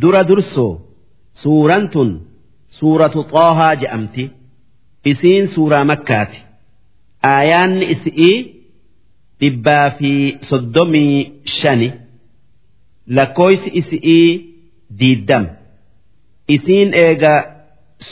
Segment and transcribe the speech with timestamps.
[0.00, 0.72] dura dursoo
[1.42, 2.10] suuraan tun
[2.78, 4.24] suuratu xoohaa je'amti
[5.10, 6.38] isiin suuraa makkaati.
[7.32, 8.36] Aayaanni isi'ii
[9.40, 10.10] dhibbaa fi
[10.48, 11.16] soddomii
[11.58, 11.88] shani.
[13.16, 14.28] Lakkooysi isi'ii
[14.98, 15.44] diiddam.
[16.54, 17.34] Isiin eega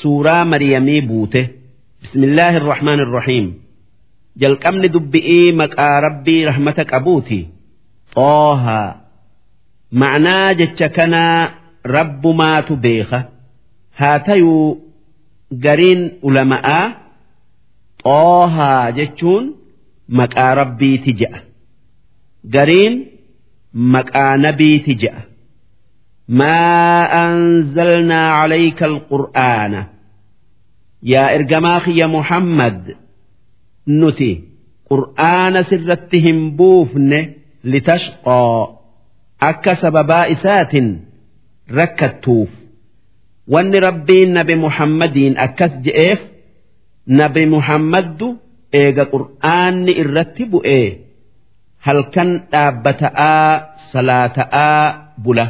[0.01, 1.43] suuraa mariyamii buute.
[2.03, 3.47] Bismillaahi irrahmaan irrahiim
[4.41, 7.41] jalqabni dubbi'ii maqaa rabbii rahmata qabuuti.
[8.15, 8.89] Xoohaa
[10.01, 11.39] ma'naa jecha kanaa
[11.85, 13.19] rabbumaatu beeka
[14.01, 14.67] haa tayuu
[15.65, 16.85] gariin ulama'aa
[18.05, 19.45] xoohaa jechuun
[20.21, 21.41] maqaa rabbiiti je'a
[22.55, 22.95] gariin
[23.97, 25.21] maqaa nabiiti je'a
[26.39, 29.81] maa anzalnaa calayka alqur'aana.
[31.13, 32.97] Yaa ergamaa kiyya muhammad
[34.01, 34.31] nuti
[34.91, 37.21] qur'aana sirratti hin buufne
[37.73, 38.63] litashqoo.
[39.51, 40.89] Akka sababaa isaatin
[41.79, 42.51] rakkattuuf
[43.53, 46.21] wanni rabbiin nabi muhammadiin akkas je'eef
[47.21, 48.29] nabi muhammaddu
[48.81, 50.87] eega qur'aanni irratti bu'ee
[51.87, 53.49] halkan dhaabbata'aa
[53.93, 54.81] salaata'aa
[55.25, 55.47] bula.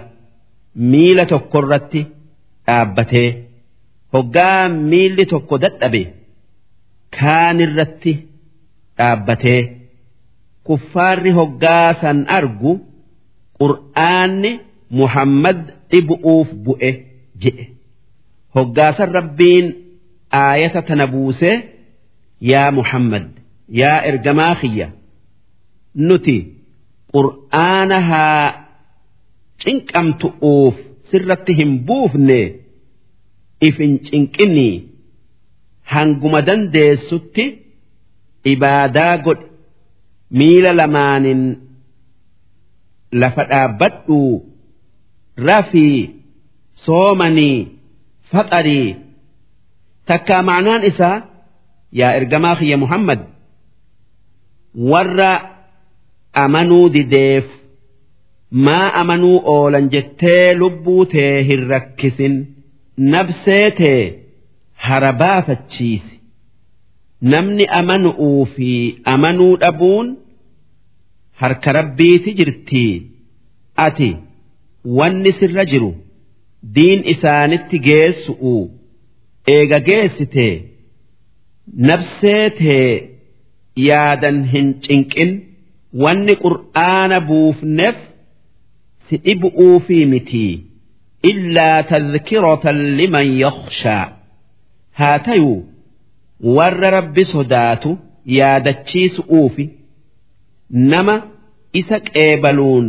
[0.90, 2.00] Miila tokkorratti
[2.66, 3.28] dhaabbatee
[4.14, 6.02] hoggaa miilli tokko dadhabe
[7.18, 8.12] kaanirratti
[8.98, 9.60] dhaabbatee
[10.66, 12.72] kuffaarri hoggaa san argu
[13.60, 14.52] qur'aanni
[15.00, 15.60] muhammad
[15.90, 16.90] dhibu'uuf bu'e
[17.42, 17.64] jedhe
[18.56, 19.66] hoggaasan rabbiin
[20.44, 21.56] aayata tana buusee
[22.52, 23.26] yaa muhammad
[23.80, 24.88] yaa ergamaa kiyya
[26.08, 26.36] nuti
[27.14, 28.46] qur'aana haa
[29.64, 30.76] cinqamtu'uuf
[31.10, 32.40] sirratti hin buufne
[33.68, 34.74] if hin cinqinii
[35.92, 37.44] hanguma dandeessutti
[38.52, 39.46] ibaadaa godhe.
[40.38, 41.40] Miila lamaanin
[43.22, 44.32] lafa dhaabbadhuu
[45.48, 45.98] rafii
[46.84, 47.58] soomanii
[48.32, 48.88] faxarii
[50.10, 51.16] takkaa ma'anaan isaa
[52.00, 53.20] yaa ergamaa kiyya muhammad.
[54.90, 55.32] Warra
[56.44, 57.46] amanuu dideef
[58.66, 62.34] maa amanuu oolan jettee lubbuu tee hin rakkisin
[63.14, 64.00] nabsee tee
[64.86, 66.14] harabaafachiisi
[67.34, 68.70] namni amanu'uu fi
[69.14, 70.16] amanuu dhabuun
[71.42, 72.92] harka rabbiiti jirtii.
[73.86, 74.10] Ati
[74.84, 75.90] wanni sirra jiru
[76.74, 78.54] diin isaanitti geessu'u
[79.54, 80.52] eega geessitee
[81.88, 82.88] nabsee tee
[83.88, 85.30] yaadan hin cinqin
[86.04, 87.96] wanni qur'aana buufneef
[89.08, 90.52] si dhibu'uufii mitii
[91.30, 94.04] illaa tadhkiratan liman yakhshaa
[95.00, 95.58] haa tayuu
[96.56, 97.90] warra rabbi sodaatu
[98.38, 99.64] yaadachiisu'uufi
[100.92, 101.14] nama
[101.80, 102.88] isa qeebaluun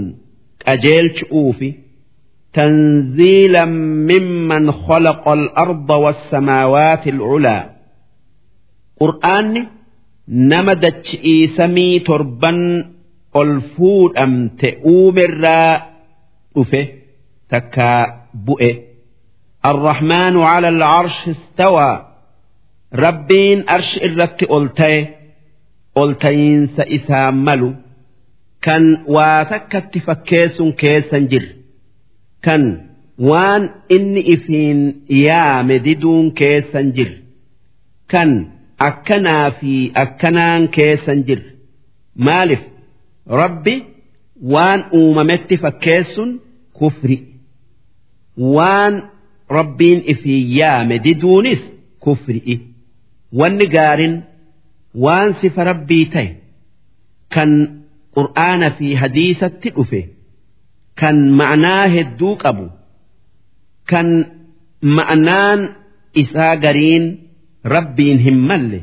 [0.66, 1.69] qajeelchu'uufi
[2.53, 7.69] تنزيلا ممن خلق الأرض والسماوات العلى
[9.00, 9.67] قرآن
[10.28, 11.06] نمدت
[11.57, 12.85] سمي تربا
[13.35, 15.91] الفود أم تؤوم الراء
[16.57, 16.88] أفه
[17.50, 18.75] تكا بؤه
[19.66, 22.07] الرحمن على العرش استوى.
[22.94, 25.07] ربين أرش الرت ألتي.
[25.97, 27.73] ألتين سإساملو
[28.61, 31.60] كان واتكت فكيس كيسا جر
[32.46, 32.63] kan
[33.29, 33.63] waan
[33.96, 34.79] inni ifiin
[35.25, 37.12] yaame diduun keessan jir.
[38.12, 38.31] Kan
[38.90, 41.41] akkanaa fi akkanaan keessan jir.
[42.25, 42.62] Maalif?
[43.41, 43.75] Rabbi
[44.53, 46.29] waan uumametti fakkeessun
[46.79, 47.18] kufri.
[48.56, 48.94] Waan
[49.58, 51.62] rabbiin ifiin yaame diduunis
[52.03, 52.56] kufri'i
[53.40, 54.16] wanni gaarin
[55.03, 56.29] waan sifa rabbii ta'e
[57.34, 57.52] kan
[58.16, 60.02] qur'aana fi hadiisatti dhufe.
[61.01, 62.66] Kan ma'anaa hedduu qabu
[63.91, 64.07] kan
[64.97, 65.59] ma'anaan
[66.23, 67.06] isaa gariin
[67.75, 68.79] rabbiin hin malle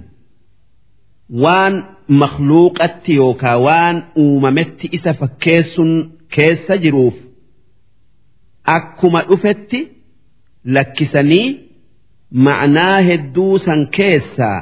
[1.45, 1.75] waan
[2.23, 5.91] makluuqatti yookaa waan uumametti isa fakkeessun
[6.37, 7.17] keessa jiruuf
[8.77, 9.81] akkuma dhufetti
[10.77, 11.47] lakkisanii
[12.47, 14.59] ma'anaa hedduu san keessaa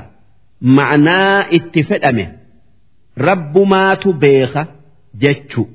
[0.79, 2.27] ma'anaa itti fedhame
[3.29, 4.63] rabbumaatu beeka
[5.23, 5.67] jechuu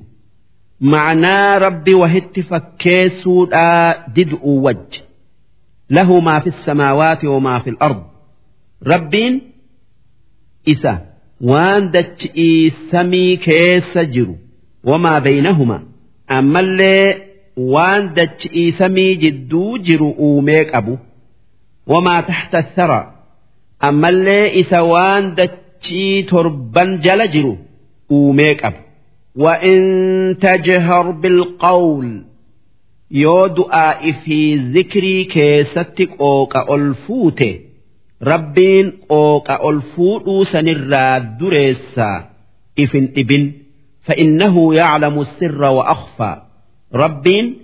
[0.81, 3.45] معنى ربي وهت فكيسو
[4.17, 5.01] ددء وج
[5.91, 8.03] له ما في السماوات وما في الأرض
[8.87, 9.43] ربين
[10.69, 11.07] إسا
[11.41, 14.37] وان دتشئي سمي كيس جرو
[14.85, 15.83] وما بينهما
[16.31, 17.23] أما اللي
[17.57, 20.97] وان دتشئي سمي جدو جرو أوميك أبو
[21.87, 23.15] وما تحت الثرى
[23.85, 27.57] أما اللي إسا وان دتشئي تربان جل جرو
[28.11, 28.77] أوميك أبو
[29.37, 29.79] وإن
[30.41, 32.23] تجهر بالقول
[33.11, 34.39] yoo du'aa'i fi
[34.75, 37.51] zikrii keessatti qooqa ol fuute
[38.31, 42.19] rabbiin qooqa ol fuudhuu sanirraa dureessaa
[42.77, 43.45] ifin dhibin
[44.07, 46.37] فإنه يعلم السر وأخفى
[46.95, 47.57] ربين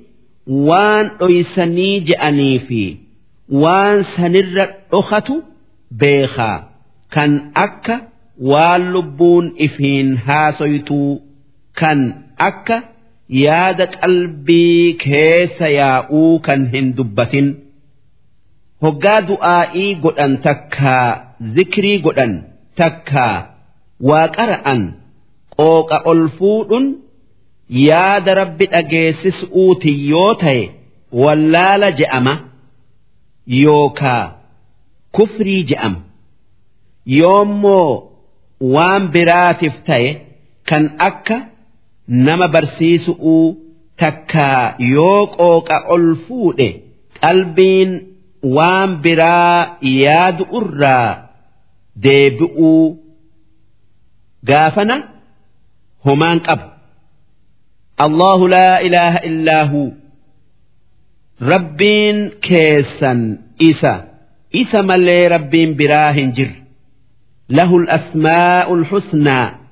[0.47, 2.97] وان أيسني جأني في
[3.49, 5.33] وان سنر أخت
[5.91, 6.69] بيخا
[7.11, 8.01] كان أكا
[8.41, 11.19] واللبون إفين هاسيتو
[11.80, 12.00] kan
[12.50, 12.78] akka
[13.44, 17.48] yaada qalbii keessa yaa'uu kan hin dubbatin
[18.86, 21.08] hoggaa du'aa'ii godhan takkaa
[21.58, 22.34] zikrii godhan
[22.82, 23.36] takkaa
[24.10, 24.82] waa qara'an
[25.58, 26.86] qooqa ol fuudhuun
[27.88, 30.64] yaada rabbi dhageessisuuti yoo ta'e
[31.24, 32.34] wallaala je'ama
[33.64, 34.24] yookaa
[35.20, 36.00] kufrii je'ama
[37.20, 37.92] yoommoo
[38.76, 40.10] waan biraatiif ta'e
[40.70, 41.38] kan akka.
[42.08, 43.58] nama barsiisuu
[44.02, 46.70] takka yoo qooqa ol fuudhe
[47.22, 47.92] qalbiin
[48.56, 51.10] waan biraa yaadu irraa
[52.04, 52.86] deebi'uu
[54.50, 54.96] gaafana
[56.06, 56.68] homaan qabu.
[58.06, 59.82] Allahu laa ilaaha illaahu
[61.52, 62.18] rabbiin
[62.48, 63.20] keessan
[63.70, 63.94] isa
[64.62, 66.60] isa malee rabbiin biraa hin jirre
[67.50, 69.67] lahul asmaa'ul husnaa.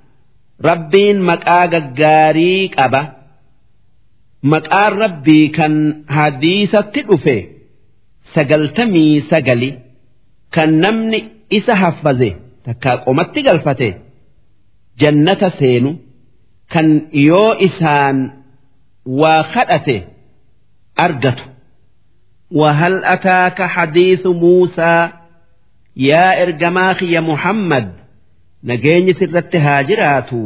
[0.69, 3.03] Rabbiin maqaa gaggaarii qaba.
[4.53, 5.75] Maqaan rabbii kan
[6.17, 7.37] hadiisatti dhufe
[8.35, 9.71] sagaltamii sagali
[10.55, 11.19] kan namni
[11.59, 12.31] isa haffaze
[12.67, 13.89] takkaa qomatti galfate
[15.01, 15.91] jannata seenu
[16.73, 16.89] kan
[17.29, 18.17] yoo isaan
[19.21, 19.97] waa kadhate
[21.07, 21.45] argatu.
[22.61, 25.09] وهل أتاك حديث موسى
[25.97, 27.93] يا إرجماخ يا محمد
[28.71, 30.43] nageenyi sirratti haa jiraatu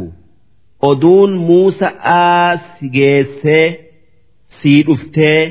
[0.91, 3.67] oduun Muusa'aa si geessee
[4.61, 5.43] sii dhuftee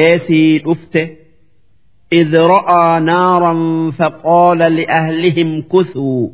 [0.00, 1.02] ee sii dhufte
[2.12, 3.52] إذ رأى نارا
[3.98, 6.28] فقال لأهلهم كثوا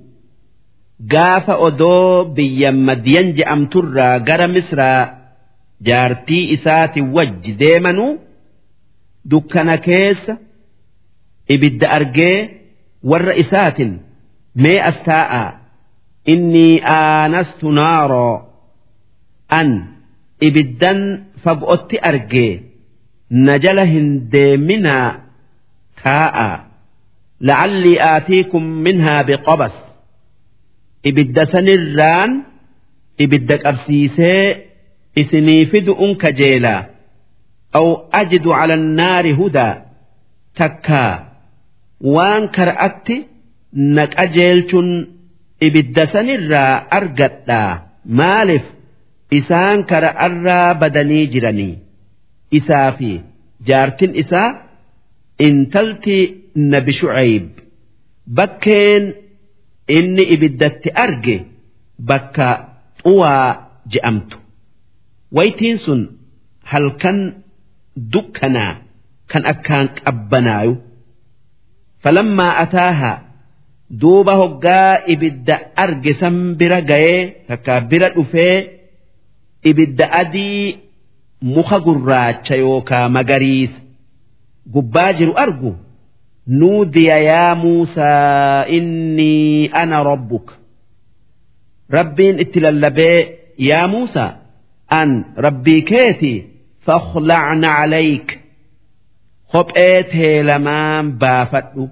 [1.12, 4.80] قاف أدو بيا مدين جأم ترى قر مصر
[5.82, 8.18] جارتي إسات وج ديمنو
[9.24, 10.30] دكنا كيس
[11.50, 12.48] إبد أرجي
[13.02, 13.78] ور إسات
[14.63, 15.43] mee as taa'a
[16.33, 16.67] inni
[16.97, 18.35] aanastu naaroo
[19.59, 19.69] an
[20.47, 20.99] ibiddan
[21.43, 22.53] fagootti argee
[23.45, 25.07] na jala hin deeminaa
[26.03, 26.49] taa'a
[27.47, 29.75] la'allii aatiikum minhaa biqabas
[31.09, 32.31] ibidda sanirraan
[33.25, 34.43] ibidda qabsiisee
[35.21, 36.81] isinii fidu'un kajeelaa
[37.79, 37.87] aw
[38.21, 39.73] ajidu cala annaari hudaa
[40.59, 41.13] takkaa
[42.15, 43.15] waan kara'atti
[43.73, 44.89] na qajeelchuun
[45.67, 47.71] ibidda sanirraa argadhaa.
[48.19, 48.65] Maaliif?
[49.39, 51.75] Isaan kara'arraa badanii jiranii.
[52.59, 53.11] Isaa fi
[53.67, 54.49] jaartin isaa
[55.47, 56.17] intalti
[56.71, 57.45] nabi shu'ayb.
[58.37, 59.03] Bakkeen
[59.97, 61.37] inni ibiddatti arge
[62.09, 62.47] bakka
[63.03, 63.47] xuwaa
[63.93, 64.37] je'amtu.
[65.35, 66.01] Waytiin sun
[66.71, 67.19] halkan
[68.13, 68.73] dukkanaa
[69.31, 70.73] kan akkaan qabbanaayu.
[72.03, 73.17] Falammaa ataahaa
[73.89, 78.57] duuba hoggaa ibidda arge san bira ga'ee takka bira dhufee
[79.69, 80.77] ibidda adii
[81.41, 83.79] muka gurraacha yookaa magariisa.
[84.73, 85.75] Gubbaa jiru argu
[86.47, 90.53] nuudiya yaa muusaa innii ana rabbuka.
[91.89, 93.19] Rabbiin itti lallabee
[93.69, 94.31] yaa muusaa
[94.99, 95.09] an
[95.45, 96.33] rabbii keeti
[96.85, 98.27] fakhlacna calayk
[99.51, 101.83] kophee tee lamaan baafadhu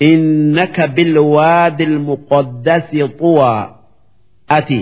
[0.00, 3.62] innaka bilwaadil muqaddasi xuwaa
[4.58, 4.80] ati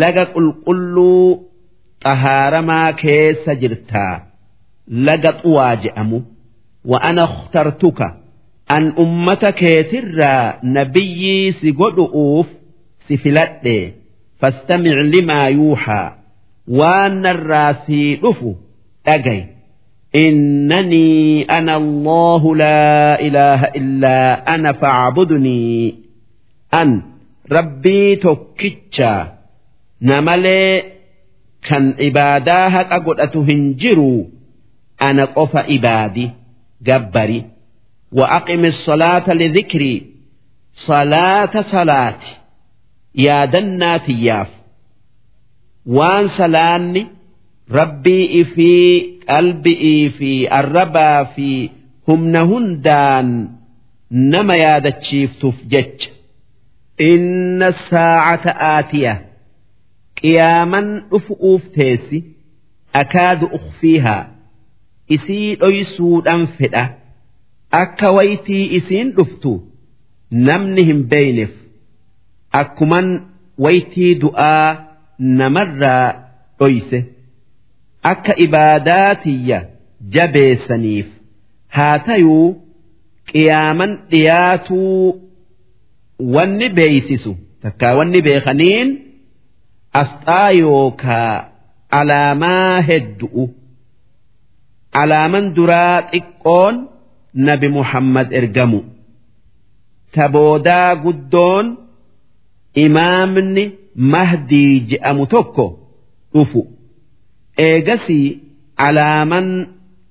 [0.00, 1.26] laga qulqulluu
[2.04, 4.14] xahaaramaa keessa jirtaa
[5.06, 6.18] laga xuwaa jedhamu
[6.92, 8.06] wa'ana tartuka
[8.76, 10.44] an ummata keetirraa
[10.76, 12.46] nabiyyii si godhu'uuf
[13.06, 13.76] si filadhe
[14.40, 16.06] fastamic limaa yuuxaa
[16.78, 18.50] waan narraa sii dhufu
[19.06, 19.40] dhagay
[20.15, 25.95] إنني أنا الله لا إله إلا أنا فاعبدني
[26.73, 27.01] أن
[27.51, 29.37] ربي توكيتشا
[30.01, 30.83] نملي
[31.61, 34.23] كان عباداها أقول أتهنجروا
[35.01, 36.31] أنا قف عبادي
[36.81, 37.45] جبري
[38.11, 40.15] وأقم الصلاة لذكري
[40.73, 42.19] صلاة صلاة
[43.15, 44.49] يا دنات ياف
[45.85, 47.07] وان سلاني
[47.78, 48.90] rabbii ifii
[49.30, 51.48] qalbi'ii fi arrabaa fi
[52.08, 53.28] humna hundaan
[54.32, 56.10] nama yaadachiiftuuf jecha.
[57.10, 59.14] Inna saacata aatiya
[60.20, 62.18] qiyaaman dhufu'uuf teessi
[63.02, 64.24] akaadu ukhfiihaa
[65.16, 66.84] isii dhoysuudhaan fedha
[67.82, 69.52] akka waytii isiin dhuftu
[70.48, 71.52] namni hin beeyneef
[72.62, 73.08] akkuman
[73.66, 74.66] waytii du'aa
[75.40, 76.06] namarraa
[76.60, 77.00] dhoyse.
[78.02, 79.58] Akka ibaadaatiyya
[80.14, 81.06] jabeessaniif.
[81.76, 82.56] Haa tayuu
[83.32, 85.20] qiyaaman dhiyaatuu
[86.34, 88.88] wanni beeysisu takkaa wanni beekaniin
[90.02, 91.34] asxaa yookaa
[91.98, 93.44] alaamaa heddu'u.
[95.02, 96.74] Alaaman duraa xiqqoon
[97.46, 98.80] nabi muhammad ergamu.
[100.14, 101.66] Taboodaa guddoon
[102.84, 103.64] imaamni
[104.12, 105.66] mahdii je'amu tokko
[106.34, 106.60] dhufu
[107.66, 108.26] eegasii
[108.86, 109.48] alaaman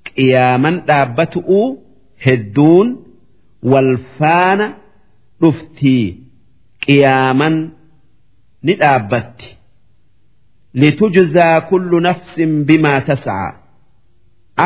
[0.08, 1.62] qiyaaman dhaabbatu'u
[2.26, 2.88] hedduun
[3.72, 4.68] wal faana
[5.42, 6.06] dhuftii
[6.86, 7.56] qiyaaman
[8.66, 9.48] ni dhaabbatti.
[10.82, 13.50] Litujzaa kullu nafsin bimaa tas'aa.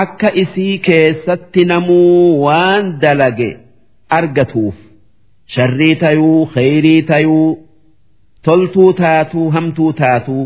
[0.02, 3.50] Akka isii keessatti namuu waan dalage
[4.18, 4.75] argatuuf.
[5.54, 7.50] Sharrii tayuu kheyrii tayuu
[8.46, 10.44] toltuu taatuu hamtuu taatuu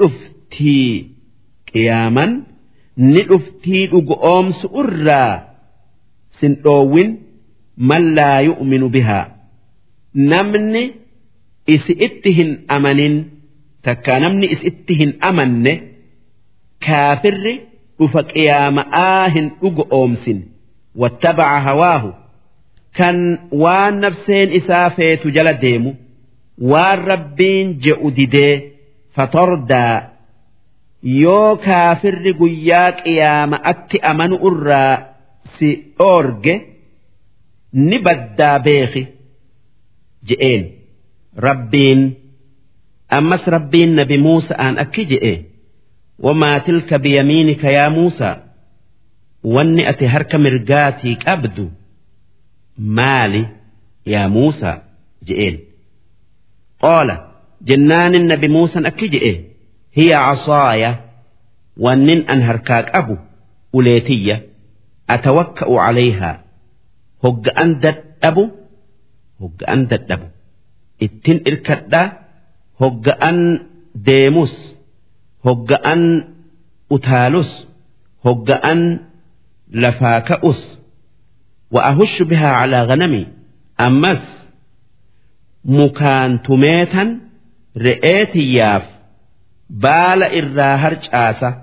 [0.00, 0.90] dhuftii
[1.72, 2.30] qiyaaman
[3.12, 5.32] ni dhuftii dhugoomsu irraa
[6.40, 7.10] sin dhoowwin
[7.90, 9.24] man laa yu'minu bihaa
[10.32, 10.82] namni
[11.74, 13.14] isi itti hin amanin
[13.88, 15.72] takkaa namni isi itti hin amanne
[16.86, 17.54] kaafirri
[17.98, 20.38] dhufa qiyaama'aa hin dhugoomsin
[21.02, 22.10] wattabaca hawaahu
[22.98, 23.16] kan
[23.62, 25.90] waan nafseen isaa feetu jala deemu
[26.70, 28.54] waan rabbiin je'u didee
[29.16, 29.96] fatordaa
[31.22, 34.94] yoo kaafirri guyyaa qiyaama'atti amanu irraa
[35.58, 36.54] si dhoorge
[37.88, 39.02] ni baddaa beeki
[40.28, 40.62] je'een.
[41.46, 42.00] Rabbiin
[43.18, 45.34] ammas rabbiin nabi muusa'aan akki je'e
[46.26, 48.36] wamaa tilka biyamiinika yaa muusaa
[49.54, 51.64] wanni ati harka mirgaatii qabdu
[52.78, 53.42] maali
[54.12, 54.76] yaa muusaa
[55.26, 55.56] je'een
[56.82, 57.14] qaala
[57.68, 59.32] jennaanin nabi muusan akki je'e
[59.96, 60.90] hiya casaaya
[61.84, 63.14] wannin an harkaa qabu
[63.76, 64.36] uleetiyya
[65.14, 66.34] atawakka'u calayhaa
[67.24, 68.44] hogga'an dadhabu
[69.40, 70.26] hogga'an dadhabu
[71.06, 72.06] ittin irkadhaa
[72.80, 73.38] hogga'an
[74.06, 74.54] deemus
[75.46, 76.02] hogga'an
[76.96, 77.50] utaalus
[78.24, 78.80] hogga'an
[79.82, 80.60] lafaa ka'us
[81.71, 83.27] وأهش بها على غنمي
[83.79, 84.45] أمس
[85.65, 87.19] مكان تميتا
[87.77, 88.83] رئيتي ياف
[89.69, 91.55] بال إرا هرج آسة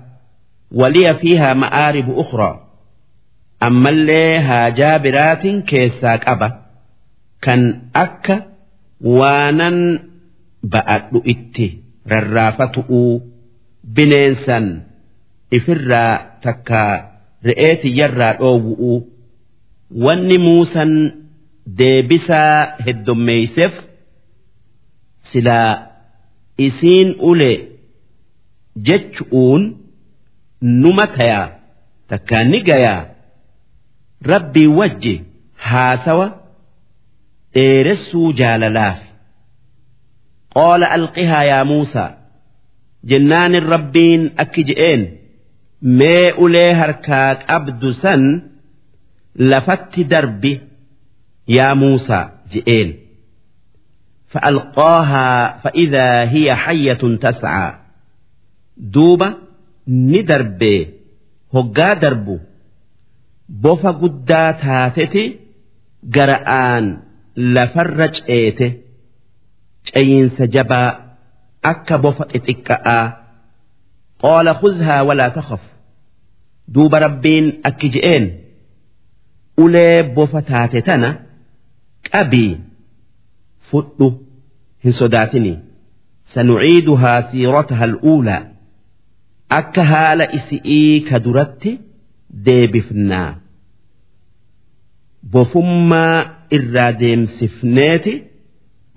[0.71, 2.67] ولي فيها مآرب أخرى
[3.63, 6.61] أما اللي هاجابرات كيساك أبا
[7.41, 8.49] كان أكا
[8.99, 10.11] waanan
[10.59, 11.67] ba'adhu itti
[12.11, 13.23] rarraafatu'uu
[13.95, 14.65] bineensan
[15.57, 16.93] ifirraa takkaa
[17.47, 18.97] re'ee tiyyarraa dhoowwu'uu
[20.04, 20.92] wanni muusan
[21.78, 23.74] deebisaa heddommeeyseef
[25.32, 25.72] silaa
[26.66, 27.52] isiin ule
[28.86, 29.62] jechu'uun
[30.82, 31.48] numa tayaa
[32.08, 33.02] takkaa ni gayaa.
[34.32, 35.14] Rabbii wajji
[35.54, 36.26] haasawa
[37.54, 38.98] dheeressuu jaalalaaf.
[40.54, 42.10] Qaala alqihaa yaa muusaa
[43.10, 45.02] jennaanin rabbiin akki je'een
[45.98, 48.22] mee ulee harkaa qabdu san
[49.51, 50.53] lafatti darbi
[51.57, 52.89] yaa muusaa je'een
[54.33, 57.73] فألقاها فإذا هي حية تسعى
[58.77, 59.33] دوبة
[59.87, 60.87] ندربي
[61.53, 62.39] هقا دربو
[63.49, 65.39] بوفا قدا تاتتي
[66.15, 66.97] قرآن
[67.55, 68.67] lafarra ceete
[69.87, 70.91] cayinsa jabaa
[71.71, 73.05] akka bofa xixiqqa'aa
[74.21, 75.63] qaala khudhaa walaa takhaf
[76.73, 78.25] duuba rabbiin akki je'een
[79.62, 81.10] ulee bofa taate tana
[82.12, 82.52] qabii
[83.70, 84.08] fudhu
[84.84, 85.56] hin sodaatinii
[86.34, 88.42] sanuciiduhaa siirataha al'uulaa.
[89.58, 91.70] Akka haala isi'ii ka duratti
[92.46, 93.30] deebifnaa.
[95.32, 96.16] Bofummaa
[96.56, 98.14] irraa deemsifneeti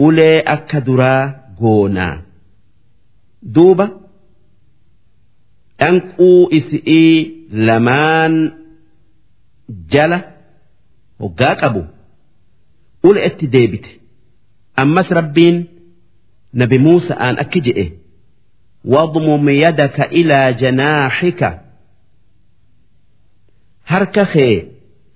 [0.08, 1.24] ulee akka duraa
[1.62, 2.16] goonaa.
[3.56, 3.86] Duuba
[5.80, 7.14] dhanquu isi'ii
[7.68, 8.36] lamaan
[9.94, 10.20] jala
[11.23, 11.83] hoggaa qabu
[13.09, 13.91] ule itti deebite
[14.83, 15.57] ammas rabbiin
[16.61, 17.87] nabi muusa'aan akki je'e
[18.93, 21.41] واضمم يدك إلى جناحك
[23.91, 24.55] harka kee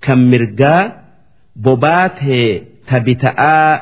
[0.04, 0.82] kan mirgaa
[1.64, 2.50] bobaatee
[2.88, 3.72] tabita'aa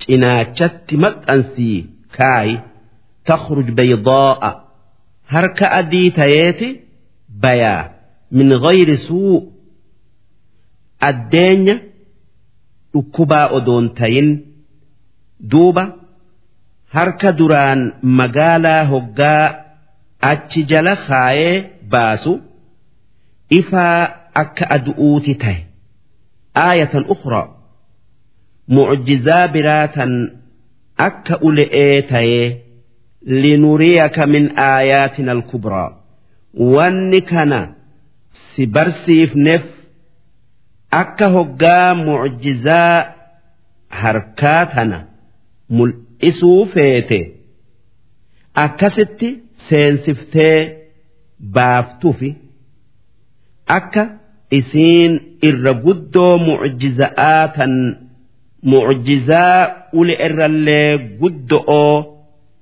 [0.00, 1.78] cinaachatti maxxansii
[2.16, 2.54] kaayi
[3.28, 4.50] takhruj baydaa'a
[5.34, 6.68] harka adii tayeeti
[7.42, 7.82] bayaa
[8.36, 9.34] min gayri suu
[11.09, 11.75] addeenya
[12.93, 14.29] dhukkubaa odoon tayin
[15.51, 15.83] duuba
[16.95, 17.81] harka duraan
[18.19, 19.43] magaalaa hoggaa
[20.31, 21.55] achi jala kaayee
[21.93, 22.33] baasu
[23.59, 23.99] ifaa
[24.43, 25.61] akka adu'uuti tahe
[26.65, 27.47] aayatan ukhraa
[28.75, 30.13] mucjizaa biraatan
[31.07, 32.47] akka ule'ee tayee
[33.43, 35.89] linuriyaka min aayaatina alkubraa
[36.75, 37.59] wanni kana
[38.55, 39.63] si barsiifneef
[40.91, 42.95] akka hoggaa mucjizaa
[44.01, 44.99] harkaa tana
[45.77, 47.19] mul'isuu feete
[48.63, 49.29] akkasitti
[49.69, 50.57] seensiftee
[51.55, 52.29] baaftufi
[53.77, 54.03] akka
[54.59, 55.13] isiin
[55.49, 57.73] irra guddoo mucjiza'aa tan
[58.71, 59.57] mucjizaa
[59.99, 60.89] ule irrallee
[61.21, 61.95] guddo'oo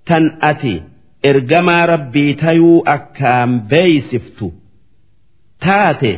[0.07, 0.75] tan ati
[1.29, 4.47] ergamaa rabbii tayuu akkaan beeysiftu
[5.65, 6.11] taate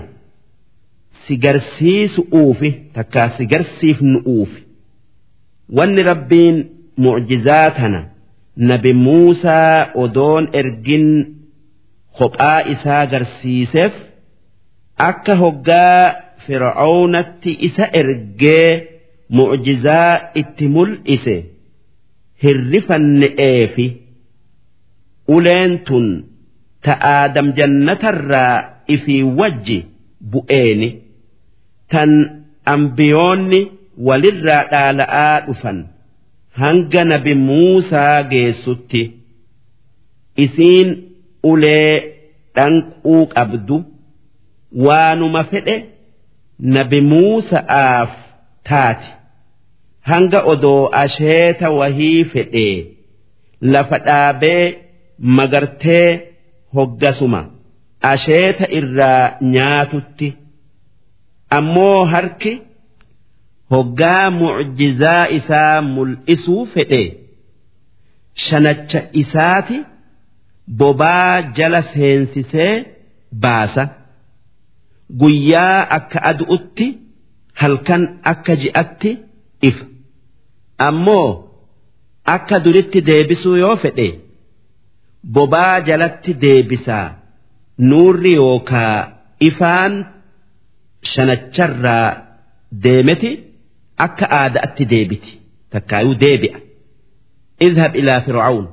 [1.28, 4.62] si garsiisu uufi takkaa si garsiifnu uufi.
[5.78, 6.58] Wanni rabbiin
[7.04, 8.00] mucjizaa tana
[8.70, 11.08] nabi muusaa odoon ergin
[12.18, 13.94] kophaa isaa garsiiseef
[15.10, 16.14] akka hoggaa
[16.48, 18.70] fir'aawnatti isa ergee
[19.38, 20.12] mucjizaa
[20.42, 21.36] itti mul'ise
[22.44, 23.86] hirrifanne'eefi
[25.36, 26.08] uleen tun
[26.84, 28.56] ta aadam jannatarraa
[28.96, 29.78] ifii wajji
[30.32, 30.90] bu'eeni
[31.92, 32.12] tan
[32.74, 33.60] ambiyoonni
[34.08, 35.80] walirraa dhaala'aa dhufan
[36.62, 39.02] hanga nabi muusaa geessutti
[40.46, 40.90] isiin
[41.52, 41.94] ulee
[42.56, 43.78] dhanquu qabdu
[44.86, 45.76] waanuma fedhe
[46.76, 48.12] nabi muusa'aaf
[48.70, 49.10] taati.
[50.10, 52.76] Hanga odoo asheeta wahii fedhee
[53.74, 54.66] lafa dhaabee
[55.38, 56.10] magartee
[56.76, 57.42] hoggasuma.
[58.14, 60.28] Asheeta irraa nyaatutti
[61.58, 62.54] ammoo harki
[63.74, 67.04] hoggaa mucjizaa isaa mul'isuu fedhe.
[68.46, 69.78] Shanacha isaati
[70.80, 72.74] bobaa jala seensisee
[73.46, 73.84] baasa.
[75.20, 76.88] Guyyaa akka adu'utti
[77.62, 79.12] halkan akka ji'atti
[79.70, 79.86] ifa.
[80.88, 81.30] Ammoo
[82.36, 84.08] akka duritti deebisuu yoo fedhe
[85.36, 87.08] bobaa jalatti deebisaa.
[87.90, 88.96] Nuurri yookaa
[89.50, 89.94] ifaan
[91.14, 92.08] shanacharraa
[92.84, 93.32] deemeti
[94.06, 95.32] akka aadaatti deebiti.
[95.72, 96.60] Takkaayuu deebi'a.
[97.68, 98.66] izhab ilaa fir'aawn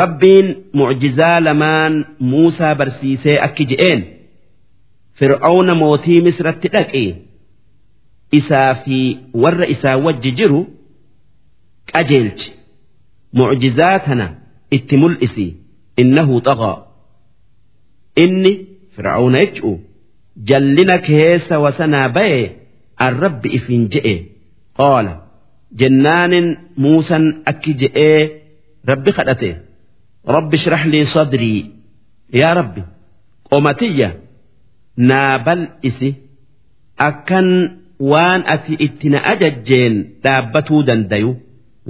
[0.00, 0.46] rabbiin
[0.78, 1.94] mucjizaa lamaan
[2.30, 4.00] muusaa barsiisee akki je'een
[5.18, 7.04] fir'aawna mootii misratti dhaqi.
[8.38, 8.98] Isaa fi
[9.42, 10.60] warra isaa wajji jiru
[11.92, 12.48] qajeelchi.
[13.38, 14.26] Mucjizaa tana
[14.78, 15.46] itti mul'isi.
[16.02, 16.76] Innahu xaqaa
[18.24, 18.52] inni
[18.96, 19.78] fir'aawna jechuun.
[20.48, 22.40] jallina keessa wasanaa ba'e
[23.06, 24.14] arrabbi ifin je'e.
[24.78, 25.12] Qaala
[25.80, 26.48] jennaanin
[26.82, 28.20] muusan akki je'ee
[28.90, 29.50] rabbi kadhate.
[30.36, 31.60] Rabbi shrax lii sadrii
[32.40, 32.82] yaa rabbi
[33.50, 34.08] qomatiyya
[35.08, 36.10] naa bal'isi
[37.08, 37.48] akkan
[38.10, 41.30] waan ati itti na ajajjeen dhaabbatuu dandayu.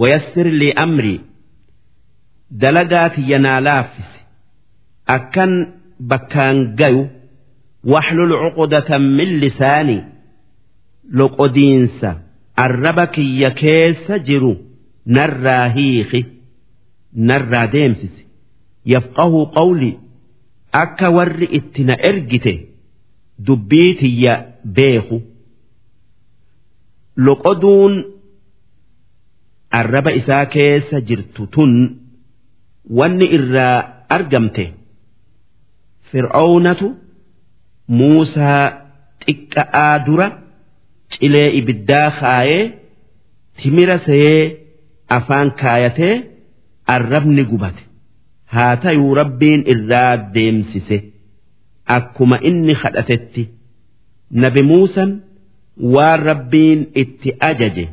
[0.01, 1.21] Wayassir lii amrii
[2.63, 4.19] dalagaa tiyya naa laaffisi.
[5.17, 5.53] Akkan
[6.11, 7.03] bakkaan gayu.
[7.85, 10.03] Waxlul cuqdatan min lisaanii
[11.19, 12.11] loqodiinsa
[12.65, 14.53] arraba kiyya keessa jiru
[15.17, 16.21] narraa hiiki
[17.29, 18.23] narraa deemsisi
[18.93, 19.91] yafqahuu qawli
[20.83, 22.55] akka warri itti na ergite
[23.47, 24.35] dubbii tiyya
[24.77, 25.19] beeku
[27.27, 27.95] loqoduun
[29.81, 31.73] arraba isaa keessa jirtu tun
[32.99, 33.77] wanni irraa
[34.17, 34.65] argamte
[36.11, 36.87] fir'aawnatu
[37.99, 38.65] muusaa
[39.25, 40.27] xiqqa'aa dura
[41.13, 42.65] cilee ibiddaa kaayee
[43.59, 44.43] timira sayee
[45.17, 46.15] afaan kaayatee
[46.95, 47.83] arrabni gubate.
[48.55, 50.99] Haa tayuu rabbiin irraa deemsise.
[51.97, 53.43] Akkuma inni kadhatetti
[54.43, 55.11] nabi muusan
[55.95, 57.85] waan rabbiin itti ajaje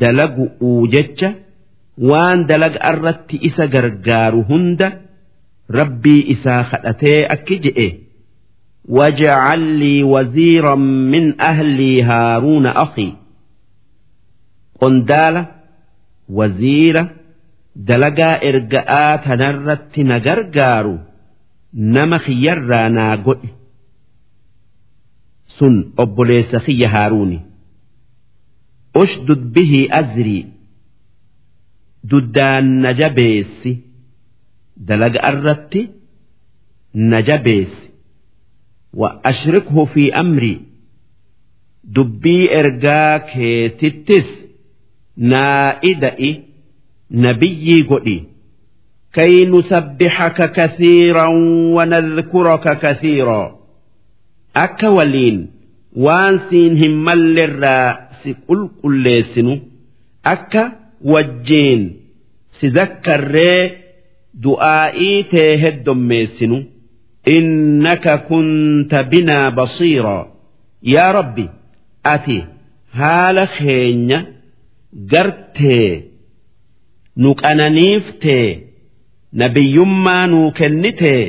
[0.00, 1.28] dalagu'uu jecha
[2.10, 4.88] waan dalaga irratti isa gargaaru hunda
[5.78, 7.86] rabbii isaa kadhatee akki je'e
[8.89, 13.13] واجعل لي وزيرا من أهلي هارون أخي
[14.81, 15.47] قندالة
[16.29, 17.11] وزيرة
[17.75, 20.97] دلقا إرقاءات نرت نقرقارو
[21.73, 23.39] نمخ يرى ناقل
[25.59, 27.39] sun obboleessa kiyya haaruuni
[29.01, 30.45] ushdud bihi azrii
[32.11, 33.71] duddaan na jabeessi
[34.87, 35.81] dalaga irratti
[38.93, 40.59] na jabeessi wa ashrikhu fi amrii
[41.83, 44.25] dubbii ergaa keetittis
[45.17, 46.41] naa ida'i
[47.09, 48.29] nabiyyii godhi
[49.13, 51.27] كي نسبحك كثيرا
[51.75, 53.59] ونذكرك كثيرا
[54.55, 55.47] أكا ولين
[55.95, 59.61] وان سين همال الراس قل قل
[60.25, 60.71] أكا
[61.01, 61.95] وجين
[62.61, 63.71] سذكر ري
[64.33, 65.89] دعائي تهد
[67.26, 70.26] innaka kunta binaa basiiraa
[70.94, 71.46] yaa rabbi
[72.14, 72.38] ati
[72.98, 74.18] haala keenya
[75.12, 75.90] gartee
[77.16, 78.48] nu qananiiftee
[79.42, 81.24] nabiyyummaa nuu kennitee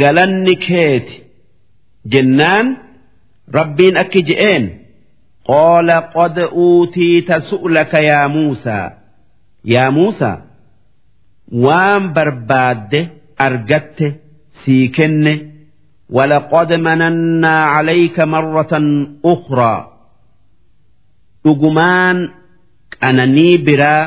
[0.00, 1.16] galanni keeti
[2.12, 2.66] jennaan
[3.58, 4.64] rabbiin akki je'een
[5.48, 8.86] qoola qod uutiita su'laka yaa muusaa
[9.74, 10.36] yaa muusaa
[11.64, 13.00] waan barbaadde
[13.46, 14.08] argatte.
[14.65, 15.35] sii kenne
[16.09, 18.73] ولقد مننا عليك مرة
[19.25, 19.75] أخرى
[21.45, 22.17] dhugumaan
[23.01, 24.05] qananii biraa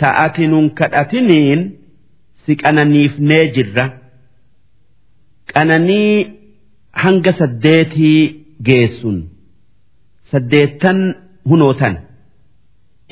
[0.00, 1.60] ta'ati nun kadhatiniin
[2.44, 3.84] si qananiifnee jirra
[5.54, 6.14] qananii
[7.02, 8.20] hanga saddeetii
[8.68, 9.18] geessun
[10.32, 10.98] saddeettan
[11.50, 11.96] hunootan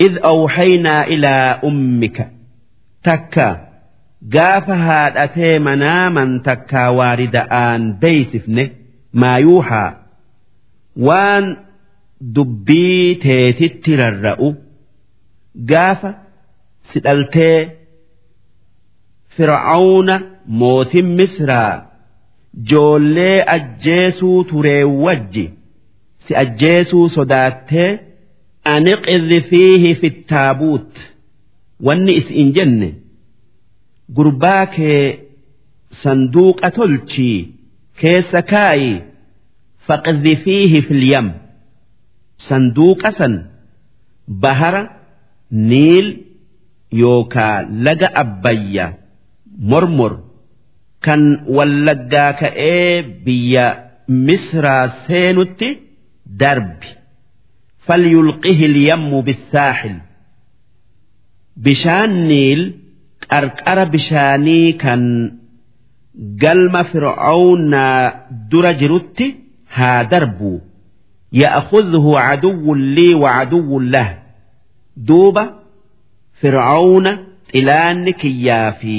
[0.01, 2.19] إذ أوحينا إلى أمك
[3.05, 3.64] تكا
[4.34, 8.64] gaafa haadhatee manaa man takkaa waarida'aan beeysifne
[9.24, 9.90] maa yuuhaa
[11.08, 11.46] waan
[12.36, 14.50] dubbii teetitti rarra'u
[15.72, 16.14] gaafa
[16.94, 17.60] sidhaltee
[19.38, 20.16] fir'aawna
[20.62, 21.72] mootin misraa
[22.72, 25.46] joollee ajjeesuu turee wajji
[26.28, 27.90] si ajjeesuu sodaattee
[28.74, 30.94] ani qirri fiihi fittaabuut
[31.86, 32.90] wanni is'in jenne.
[34.18, 35.04] Gurbaa kee
[36.04, 37.40] sanduuqa tolchii
[38.02, 38.94] keessa kaayi
[39.88, 41.28] faqdhifiihi filyam
[42.48, 43.34] sanduuqa san
[44.44, 44.84] bahara
[45.72, 46.08] niil
[47.02, 48.86] yookaa laga abbayya
[49.72, 50.14] mormor
[51.06, 51.22] kan
[51.58, 53.66] wallaggaa ka'ee biyya
[54.28, 55.70] misraa seenutti
[56.40, 56.90] darbi.
[57.86, 59.96] Falyulqihi lyammu bissaaxil.
[61.64, 62.62] Bishaan niil
[63.33, 65.03] qarqara bishaanii kan
[66.43, 67.99] galma fir'aawnaa
[68.51, 69.27] dura jirutti
[69.77, 70.53] haa darbu
[71.43, 74.09] ya'khudhu caduwwun lii wacaduwwun lah
[75.11, 75.45] duuba
[76.41, 77.13] fir'aawna
[77.53, 78.97] xilaanni kiyyaa fi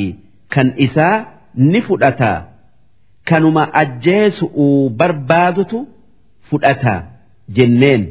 [0.54, 1.18] kan isaa
[1.72, 2.32] ni fudhata
[3.30, 5.80] kanuma ajjeesu'uu barbaadutu
[6.50, 6.96] fudhata
[7.60, 8.04] jenneen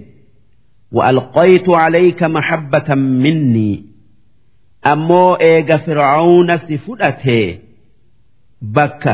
[0.92, 3.84] وألقيت عليك محبة مني
[4.91, 7.47] ammoo eega fir'aawna si fudhatee
[8.75, 9.13] bakka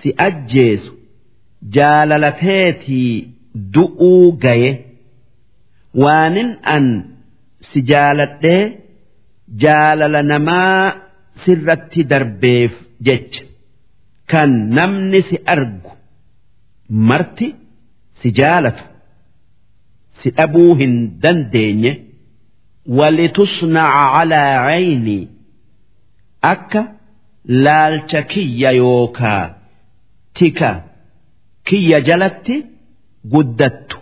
[0.00, 0.92] si ajjeesu
[1.76, 3.12] jaalalateetii
[3.74, 4.70] du'uu gaye
[6.04, 6.86] waanin an
[7.68, 8.62] si jaaladhee
[9.64, 10.80] jaalala namaa
[11.44, 12.72] sirratti darbeef
[13.08, 13.42] jecha
[14.32, 15.90] kan namni si argu
[17.10, 17.48] marti
[18.20, 18.84] si jaalatu
[20.18, 21.92] si dhabuu hin dandeenye.
[22.98, 25.18] Walitusnaca calaa cayni
[26.52, 26.82] akka
[27.64, 29.44] laalcha kiyya yookaa
[30.38, 30.70] tika
[31.70, 32.56] kiyya jalatti
[33.32, 33.96] guddattu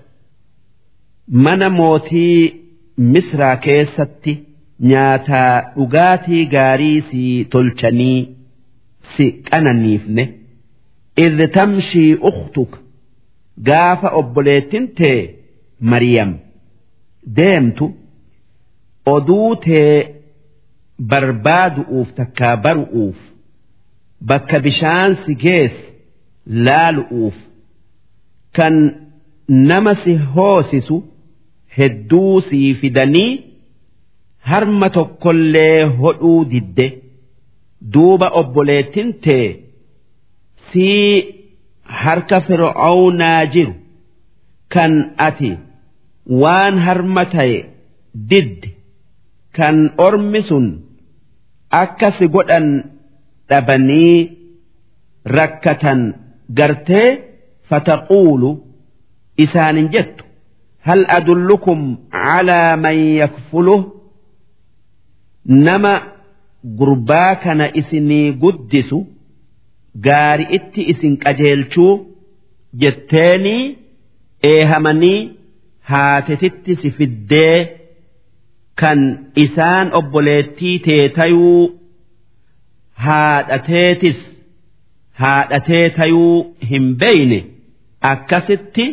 [1.45, 2.55] mana mootii
[3.13, 4.33] misraa keessatti
[4.91, 8.21] nyaataa dhugaatii gaarii si tolchanii
[9.17, 10.25] si qananiifne
[11.25, 12.79] idh tamshii ukhtuka
[13.69, 15.21] gaafa obboleettin tee
[15.93, 16.33] mariyam
[17.37, 17.87] deemtu
[19.07, 19.95] oduu tee
[21.11, 23.19] barbaadu'uuf takkaa baru'uuf
[24.29, 25.85] bakka bishaan si geesse
[26.67, 27.37] laalu'uuf
[28.57, 28.75] kan
[29.71, 30.97] nama si hoosisu
[31.79, 33.33] hedduu sii fidanii
[34.51, 36.87] harma tokkollee hodhuu didde.
[37.95, 39.49] Duuba obboleettin tee
[40.73, 41.09] sii
[42.03, 43.75] harka fir'aawnaa jiru
[44.75, 44.93] kan
[45.27, 45.51] ati
[46.43, 47.59] waan harma ta'e
[48.31, 48.69] didde
[49.57, 50.67] kan ormi sun
[51.83, 52.67] akka si godhan
[53.49, 54.17] dhabanii
[55.37, 56.01] rakkatan
[56.59, 57.09] gartee
[57.69, 58.51] fataquulu
[59.45, 60.25] isaanin jettu.
[60.87, 61.81] Hal adullukum
[62.13, 63.83] calaa man yakfuluh?
[65.67, 65.93] Nama
[66.79, 68.99] gurbaa kana isinii guddisu
[70.07, 71.93] gaari itti isin qajeelchuu
[72.83, 73.65] jetteenii
[74.53, 75.21] eehamanii
[75.91, 77.57] haatetitti si fiddee
[78.81, 79.01] kan
[79.45, 81.81] isaan obboleettii teetayuu
[83.07, 84.19] haadhateetis
[85.23, 87.39] haadhatee tayuu hin beeyne
[88.13, 88.87] akkasitti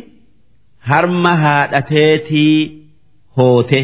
[0.89, 2.55] harma haadhateetii
[3.37, 3.81] hoote.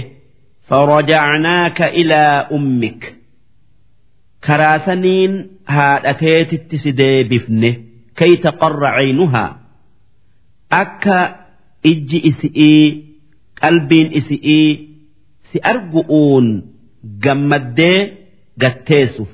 [0.69, 3.01] Farajacnaaka ilaa ummik.
[4.47, 5.33] Karaasaniin
[5.65, 7.69] haadhateetitti si deebifne.
[8.19, 9.49] Kay taqarra caynuhaa?
[10.81, 11.19] Akka
[11.91, 12.83] ijji isi'ii
[13.61, 14.69] qalbiin isi'ii
[15.51, 16.47] si argu'uun
[17.23, 17.99] gammaddee
[18.61, 19.31] gatteessuuf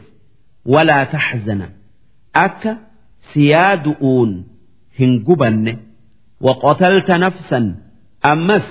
[0.73, 1.67] walaa taxzana.
[2.45, 2.71] Akka
[3.31, 4.31] si yaadu'uun
[4.99, 5.73] hin gubanne.
[6.45, 7.65] Waqotalta nafsan
[8.31, 8.65] ammas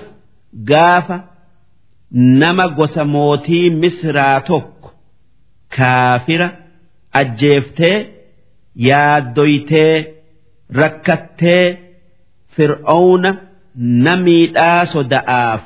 [0.71, 1.17] gaafa
[2.41, 4.89] nama gosa mootii misraa tokko
[5.77, 6.49] kaafira
[7.21, 7.97] ajjeeftee
[8.89, 9.95] yaaddoytee
[10.81, 11.65] rakkattee
[12.57, 13.31] fir'auna
[14.05, 15.63] namiidhaa soda'aaf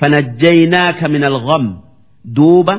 [0.00, 1.66] fanajjaynaaka min algham
[2.36, 2.74] duuba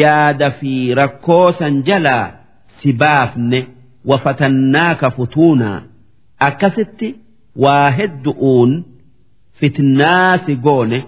[0.00, 2.26] yaada fi rakkoo san jalaa
[2.78, 3.60] si baafne
[4.10, 5.82] wafatannaaka futuunaa
[6.48, 7.08] akkasitti
[7.64, 8.72] waa heddu'uun
[9.60, 10.98] fitnaa si goone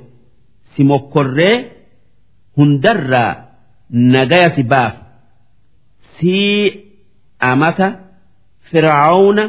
[0.75, 1.57] si mokkorree
[2.57, 3.33] hundarraa
[4.15, 4.95] nagaya si baaf
[6.19, 6.61] sii
[7.51, 7.89] amata
[8.71, 9.45] fir'auna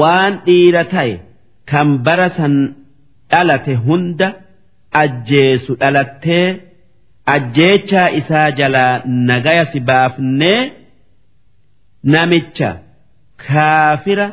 [0.00, 1.14] waan dhiira ta'e
[1.70, 2.54] kan bara san
[3.30, 4.28] dhalate hunda
[5.02, 6.46] ajjeesu dhalattee
[7.34, 10.72] ajjeechaa isaa jalaa nagaya si baafnee
[12.14, 12.70] namicha
[13.46, 14.26] kaafira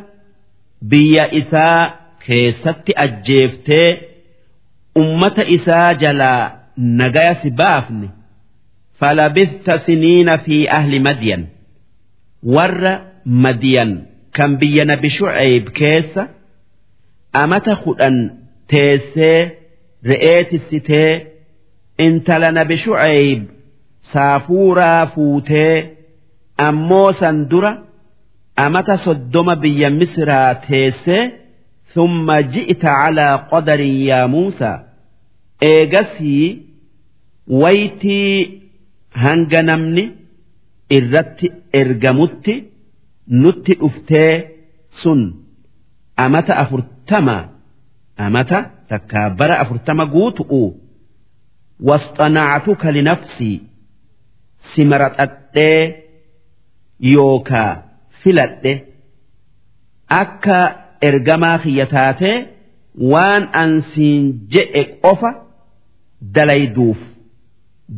[0.82, 1.82] biyya isaa
[2.26, 3.90] keessatti ajjeeftee
[5.02, 8.10] ummata isaa jalaa nagaya si baafne
[9.00, 11.44] falabista siniina fi ahli madyan
[12.56, 12.94] warra
[13.26, 13.92] madyan
[14.38, 16.28] kan biyya nabi shu'eeb keessa
[17.44, 18.18] amata kudhan
[18.74, 19.57] teessee
[20.10, 21.12] re'ee tissitee
[22.06, 23.42] intala nabi shu'ayb
[24.14, 25.74] saafuuraa fuutee
[26.68, 27.72] ammoo san dura
[28.66, 31.24] amata soddoma biyya misraa teessee
[31.94, 34.78] thumma ji'ita calaa qadarin yaa muusaa.
[35.72, 36.46] Eegasii
[37.62, 38.62] waytii
[39.24, 40.04] hanga namni
[40.98, 41.48] irratti
[41.80, 42.54] ergamutti
[43.42, 44.34] nutti dhuftee
[45.02, 45.22] sun
[46.26, 47.38] amata afurtama
[48.26, 50.62] amata takkaa bara afurtama guutu'u
[51.90, 53.58] wasxanaactuka linafsii
[54.74, 55.82] si maraxadhee
[57.14, 57.72] yookaa
[58.24, 58.74] filadhe
[60.22, 60.58] akka
[61.10, 62.38] ergamaa kiyya taatee
[63.14, 65.32] waan ansiin jedhe qofa
[66.36, 67.00] dalayduuf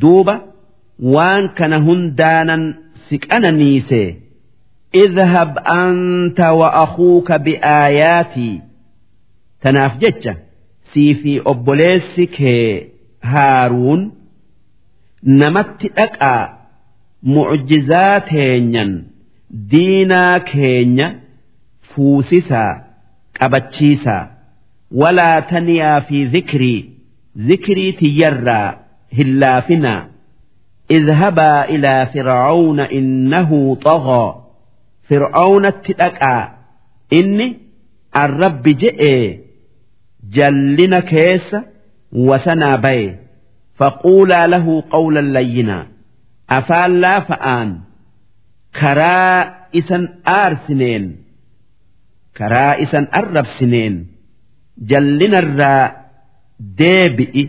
[0.01, 0.35] duuba
[1.15, 2.63] waan kana hundaanan
[3.09, 4.01] si qananiise
[5.03, 5.51] idhab
[5.81, 8.55] anta wa akuuka bi'aayaatii
[9.66, 10.36] أنت وأخوك بآياتي تناف جتة
[10.94, 12.42] سيفي أبوليسك
[13.22, 14.12] هارون
[15.24, 16.58] نمت أكا
[17.22, 19.04] معجزات هينيا
[19.50, 21.20] دينا كينيا
[21.82, 22.84] فوسسا
[23.40, 24.30] قبتشيسا
[24.92, 26.90] ولا تنيا في ذكري
[27.38, 28.78] ذكري تيرى
[29.18, 30.08] هلافنا
[30.90, 34.44] اذهبا إلى فرعون إنه طغى
[35.08, 36.52] فرعون اتدقى
[37.12, 37.56] إني
[38.16, 39.44] الرب جئ
[40.37, 41.59] jallina keessa
[42.29, 43.07] wasanaa baye
[43.79, 45.83] faquulaa lahu qawlan layyinaa
[46.57, 47.69] afaan laafa'aan
[48.79, 49.37] karaa
[49.79, 50.03] isan
[50.37, 51.05] aarsineen
[52.37, 53.95] karaa isan arrabsineen
[54.89, 55.83] jallinarraa
[56.79, 57.43] deebi'i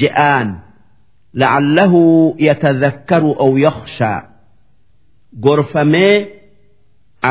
[0.00, 0.48] je'aan.
[1.40, 2.00] La'allahu
[2.46, 4.20] yatadhakkaru aw yakhshaa
[5.44, 6.14] gorfamee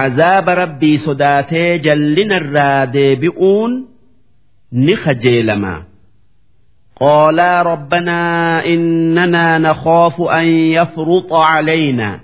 [0.04, 3.71] azaaba rabbii sodaatee jallinarraa deebi'uun
[4.74, 5.85] صداتي جلنا الرادبئون نخجيلما
[7.00, 12.20] قالا ربنا إننا نخاف أن يفرط علينا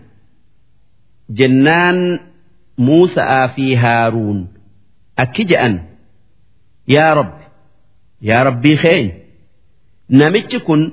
[1.31, 2.21] جنان
[2.79, 4.49] موسى في هارون
[5.19, 5.83] أكجأن
[6.89, 7.35] يا رب
[8.23, 9.13] يا ربي خين
[10.11, 10.93] نمتكن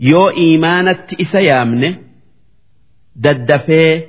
[0.00, 1.98] yoo iimaanatti isa yaamne
[3.22, 4.08] daddafee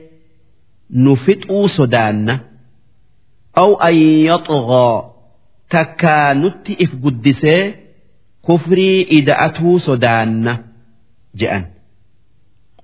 [0.89, 2.39] nu fixuu sodaanna
[3.53, 3.95] aw an
[4.29, 5.08] yaxghaa
[5.72, 7.62] Takkaa nutti if guddisee
[8.46, 10.52] kufrii ida'atuu sodaanna
[11.40, 11.64] je'an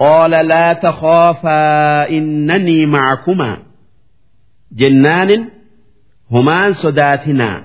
[0.01, 3.57] qaala laa takhaafaa innanii macakumaa.
[4.81, 5.43] Jennaanin
[6.33, 7.57] homaan sodaatinaa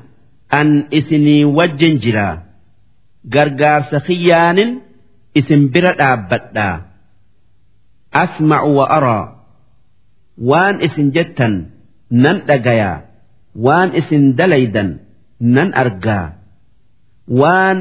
[0.60, 2.36] an isinii wajjin jiraa.
[3.34, 4.72] Gargaarsa kiyyaanin
[5.40, 6.76] isin bira dhaabbadhaa.
[8.24, 9.26] Asma'u wa araa.
[10.50, 11.54] Waan isin jettan
[12.24, 12.98] nan dhagayaa
[13.66, 14.90] waan isin dalaydan
[15.57, 16.27] nan argaa
[17.40, 17.79] waan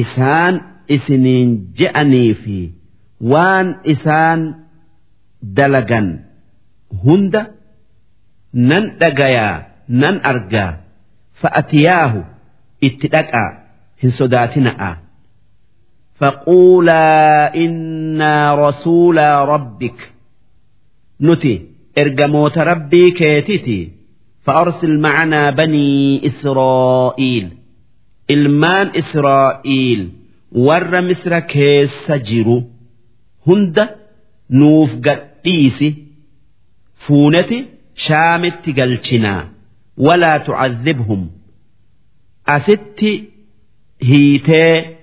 [0.00, 0.54] isaan
[0.96, 2.58] isiniin je'anii fi
[3.32, 4.40] waan isaan
[5.56, 6.08] dalagan
[7.04, 7.42] hunda
[8.70, 9.54] nan dhagayaa
[10.02, 10.70] nan argaa
[11.40, 12.20] fa'atiyaahu
[12.88, 13.50] itti dhaqaa
[14.02, 14.92] hin sodaatina'a.
[16.20, 19.18] فقولا إنا رسول
[19.52, 19.98] ربك
[21.20, 21.66] نتي
[21.98, 23.92] إرجموت ربي كيتتي
[24.44, 27.48] فأرسل معنا بني إسرائيل
[28.30, 30.10] إلمان إسرائيل
[30.52, 32.64] ور مصر كيس جرو
[33.46, 33.88] هند
[34.50, 35.94] نوف قديسي
[36.94, 39.48] فونتي شامت قلشنا
[39.96, 41.30] ولا تعذبهم
[42.48, 43.24] أستي
[44.02, 44.96] هيتي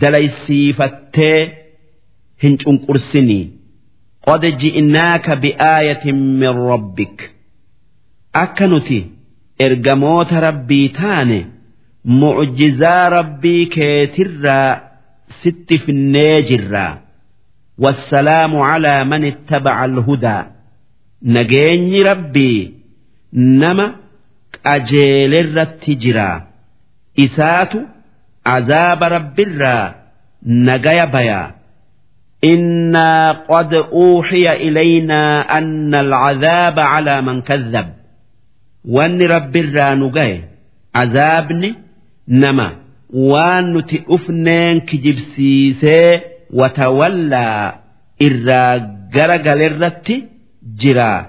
[0.00, 1.38] dalaysiifattee
[2.42, 3.44] hin cunqursinii
[4.26, 7.16] qad ji'naaka bi'aayatin min rabbik
[8.44, 8.98] akka nuti
[9.66, 11.38] ergamoota rabbii taane
[12.20, 14.80] mucjizaa rabbii keetirraa
[15.42, 16.92] sitti finnee jirraa
[17.84, 20.42] والسلام على من اتبع الهدى
[21.22, 22.74] نجيني ربي
[23.34, 23.94] نما
[24.66, 26.46] أجيل الرتجرا
[27.18, 27.80] إساتو
[28.46, 29.94] عذاب رب الرا
[30.46, 31.54] نجايا بيا
[32.44, 35.22] إنا قد أوحي إلينا
[35.58, 37.88] أن العذاب على من كذب
[38.95, 40.37] wanni rabbirraa nu gahe
[41.01, 41.69] azaabni
[42.27, 42.67] nama
[43.31, 46.11] waan nuti dhufneen kijibsiisee
[46.59, 47.73] watawallaa
[48.27, 48.73] irraa
[49.15, 50.15] gara galerratti
[50.81, 51.25] jiraa.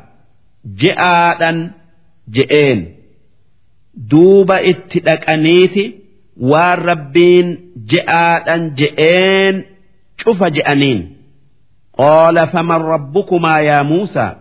[0.81, 1.59] Je'aadhan
[2.37, 2.81] je'een.
[4.11, 5.85] Duuba itti dhaqaniiti
[6.51, 7.49] waan rabbiin
[7.92, 9.57] je'aadhan je'een
[10.23, 11.01] cufa je'aniin.
[11.99, 14.33] Qoola faman rabbukumaa yaa Muusaa.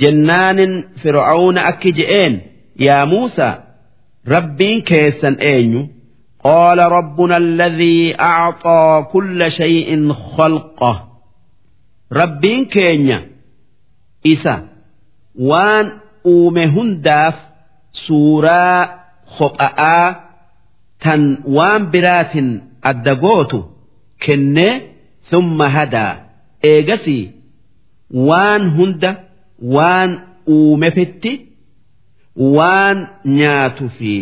[0.00, 0.72] jennaanin
[1.02, 2.34] fir'aawna akki je'een
[2.86, 3.54] yaa Muusaa
[4.26, 5.82] rabbiin keessan eenyu?
[6.44, 10.04] Qaala rabbuna alladhii acxaa kulla shay'in
[10.36, 10.92] khalqa.
[12.20, 13.18] Rabbiin keenya
[14.32, 14.54] isa
[15.48, 15.86] waan
[16.24, 17.36] uume hundaaf
[18.06, 18.78] suuraa
[19.38, 20.06] hopha'aa
[21.02, 21.22] tan
[21.56, 22.48] waan biraatin
[22.90, 23.58] adda gootu
[24.24, 24.74] kennee
[25.30, 26.14] summa hadaa.
[26.70, 27.24] Eegasii
[28.28, 29.10] waan hunda
[29.76, 30.10] waan
[30.56, 31.32] uumefetti
[32.56, 32.98] waan
[33.38, 34.14] nyaatu fi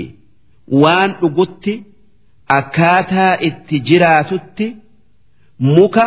[0.83, 1.75] waan dhugutti
[2.59, 4.67] akkaataa itti jiraatutti
[5.77, 6.05] muka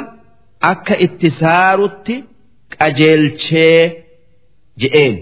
[0.71, 2.15] akka itti saarutti
[2.77, 3.81] qajeelchee
[4.81, 5.15] je'een.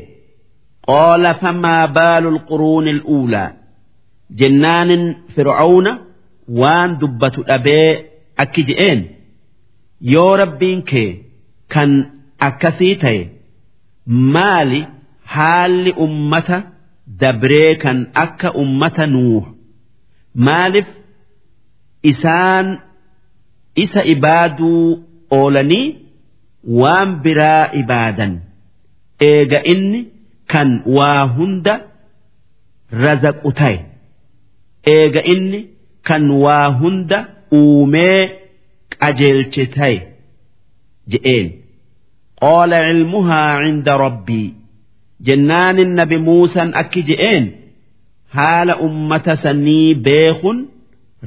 [1.95, 3.49] Baalu lquruuni al'uulaa
[4.39, 5.03] jennaanin
[5.35, 5.91] fir'auna
[6.61, 7.89] waan dubbatu dhabee
[8.43, 8.99] akki je'een.
[10.13, 11.09] Yoo rabbiin kee
[11.73, 11.91] kan
[12.47, 13.21] akkasii ta'e
[14.09, 14.81] maali
[15.35, 16.57] haalli ummata
[17.21, 19.45] dabree kan akka ummata nuuh.
[20.35, 20.87] Maaliif
[22.11, 22.67] isaan
[23.75, 25.87] isa ibaaduu oolanii
[26.81, 28.33] waan biraa ibaadan?
[29.19, 30.01] Eega inni
[30.51, 31.75] kan waa hunda
[33.03, 33.77] razaqu ta'e.
[34.95, 35.59] eega inni
[36.07, 37.17] kan waa hunda
[37.53, 38.21] uumee
[38.99, 39.97] qajeelche ta'e
[41.11, 41.47] je'een
[42.43, 44.47] qaala cilmuhaa cinda rabbii
[45.27, 47.45] jennaanin nabi muusan akki je'een
[48.37, 50.57] haala ummata sanii beekun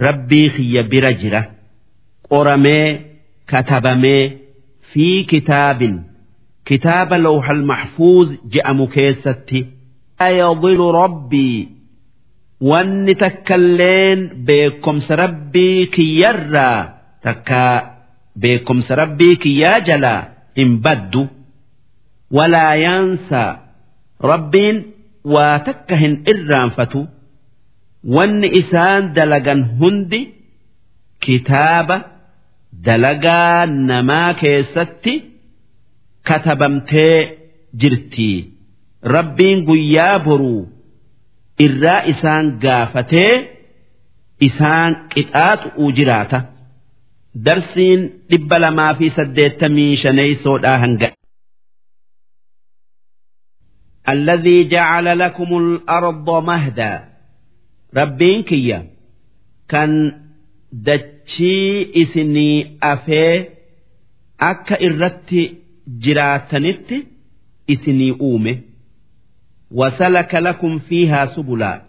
[0.07, 1.43] rabbii kiyya bira jira
[2.31, 2.87] qoramee
[3.53, 4.23] katabamee
[4.93, 5.97] fi kitaabin
[6.69, 9.61] kitaaba lawhal maxfuuz je'amu keessatti
[10.41, 11.69] yadilu rabbii
[12.71, 16.79] wanni takkalleen beekomsa rabbii kiyyarraa
[17.27, 17.63] takka
[18.43, 19.37] beekomsa rabbii
[22.85, 23.51] yaansaa
[24.31, 24.79] rabbiin
[25.35, 27.01] waa takka hin irraanfatu
[28.17, 30.21] wanni isaan dalagan hundi
[31.27, 31.97] kitaaba
[32.89, 35.15] dalagaa namaa keessatti
[36.29, 37.17] katabamtee
[37.81, 38.39] jirtii
[39.17, 40.63] rabbiin guyyaa boruu
[41.67, 43.35] irraa isaan gaafatee
[44.49, 46.39] isaan qixaaxu'uu jiraata
[47.46, 51.10] darsiin dhibba lamaa fi saddeettamii shaneeysoodhaa hanga
[54.10, 57.10] الذي جعل لكم الأرض مهدا
[57.98, 58.88] ربين كيا
[59.70, 60.22] كان
[60.72, 63.46] دتشي إسني أفي
[64.40, 65.36] أكا إرت
[65.88, 66.90] جراتنت
[67.70, 68.60] إسني أومه
[69.72, 71.82] وسلك لكم فيها سبلا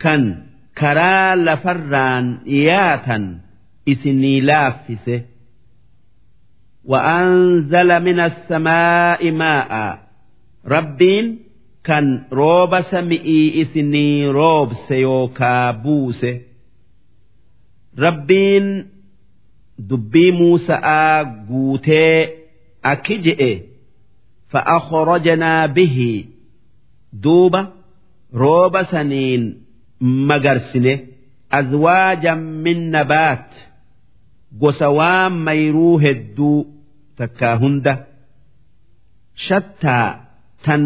[0.00, 0.46] كان
[0.78, 3.40] كرا لفران إياتا
[3.88, 5.22] إسني لافسه
[6.84, 9.98] وأنزل من السماء ماء
[10.66, 11.38] ربين
[11.84, 16.40] كان روب سمئي إسني روب سيوكا بوسه
[17.98, 18.86] ربين
[19.88, 22.28] dubbii muusa'aa guutee
[22.92, 23.50] akki je'e
[24.52, 26.10] fa'akhrajnaa bihi
[27.22, 27.60] duuba
[28.42, 29.44] rooba saniin
[30.28, 30.94] magarsine
[31.58, 33.48] azwaajan min nabaat
[34.61, 36.57] gosa waan mayruu hedduu
[37.17, 37.93] takkaa hunda
[39.47, 40.07] shattaa
[40.65, 40.83] tan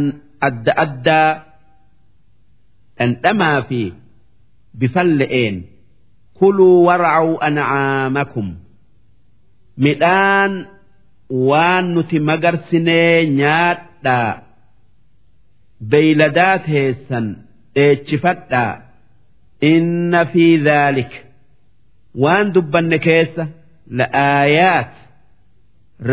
[0.47, 1.30] adda addaa
[2.99, 3.82] dhandhamaa fi
[4.80, 5.55] bifan le'een
[6.39, 8.47] kuluu waracuu ancaamakum
[9.86, 10.53] midhaan
[11.49, 14.32] waan nuti magarsinee nyaadhaa
[15.91, 17.26] beeyladaa teessan
[17.76, 18.74] dheechifadhaa
[19.74, 21.13] inna fi dhaalik.
[22.24, 23.43] Waan dubbanne keessa
[24.00, 24.92] la'aayaat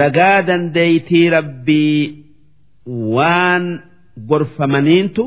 [0.00, 1.98] ragaa dandeeytii rabbii
[3.16, 3.64] waan
[4.30, 5.24] gorfamaniintu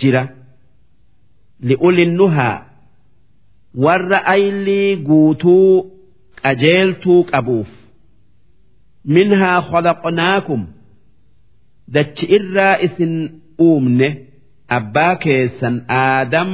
[0.00, 0.22] jira
[1.68, 2.56] li'ulinnuhaa
[3.84, 5.74] warra aylii guutuu
[6.42, 7.70] qajeeltuu qabuuf
[9.16, 10.62] minhaa khalaqnaakum
[11.94, 13.14] dachi irraa isin
[13.66, 14.08] uumne
[14.78, 16.50] abbaa keessan aadam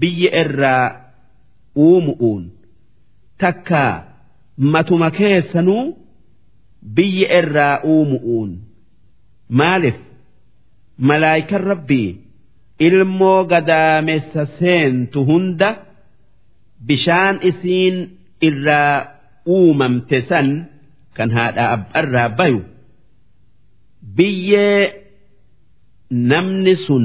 [0.00, 0.86] biyya irraa
[1.86, 2.44] uumu'uun
[3.44, 3.92] takkaa
[4.72, 5.84] matuma keessanuu
[6.94, 8.50] biyya irraa uumu'uun.
[9.58, 9.98] Maaliif
[11.08, 12.08] malaayikan rabbii
[12.86, 15.68] ilmoo gadaamessa seentu hunda
[16.86, 17.96] bishaan isiin
[18.48, 18.96] irraa
[19.56, 20.48] uumamte san
[21.16, 22.60] kan haadhaa abbarraa bayu.
[24.16, 24.82] Biyyee
[26.30, 27.04] namni sun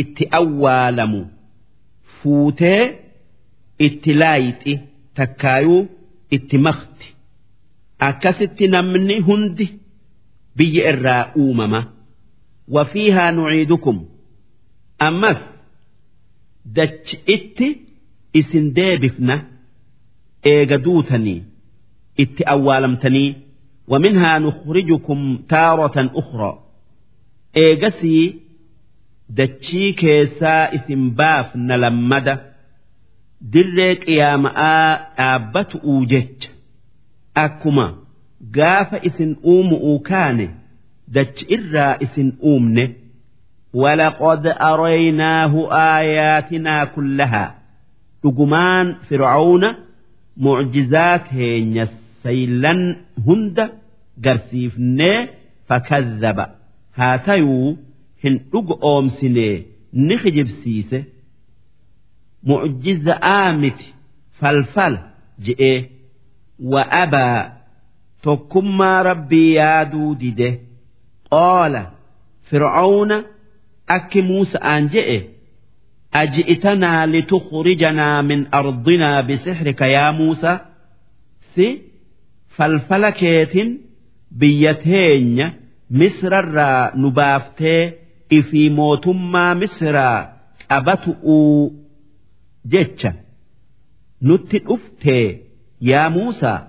[0.00, 1.20] itti awwaalamu
[2.20, 2.82] fuutee
[3.86, 4.72] itti laayixi
[5.16, 5.80] takkaayuu
[6.35, 7.07] itti makti
[8.07, 9.65] akkasitti namni hundi
[10.57, 11.79] biyya irraa uumama
[12.75, 13.97] wafiihaa nuciidukum
[15.07, 15.39] ammas
[16.75, 17.67] dachi itti
[18.39, 19.35] isin deebifna
[20.51, 21.39] eega duutanii
[22.23, 23.29] itti awwaalamtanii
[23.87, 26.63] ومنها نخرجكم تارة أخرى
[27.57, 28.35] إيجسي
[29.29, 32.46] دتشي كيسا اسم باف نلمد
[33.41, 34.57] دريك يا ماء
[35.17, 36.49] آبت أوجت
[37.37, 37.95] أكما
[38.55, 40.49] قاف اسن أوم أوكاني
[41.07, 42.93] دتش إرى اسن أومني
[43.73, 47.55] ولقد أريناه آياتنا كلها
[48.25, 49.75] رجمان فرعون
[50.37, 52.95] معجزات هينيس saylan
[53.25, 53.63] hunda
[54.25, 55.27] garsiifnee
[55.67, 56.45] fakadhaba
[56.97, 57.77] haa tayuu
[58.23, 59.55] hin dhuga oomsinee
[59.93, 60.17] ni
[62.48, 63.86] mu'jiza'aa miti
[64.40, 65.00] falfala
[65.46, 65.78] je'ee
[66.72, 67.40] wa'abaa
[68.26, 70.48] tokkummaa rabbii yaaduu dide
[71.32, 71.82] qoola
[72.50, 73.16] fir'aawna
[73.96, 75.18] akki muusa'aan je'e
[76.20, 80.52] aji'itanaa litukhrijanaa min ardinaa bisixrika yaa muusa
[81.54, 81.66] si
[82.56, 83.68] falfala keetin
[84.40, 85.46] biyya teenya
[86.00, 87.82] misrarraa nu baaftee
[88.38, 90.18] ifii mootummaa misraa
[90.70, 91.60] qabatu'uu
[92.73, 93.11] jecha
[94.27, 95.27] nutti dhuftee
[95.89, 96.59] yaa Muusaa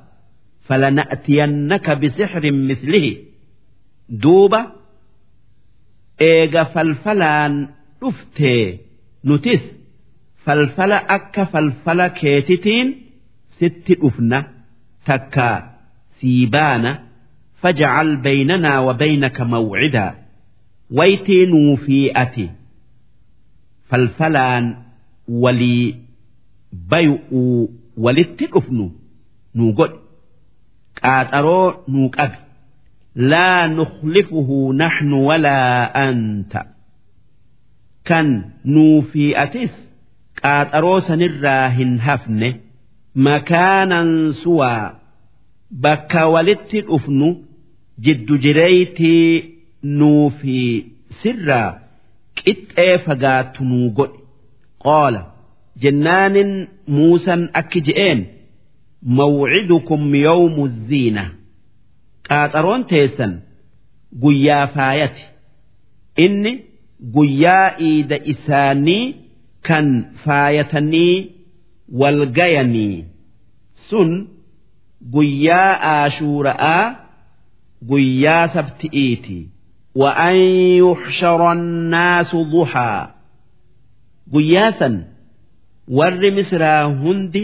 [0.68, 3.12] falana'tiyannaka bisixrin mislihi
[4.22, 4.60] duuba
[6.30, 7.54] eega falfalaan
[8.00, 8.64] dhuftee
[9.28, 9.62] nutis
[10.44, 12.88] falfala akka falfala keetitiin
[13.58, 14.38] sitti dhufna
[15.06, 15.56] takkaa
[16.20, 17.02] سيبانا
[17.62, 20.14] فاجعل بيننا وبينك موعدا
[20.90, 22.50] ويتي في أتي
[23.88, 24.76] فالفلان
[25.28, 25.94] ولي
[26.72, 27.18] بيء
[27.96, 28.90] ولتقفن
[29.54, 29.90] نوقد
[31.02, 32.30] قاترو نوقب
[33.14, 35.58] لا نخلفه نحن ولا
[36.08, 36.62] أنت
[38.04, 39.70] كان نوفي أتس
[40.44, 42.54] قاترو سنراهن هفنه
[43.16, 44.92] مكانا سوى
[45.82, 47.28] bakka walitti dhufnu
[48.04, 49.54] jiddu jireeytii
[49.98, 50.56] nuu fi
[51.22, 51.70] sirraa
[52.38, 54.17] qixxee fagaattu nuu godhi
[54.86, 55.22] qaala
[55.82, 56.52] jennaanin
[56.96, 58.20] muusan akki je'een
[59.18, 61.24] mawcidukum yawmu ziina
[62.28, 63.32] qaaxaroon teessan
[64.22, 65.24] guyyaa faayati
[66.24, 66.52] inni
[67.16, 69.04] guyyaa iida isaanii
[69.68, 69.86] kan
[70.24, 71.16] faayatanii
[72.00, 73.04] walgayanii
[73.88, 74.10] sun
[75.14, 76.84] guyyaa aashuura'aa
[77.90, 79.40] guyyaa sabti'iiti
[79.96, 80.36] وأن
[80.84, 83.08] يحشر الناس ضحى
[84.33, 84.95] guyyaa san
[85.97, 87.41] warri misraa hundi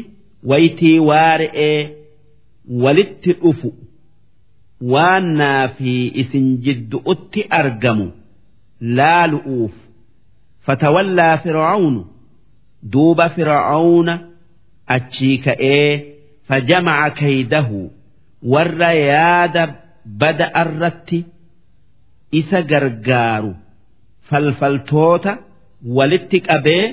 [0.51, 1.79] waytii waari'ee
[2.83, 3.69] walitti dhufu
[4.93, 8.07] waannaa fi isin jiddu'utti argamu
[8.99, 9.75] laalu'uuf
[10.67, 12.01] fatawallaa fir'aawnu
[12.93, 14.13] duuba fir'aawna
[14.97, 15.89] achii ka'ee
[16.49, 17.79] fajamaca kaydahu
[18.53, 19.63] warra yaada
[20.21, 21.19] bada irratti
[22.41, 23.51] isa gargaaru
[24.29, 25.31] falfaltoota
[25.97, 26.83] walitti qabee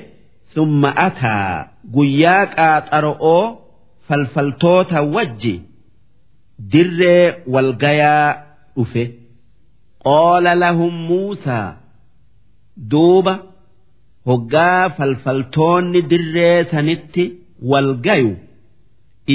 [0.54, 3.44] summa ataa guyyaa qaaxara'oo
[4.08, 5.54] falfaltoota wajji
[6.72, 7.24] dirree
[7.54, 8.28] walgayaa
[8.76, 9.04] dhufe.
[10.04, 11.68] Qaala lahum muusaa
[12.90, 13.34] duuba
[14.26, 17.24] hoggaa falfaltoonni dirree sanitti
[17.70, 18.32] walgayu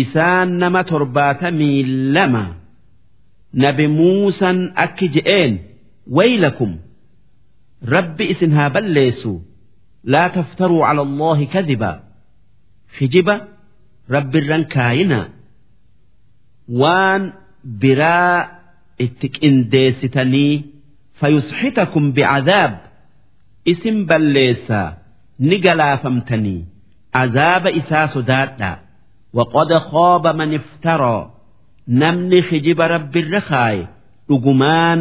[0.01, 1.83] isaan nama torbaatamii
[2.15, 2.43] lama.
[3.63, 5.53] Nabi muusan akki je'een
[6.15, 6.71] waylakum
[7.81, 9.33] rabbi isin haa balleessu
[10.13, 11.91] laa taftaruu cala allaahi kadiba
[12.97, 13.35] kijiba
[14.15, 15.19] rabbirran kaayina.
[16.81, 17.23] Waan
[17.81, 18.37] biraa
[19.05, 20.53] itti qindeessitanii
[21.19, 22.73] fayusxitakum bicadaab
[23.71, 24.89] isin balleessaa
[25.47, 26.61] ni galaafamtanii
[27.21, 28.71] azaaba isaa sodaadha.
[29.37, 31.21] Waqad khooba man iftaroo
[32.01, 33.83] namni kijiba rabbirra kaaye
[34.27, 34.99] dhugumaan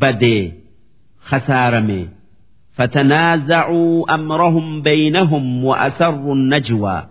[0.00, 0.63] badee.
[1.25, 2.09] خسارمي
[2.73, 7.07] فتنازعوا أمرهم بينهم وأسروا النجوى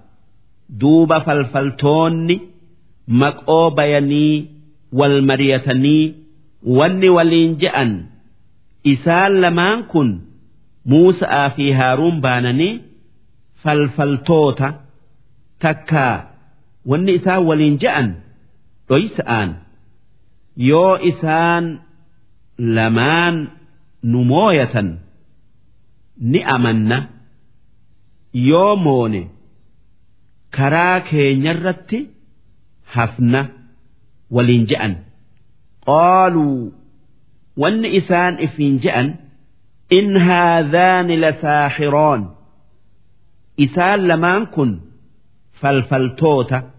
[0.70, 2.40] دوب فالفلتون
[3.08, 4.46] مكو بيني
[4.92, 6.14] والمريتني
[6.66, 8.04] وني ولينجأن
[8.86, 10.20] إسال لمان كن
[10.86, 12.80] موسى في هارون بانني
[13.62, 14.74] فالفلتوتا
[15.64, 16.16] takkaa
[16.86, 18.08] wanni isaan waliin je'an
[18.88, 19.50] dhoysa'aan
[20.68, 21.64] yoo isaan
[22.76, 23.36] lamaan
[24.10, 24.88] nu mooyatan
[26.30, 26.98] ni amanna
[28.48, 29.22] yoo moone
[30.56, 31.98] karaa keenyarratti
[32.94, 33.40] hafna
[34.34, 34.94] waliin je'an
[35.88, 36.72] qaaluu
[37.62, 39.08] wanni isaan ifiin je'an
[39.98, 42.22] in haadhaani lasaaxiroon
[43.66, 44.72] isaan lamaan kun
[45.60, 46.70] فالفلتوتا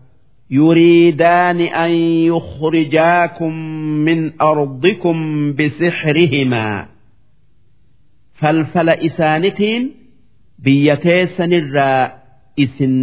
[0.52, 1.92] يريدان أن
[2.32, 3.54] يخرجاكم
[4.08, 5.18] من أرضكم
[5.54, 6.88] بسحرهما
[8.41, 9.83] falfala isaanitiin
[10.65, 12.03] biyya teessanirraa
[12.65, 12.95] isin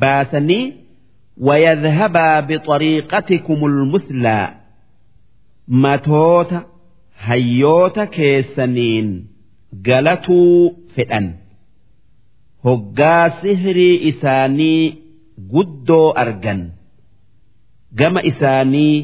[0.00, 0.64] baasanii
[1.46, 4.46] wayadhabaa bixariiqatikum ulmuslaa
[5.84, 6.58] matoota
[7.26, 9.08] hayyoota keessaniin
[9.86, 11.26] galatuu fedhan.
[12.64, 14.82] Hoggaa sihirii isaanii
[15.52, 16.60] guddoo argan.
[17.98, 18.94] Gama isaanii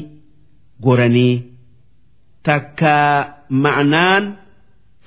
[0.83, 1.43] goranii.
[2.43, 3.15] Takkaa
[3.49, 4.23] ma'naan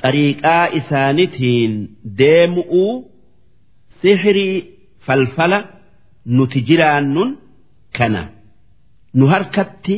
[0.05, 1.73] xariiqaa isaanitiin
[2.21, 2.93] deemu'uu
[4.03, 4.57] sihrii
[5.07, 5.59] falfala
[6.37, 7.31] nuti jiraannun
[7.99, 8.23] kana
[9.19, 9.97] nu harkatti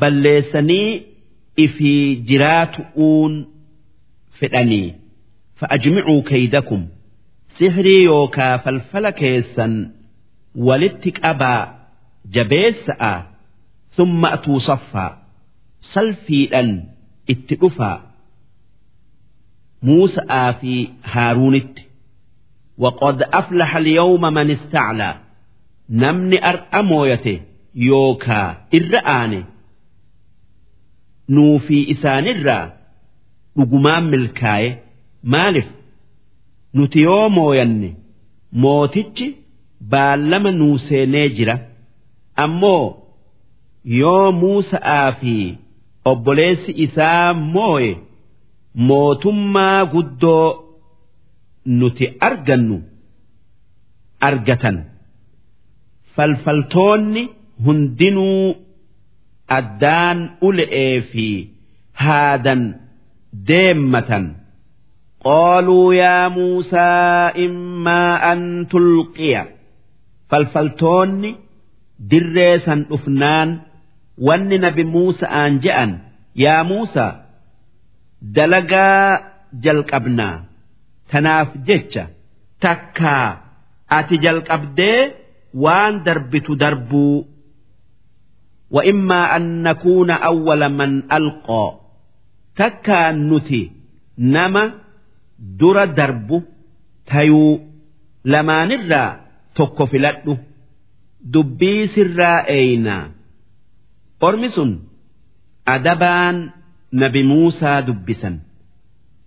[0.00, 0.88] balleessanii
[1.64, 3.32] ifii jiraatu'uun
[4.40, 4.88] fedhanii
[5.60, 6.82] fa'ajmicuu kaydakum
[7.58, 9.74] sihrii yookaa falfala keessan
[10.68, 11.62] walitti qabaa
[12.36, 13.12] jabeessa'a
[13.96, 15.10] summa atuu saffaa
[15.92, 16.70] salfiidhan
[17.32, 17.96] itti dhufaa
[19.87, 21.81] muusa'aa fi haaruunitti
[22.77, 25.15] وقد أفلح اليوم من استعلى
[25.89, 27.39] نمني أرأمويته
[27.75, 29.43] يوكا إرآني
[31.29, 32.73] نوفي إسان الرا
[33.59, 34.77] رقمان ملكاي
[35.23, 35.65] مالف
[36.77, 37.89] nuti yoo mooyanne
[38.61, 39.27] mootichi
[39.91, 41.55] baallama nuu seenee jira
[42.43, 42.85] ammoo
[43.99, 45.35] yoo muusa'aa fi
[46.11, 47.91] obboleessi isaa mooye
[48.74, 50.46] mootummaa guddoo
[51.78, 52.76] nuti argannu
[54.28, 54.76] argatan.
[56.16, 57.22] Falfaltoonni
[57.64, 58.56] hundinuu
[59.58, 61.26] addaan ule'ee fi
[62.02, 62.62] haadan
[63.48, 64.24] deemmatan.
[65.24, 69.42] Qooluu yaa muusaa immaa an tulqiya.
[70.30, 71.30] Falfaltoonni
[72.10, 73.48] dirree san dhufnaan
[74.26, 75.90] wanni nabi muusa'aan je'an
[76.44, 77.12] yaa muusaa
[79.53, 80.43] جلق أبنا
[81.09, 81.99] تناف جتش
[82.61, 83.37] تكا
[83.91, 85.11] أتي جلق أبدي
[85.53, 87.25] وان دربت دربو
[88.71, 91.79] وإما أن نكون أول من ألقى
[92.55, 93.71] تكا نتي
[94.17, 94.85] نما
[95.59, 96.37] dura darbu
[97.09, 97.59] tayuu
[98.23, 99.17] lamaanirraa
[99.57, 100.33] tokko filadhu
[101.33, 103.03] dubbii sirraa eeynaa
[104.27, 104.71] ormi sun
[105.73, 106.37] adabaan
[107.02, 108.34] nabi muusaa dubbisan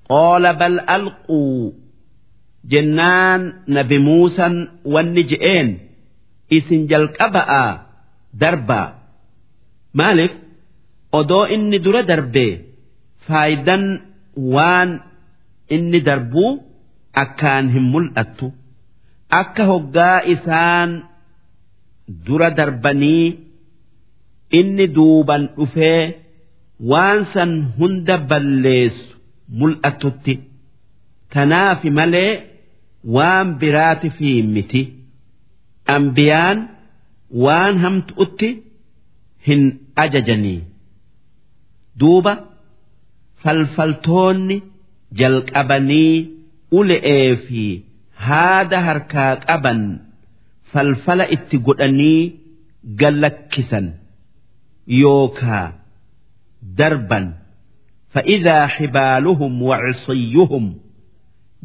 [0.09, 1.41] qaala bal alquu
[2.71, 3.41] jennaan
[3.77, 4.55] nabi muusan
[4.93, 5.69] wanni je'een
[6.57, 7.71] isin jalqaba'aa
[8.41, 8.87] darbaa
[9.99, 10.33] maaliif
[11.19, 12.53] odoo inni dura darbee
[13.27, 13.83] faayidan
[14.55, 14.89] waan
[15.75, 16.51] inni darbuu
[17.23, 18.47] akkaan hin mul'attu
[19.41, 20.89] akka hoggaa isaan
[22.25, 23.25] dura darbanii
[24.59, 26.01] inni duuban dhufee
[26.79, 29.15] waan san hunda balleessu
[29.59, 30.33] mul'atutti.
[31.33, 32.31] Tanaafi malee
[33.15, 34.81] waan biraati fi miti.
[35.95, 36.59] Ambiyaan
[37.45, 38.49] waan hamtu'utti
[39.47, 39.63] hin
[40.03, 40.61] ajajanii.
[41.99, 42.33] Duuba
[43.43, 44.57] falfaltoonni
[45.19, 46.13] jalqabanii
[46.79, 47.63] ule'ee fi
[48.27, 49.81] haada harkaa qaban
[50.73, 52.19] falfala itti godhanii
[53.01, 53.87] gallakkisan
[55.01, 55.65] yookaa
[56.77, 57.25] darban
[58.13, 60.65] fa'idaa xibaaluhum wacisayyuhum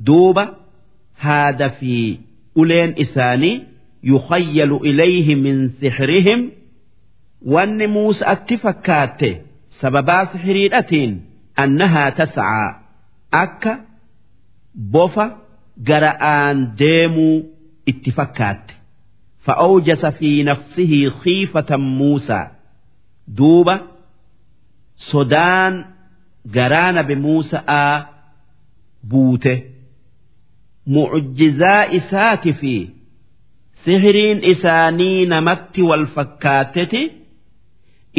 [0.06, 0.44] duuba
[1.24, 2.20] haada fi
[2.60, 3.54] uleen isaanii
[4.12, 6.40] yukhayyalu ilayhi min sixrihim
[7.54, 9.30] wanni muusa'atti fakkaatte
[9.80, 11.12] sababaa sixiriidhatiin
[11.64, 12.68] annahaa tascaa
[13.42, 13.74] akka
[14.94, 15.26] bofa
[15.90, 17.36] gara'aan deemuu
[17.92, 18.74] itti fakkaatte
[19.46, 22.46] fa'awjasa fi nafsihi khiifatan muusaa
[23.38, 23.74] duuba
[25.10, 25.74] sodaan
[26.54, 27.94] garaa nabi Muusa'aa
[29.10, 29.54] buute.
[30.94, 32.74] Mucjizaa isaati fi
[33.84, 37.02] sihiriin isaanii namatti wal fakkaateti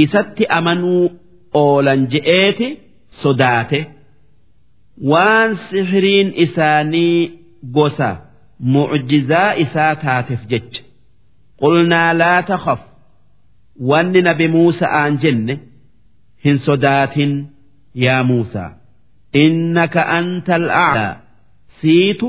[0.04, 1.06] isatti amanuu
[1.62, 2.68] oolan je'eeti
[3.22, 3.80] sodaate.
[5.12, 7.18] Waan sihiriin isaanii
[7.78, 8.10] gosa
[8.60, 10.82] mucjizaa isaa taateef jecha.
[11.60, 12.82] Qulnaa laa takhaf
[13.90, 15.56] wanni nabi Muusa'aan jenne
[16.46, 17.32] hin sodaatin
[18.06, 18.72] yaa Muusaa
[19.44, 21.08] innaka anta al'aala
[21.82, 22.28] siitu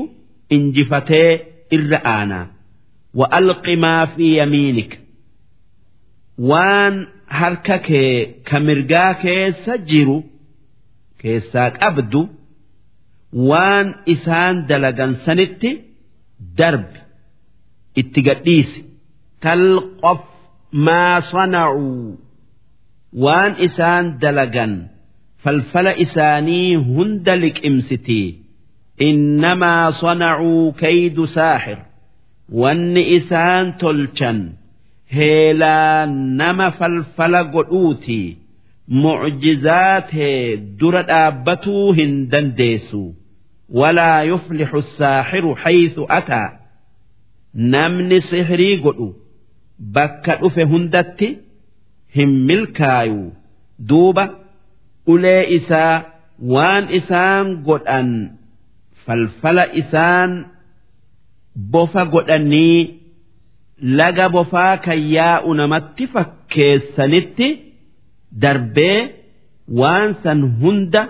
[0.55, 1.29] injifatee
[1.77, 2.45] irra aanaa
[3.19, 4.97] wa alqi maa fi yamiinika
[6.49, 6.95] waan
[7.39, 8.13] harka kee
[8.49, 10.17] ka mirgaa keessa jiru
[11.21, 12.21] keessaa qabdu
[13.49, 15.69] waan isaan dalagan sanitti
[16.59, 16.99] darbi
[18.01, 18.79] itti gadhiisi.
[19.43, 20.21] Talqof
[20.85, 22.17] maa sana'uu.
[23.13, 24.73] waan isaan dalagan
[25.43, 28.27] falfala isaanii hunda liqimsitii
[29.07, 31.79] innamaa sanacuu kaydu saaxir.
[32.61, 34.39] Wanni isaan tolchan
[35.15, 36.05] heelaa
[36.39, 38.37] nama falfala godhuutii
[39.03, 43.03] mucjizaatee dura dhaabbatuu hin dandeessu.
[43.79, 46.49] Walaa yuflixu saaxiru xaythu ataa
[47.73, 49.07] namni sihirii godhu
[49.95, 51.29] bakka dhufe hundatti.
[52.15, 53.21] hin milkaayu.
[53.89, 54.25] Duuba
[55.13, 55.95] ulee isaa
[56.53, 58.09] waan isaan godhan
[59.05, 60.31] falfala isaan
[61.73, 62.77] bofa godhanii
[63.99, 67.47] laga bofaa kan yaa'u namatti fakkeessanitti
[68.43, 68.99] darbee
[69.79, 71.01] waan san hunda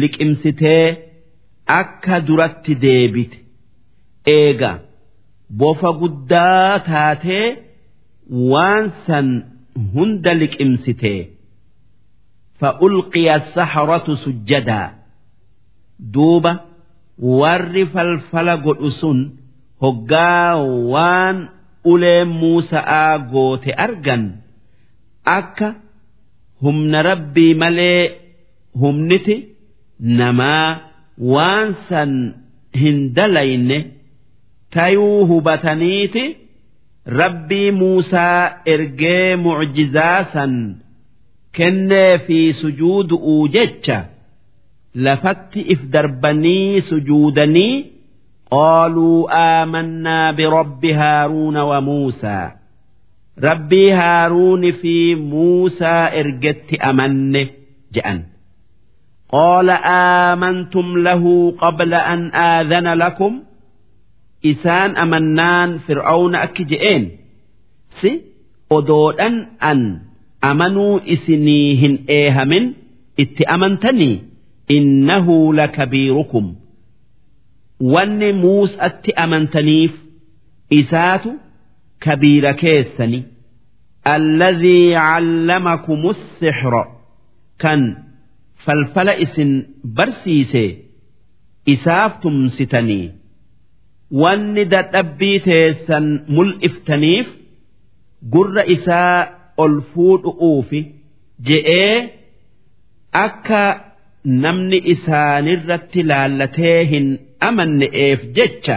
[0.00, 0.86] liqimsitee
[1.80, 3.38] akka duratti deebite.
[4.36, 4.72] Eega
[5.60, 7.46] bofa guddaa taatee
[8.52, 9.26] waan san
[9.93, 11.39] hunda liqimsitee.
[12.59, 14.91] فألقي السحرة سجدا
[15.99, 16.59] دوبة
[17.19, 19.29] ور فالفلق أسن
[19.83, 21.47] هقا وان
[21.85, 24.35] أولي موسى آغوت أرجن
[25.27, 25.75] أكا
[26.61, 28.15] هم ربي ملي
[28.75, 29.47] هم نتي
[29.99, 30.81] نما
[31.17, 32.33] وان سن
[32.75, 33.91] هندلين
[34.71, 35.41] تيوه
[37.05, 40.75] بتنيتي ربي موسى إرجي معجزاسا
[41.57, 43.97] kennee fi sujuudu'uu jecha
[45.05, 47.85] lafatti if darbanii sujuudanii
[48.53, 52.51] qaaluu aamannaa birabbi haaruuna wa muusaa
[53.47, 57.43] rabbii haaruuni fi muusaa ergetti amanne
[57.95, 58.19] je'an
[59.31, 59.69] قال
[60.29, 61.23] آمنتم له
[61.61, 63.43] قبل أن آذن لكم
[64.50, 67.04] isaan amannaan fir'aawna akki je'een?
[68.00, 68.10] Si
[68.76, 69.34] odoodhan
[69.70, 69.80] an
[70.50, 72.64] amanuu isinii hin eehamin
[73.22, 74.16] itti amantanii?
[74.76, 76.46] Innahu lakabiirukum.
[77.92, 79.92] Wanni muusatti amantaniif
[80.80, 81.30] isaatu
[82.04, 83.20] kabiira keessani.
[84.14, 86.82] Alladhii callamakumus sixro.
[87.62, 87.80] Kan
[88.64, 89.50] falfala isin
[89.96, 90.64] barsiise
[91.74, 93.06] isaaf tumsitanii.
[94.22, 96.06] Wanni dadhabbii teessan
[96.36, 97.28] mul'iftaniif
[98.34, 99.18] gurra isaa
[99.64, 100.80] ol fuudhu'uufi
[101.48, 101.94] je'ee
[103.26, 103.62] akka
[104.44, 107.06] namni isaanirratti laallatee hin
[107.48, 108.76] amanne'eef jecha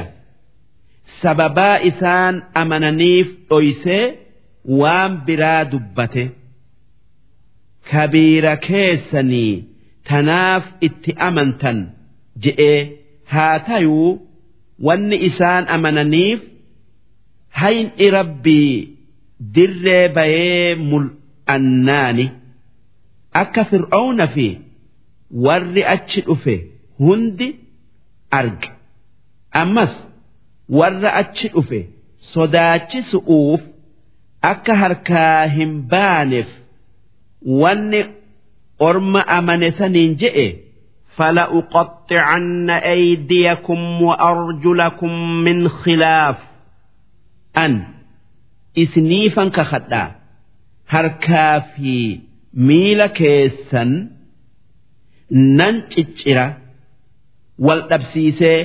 [1.22, 4.04] sababaa isaan amananiif dhoysee
[4.80, 6.24] waan biraa dubbate.
[7.92, 9.54] Kabiira keessanii
[10.10, 11.78] tanaaf itti amantan
[12.44, 12.80] je'ee
[13.34, 14.10] haa tayuu
[14.86, 16.40] wanni isaan amananiif
[17.60, 18.74] hayni rabbii
[19.56, 20.76] dirree bayee
[21.56, 22.26] annaani
[23.42, 24.48] akka fir'auna fi
[25.46, 26.56] warri achi dhufe
[27.00, 27.48] hundi
[28.40, 28.70] arge.
[29.62, 29.94] Ammas
[30.80, 31.80] warra achi dhufe
[32.34, 33.62] sodaachisu'uuf
[34.52, 36.50] akka harkaa hin baaneef
[37.62, 38.02] wanni
[38.88, 40.48] orma amane saniin je'e
[41.17, 45.13] فلأقطعن أيديكم وأرجلكم
[45.45, 46.37] من خلاف
[47.55, 47.75] an
[48.75, 50.15] isniifan kakadhaa
[50.93, 51.95] harkaa fi
[52.69, 53.91] miila keessan
[55.59, 56.47] nan ciccira
[57.67, 58.59] wal dhabsiisee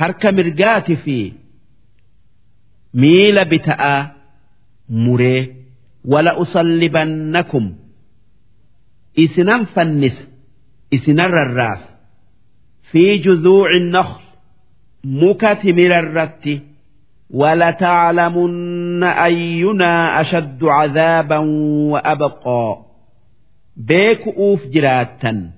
[0.00, 1.18] harka mirgaati fi
[3.02, 4.00] miila bita'aa
[5.04, 5.42] muree
[6.12, 6.32] wala
[10.92, 11.88] usallibannakum isinan fannisa isinan rarraasa
[12.92, 14.22] fi juzuuci nakhl
[15.04, 16.76] muka timirarratti
[17.30, 21.38] ولتعلمن أينا أشد عذابا
[21.90, 22.78] وأبقى
[23.76, 25.50] بيك أوف جراتا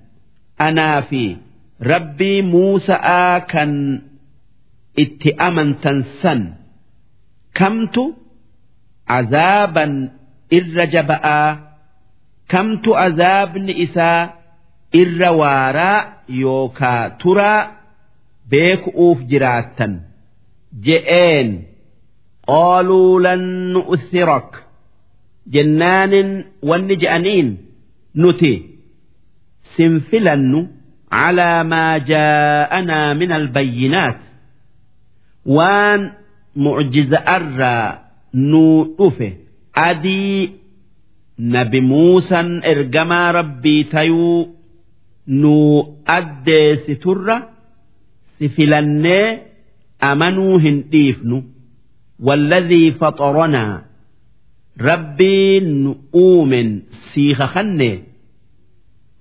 [0.61, 1.37] أنا في
[1.81, 4.01] ربي موسى آكن
[4.99, 6.53] اتأمن تنسن
[7.53, 7.99] كمت
[9.07, 10.09] عذابا
[10.53, 11.57] إرجبأ
[12.49, 14.39] كمت عذاب إساء
[15.02, 15.98] irra waaraa
[16.42, 17.60] yookaa turaa
[18.50, 19.92] beeku'uuf jiraattan
[20.86, 21.50] je'een
[22.50, 23.42] qaaluu lan
[23.74, 24.50] nu'thirak
[25.54, 26.30] jennaanin
[26.68, 27.48] wanni je'aniin
[28.22, 28.52] nuti
[29.76, 30.60] sin filannu
[31.14, 34.18] calaa maa jaa'anaa min albayyinaat
[35.56, 36.02] waan
[36.66, 37.86] mucjiza'arraa
[38.50, 39.28] nuu dhufe
[39.88, 40.38] adii
[41.54, 44.38] nabi muusan ergamaa rabbii tayuu
[45.26, 47.36] nuu addeessiturra
[48.38, 49.26] si filannee
[50.10, 51.38] amanuu hin dhiifnu.
[52.26, 53.82] Walladhii faxaranaa
[54.88, 55.90] rabbiin nu
[56.24, 56.68] uumen
[57.12, 57.90] siiha kanne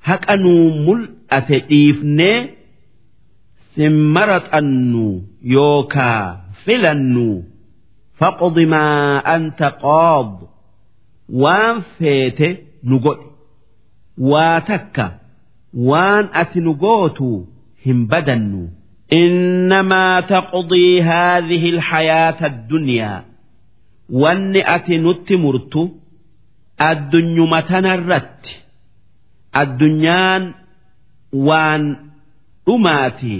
[0.08, 2.38] haqa nuu mul'ate dhiifnee
[3.76, 5.06] sin maraxannu
[5.56, 6.22] yookaa
[6.66, 7.28] filannu.
[8.20, 10.34] Faqdi maa anta qaad
[11.42, 12.48] waan feete
[12.88, 13.28] nu godhe
[14.32, 15.06] waa takka
[15.91, 17.31] waan ati nu gootu
[17.87, 18.65] hin badannu
[19.13, 23.25] إنما تقضي هذه الحياة الدنيا
[24.23, 25.83] wanni ati nutti murtu
[26.89, 28.53] addunyuma tanarratti
[29.61, 30.43] addunyaan
[31.33, 31.85] waan
[32.67, 33.37] dhumaati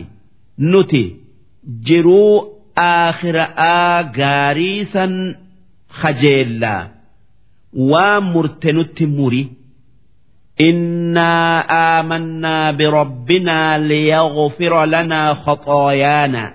[0.71, 1.05] nuti
[1.87, 2.33] jiruu
[2.77, 5.15] aakhira'aa gaarii san
[6.01, 6.83] kajeellaa
[7.93, 9.43] waan murte nutti muri
[10.61, 11.61] إنا
[12.01, 16.55] آمنا بربنا ليغفر لنا خطايانا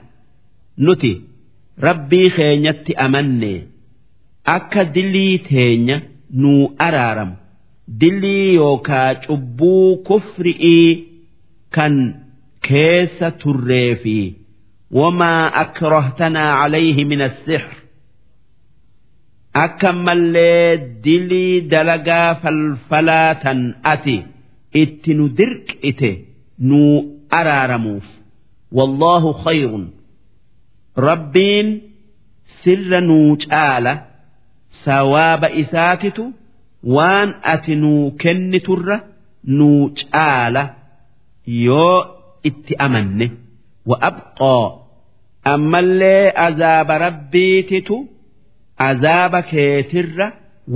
[0.85, 1.11] nuti
[1.85, 3.53] rabbii keenyatti amanne
[4.55, 5.97] akka dillii teenya
[6.41, 7.35] nuu araaramu
[8.01, 10.89] dillii yookaa cubbuu kufri'ii
[11.75, 11.93] kan
[12.67, 14.17] keessa turree fi
[14.99, 17.75] wamaa akrahtanaa calayhi min assixr
[19.64, 20.68] akka mallee
[21.04, 23.60] dilii dalagaa falfalaa tan
[23.92, 24.16] ati
[24.82, 26.10] itti nu dirqite
[26.68, 26.94] nuu
[27.38, 28.06] araaramuuf.
[28.78, 29.84] Wallaahu khayrun.
[31.08, 31.68] Rabbiin
[32.62, 33.92] sirra nuu caala
[34.84, 36.24] sawaaba isaatitu
[36.96, 38.96] waan ati nuu kenniturra
[39.58, 40.62] nuu caala
[41.66, 41.98] yoo
[42.48, 43.26] itti amanne.
[43.88, 44.66] Wa abqaa
[45.52, 47.96] ammallee azaaba rabbiititu
[48.89, 50.27] azaaba keetirra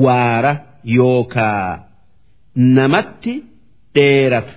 [0.05, 0.51] waara
[0.97, 1.79] yookaa
[2.77, 3.33] namatti
[3.95, 4.53] dheerata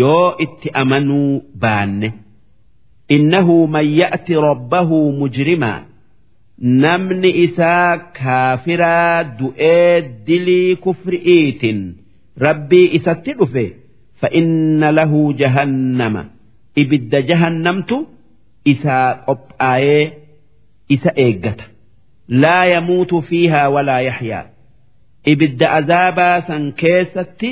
[0.00, 2.08] yoo itti amanuu baanne
[3.16, 5.78] innahu man ya'ti rabbahu mujrimaa
[6.84, 9.94] namni isaa kaafiraa du'ee
[10.26, 11.78] dilii kufri'iitin
[12.46, 13.66] rabbii isatti dhufe
[14.22, 16.14] فإن له جهنم
[16.78, 17.90] إبد جهنمت
[18.68, 20.12] إسا قبآيه
[20.92, 21.10] إسا
[22.27, 24.43] laa yamuutu fiihaa walaa yaxyaa
[25.33, 27.51] ibidda azaabaa san keessatti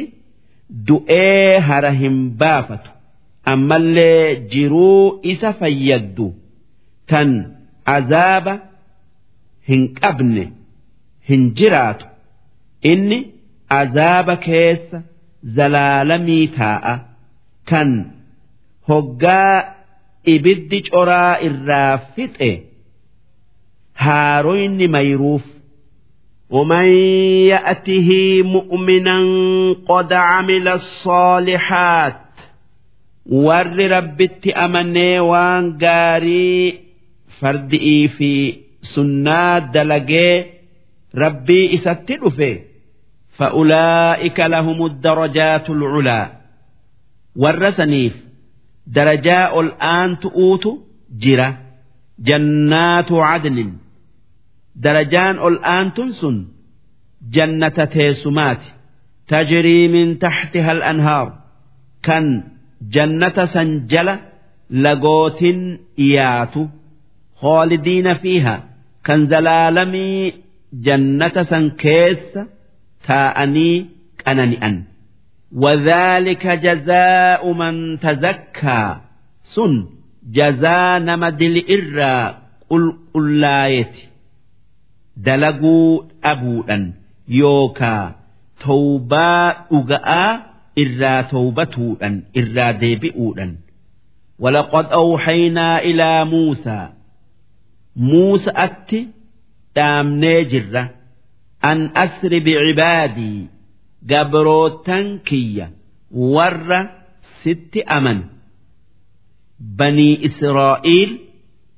[0.87, 2.89] du'ee hara hin baafatu
[3.53, 6.27] ammallee jiruu isa fayyaddu
[7.13, 7.29] tan
[7.95, 8.53] azaaba
[9.69, 10.45] hin qabne
[11.29, 12.05] hin jiraatu
[12.91, 13.19] inni
[13.81, 14.97] azaaba keessa
[15.57, 16.93] zalaalamii taa'a
[17.71, 17.89] kan
[18.89, 19.55] hoggaa
[20.35, 22.51] ibiddi coraa irraa fixe.
[23.94, 25.42] haaroyni mayruuf
[26.50, 26.88] ومن
[27.52, 28.08] يأته
[28.42, 29.18] مؤمنا
[29.88, 32.16] قد عمل الصالحات
[33.28, 36.80] warri rabbitti amanee waan gaarii
[37.40, 38.30] fardi'ii fi
[38.94, 40.46] sunnaa dalagee
[41.14, 42.52] rabbii isatti dhufe
[43.38, 46.32] فأولئك لهم الدرجات العلى
[47.36, 48.14] والرسنيف
[48.86, 50.66] درجاء الآن تؤوت
[54.83, 56.37] darajaan ol aantun sun
[57.35, 58.69] jannata teessumaati.
[59.29, 61.27] Tajrii min taxtiha al-anhaar
[62.05, 62.25] kan
[62.95, 64.15] jannata san jala
[64.85, 65.59] lagootin
[65.97, 66.61] dhiyaatu.
[67.41, 68.55] Hoolidiina fiiha
[69.05, 70.33] kan zalaalamii
[70.85, 72.41] jannata san keessa
[73.07, 73.75] taa'anii
[74.23, 74.75] qanani'an.
[75.63, 78.89] Wadhaalika jazaa'u man tazakkaa.
[79.53, 79.73] Sun
[80.37, 82.23] jazaa nama dili irraa
[82.71, 84.01] qulqullaayeti
[85.16, 86.92] دلقوا أبودا
[87.28, 88.14] يوكا
[88.60, 90.48] توبا أغاء
[90.78, 93.56] إرى توبتودا إرى ديبئودا
[94.38, 96.88] ولقد أوحينا إلى موسى
[97.96, 99.08] موسى أتي
[99.76, 100.90] دامني جرة
[101.64, 103.46] أن أسر بعبادي
[104.10, 105.70] قبروتن كية
[106.10, 106.88] ور
[107.42, 108.24] ست أمن
[109.60, 111.18] بني إسرائيل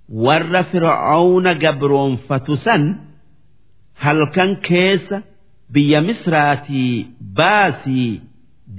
[0.09, 2.97] ور فرعون قبرون فتسن
[4.04, 5.18] halkan keessa
[5.74, 6.96] biyya misraatii
[7.38, 8.12] baasii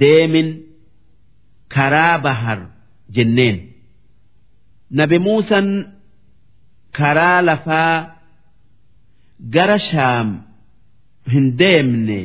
[0.00, 0.48] deemin
[1.74, 2.60] karaa bahar
[3.16, 3.56] jenneen
[4.98, 5.68] nabi muusan
[6.98, 7.94] karaa lafaa
[9.54, 10.28] gara shaam
[11.32, 12.20] hin deemne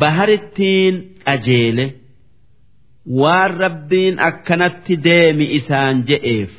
[0.00, 0.94] baharittiin
[1.26, 1.86] qajeele
[3.20, 6.52] waan rabbiin akkanatti deemi isaan je'eef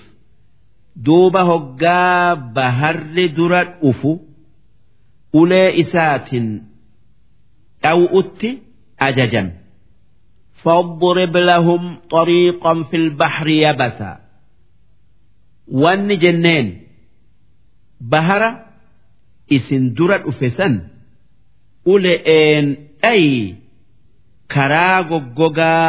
[1.06, 4.12] duuba hoggaa baharri dura dhufu.
[5.41, 6.49] ulee isaatiin
[7.83, 8.51] dhaw'utti
[9.09, 9.49] ajajan
[10.65, 14.21] فاضرب لهم طريقا في البحر يبسا
[15.73, 16.81] وان جنين
[18.01, 18.67] بهرة
[19.57, 20.75] isin dura dhufe san
[21.93, 22.67] ule'een
[23.03, 23.57] dhayi
[24.55, 25.89] karaa goggogaa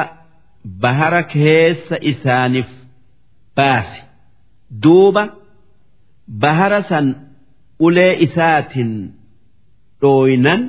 [0.81, 2.69] bahara keessa isaaniif
[3.57, 3.99] baase
[4.83, 5.23] duuba
[6.43, 7.05] bahara san
[10.00, 10.62] dhooyinan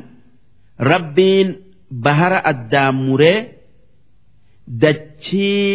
[0.91, 1.49] rabbiin
[2.03, 3.39] bahara addaan muree
[4.81, 5.71] dachii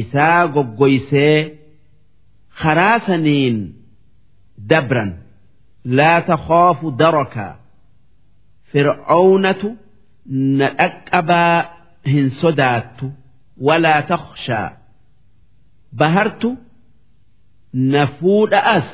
[0.00, 1.58] isaa goggoysee
[2.62, 3.56] karaa saniin
[4.70, 5.10] dabran.
[5.96, 7.46] Laa takhoofu daraka.
[8.72, 9.68] Fir'oownatu
[10.58, 11.56] na dhaqqabaa
[12.12, 13.06] hin sodaattu
[13.66, 14.68] walaa takhshaa.
[15.98, 16.50] Bahartu
[17.72, 18.88] na fuudha as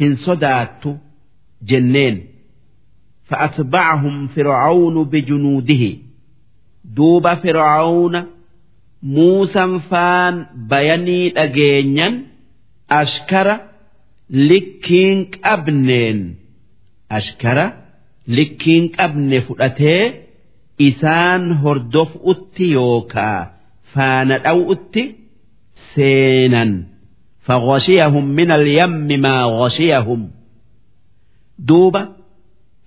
[0.00, 0.90] hin sodaattu
[1.68, 2.16] jenneen.
[3.29, 5.83] فأتبعهم فرعون بجنوده
[6.85, 8.25] دوب فرعون
[9.03, 12.21] موسى فان بيني أجينيا
[12.91, 13.47] أشكر
[14.49, 16.19] likkiin qabneen
[17.17, 17.65] ashkara
[18.35, 20.03] likkiin qabne fudhatee
[20.87, 23.39] isaan hordofutti yookaa
[23.93, 25.03] faana dhaw'utti
[25.95, 26.71] seenan
[27.47, 30.31] فغشيهم من اليم ما غشيهم
[31.59, 32.14] دوبا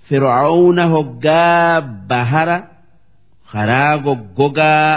[0.10, 2.58] Fir'aawna hoggaa bahara
[3.52, 4.94] karaa goggogaa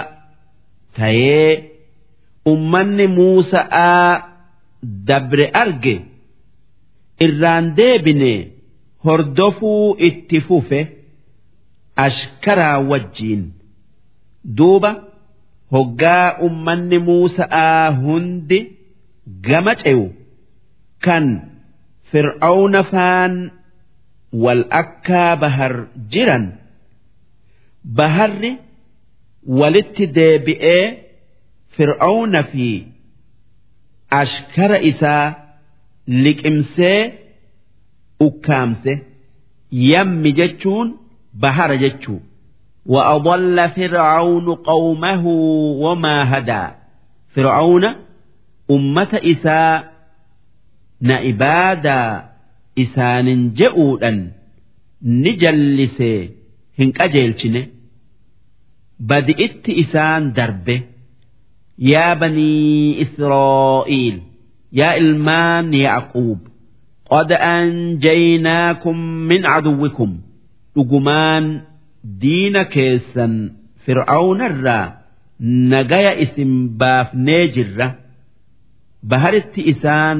[0.97, 1.49] ta'ee
[2.53, 4.07] ummanni Muusa'aa
[5.09, 5.95] dabre arge
[7.27, 8.33] irraan deebine
[9.05, 10.81] hordofuu itti fufe
[12.07, 13.43] ashkaraa wajjiin
[14.59, 14.91] duuba
[15.75, 18.59] hoggaa ummanni Muusa'aa hundi
[19.49, 20.05] gama ce'u
[21.05, 21.25] kan
[22.11, 23.35] fir'aawna faan.
[24.44, 25.74] wal akkaa bahar
[26.14, 26.46] jiran
[28.00, 28.52] baharri
[29.60, 30.84] walitti deebi'ee
[31.76, 32.68] fir'aawna fi
[34.22, 35.26] ashkara isaa
[36.24, 37.02] liqimsee
[38.28, 38.94] ukkaamse
[39.92, 40.88] yammi jechuun
[41.44, 42.20] bahara jechuu
[42.96, 45.24] وأضل فرعون قومه
[45.84, 46.66] وما هدى
[47.36, 47.86] فرعون
[48.72, 49.92] أمة إساء
[51.02, 52.30] نعبادا
[52.85, 54.19] isaanin je'uudhan
[55.23, 56.21] ni jallisee
[56.79, 57.63] hin qajeelchine
[59.09, 60.77] badi'itti isaan darbe
[61.93, 64.17] yaa banii Israa'iil
[64.81, 66.41] yaa ilmaan Yaaquub
[67.11, 68.99] qad anjaynaakum
[69.31, 70.13] min caduwwikum
[70.75, 71.45] dhugumaan
[72.23, 73.35] diina keessan
[73.85, 74.87] fir'aawnarraa
[75.73, 77.89] nagaya isin baafnee jirra
[79.11, 80.19] baharitti isaan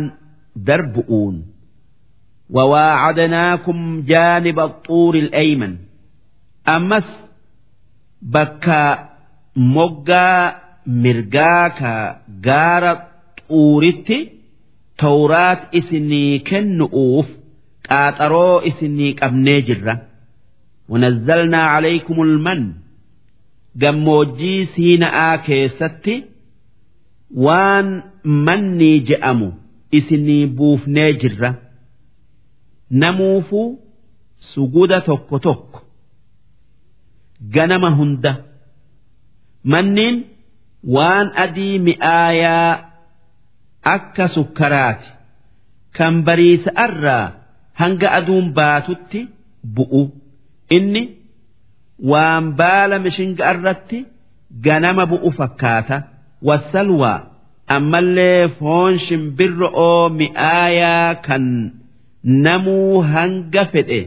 [0.67, 1.37] darbu'uun.
[2.52, 5.76] وواعدناكم جانب الطور الأيمن
[6.68, 7.08] أمس
[8.22, 9.10] بكا
[9.56, 10.56] مجا
[10.88, 13.02] مرجاكا جارت
[13.50, 14.20] xuuritti
[15.02, 17.28] tawraat isinii kennu'uuf
[17.90, 19.96] qaaxaroo isinii qabnee jirra
[20.90, 22.62] ونزلنا عليكم المن
[23.82, 26.16] gammoojjii siina'aa keessatti
[27.46, 27.88] waan
[28.46, 29.50] mannii je'amu
[30.00, 31.50] isinii buufnee jirra
[33.01, 33.69] Namuufuu
[34.53, 35.79] suguda tokko tokko.
[37.55, 38.33] Ganama hunda.
[39.71, 40.17] Manniin
[40.95, 42.71] waan adii mi'aayaa
[43.95, 45.09] akka sukkaraati.
[45.97, 47.25] Kan bariisa'arraa
[47.81, 49.21] hanga aduun baatutti
[49.75, 50.03] bu'u.
[50.77, 51.03] Inni
[52.11, 53.99] waan baala mishinga irratti
[54.67, 55.97] ganama bu'u fakkaata.
[56.49, 57.19] Wasalwaa
[57.77, 61.45] ammallee foon shimbirro'oo mi'aayaa kan
[62.45, 64.01] namuu hanga fedhe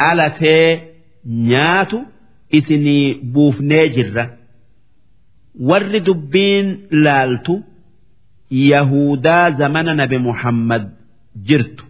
[0.00, 0.68] qalatee
[1.50, 1.98] nyaatu
[2.58, 4.24] isinii buufnee jirra.
[5.68, 6.68] Warri dubbiin
[7.04, 7.54] laaltu
[8.70, 10.84] yahudaa zamana nabi muhammad
[11.48, 11.84] jirtu.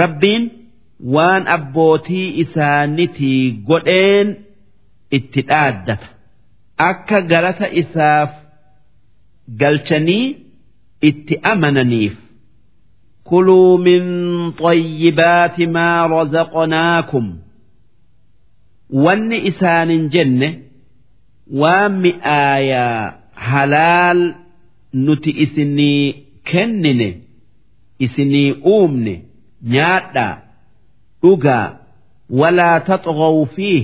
[0.00, 0.44] Rabbiin
[1.14, 4.28] waan abbootii isaanitii godheen
[5.18, 6.08] itti dhaaddata.
[6.88, 8.30] Akka galata isaaf
[9.60, 10.26] galchanii
[11.08, 12.14] itti amananiif
[13.25, 14.03] kuluu min
[14.51, 17.25] طيبات maa razaqnaakum
[19.03, 20.49] wanni isaanin jenne
[21.61, 23.13] waan mi'aayaa
[23.49, 24.21] halaal
[25.05, 26.05] nuti isinii
[26.51, 27.09] kennine
[28.05, 29.13] isinii uumne
[29.73, 30.35] nyaadhaa
[31.23, 31.67] dhugaa
[32.39, 33.83] walaa taxghaw fiih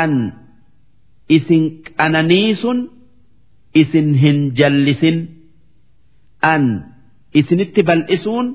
[0.00, 0.12] an
[1.36, 1.64] isin
[1.98, 2.78] qananiisun
[3.82, 5.18] isin hin jallisin
[6.52, 6.64] an
[7.40, 8.46] isinitti bal'isuun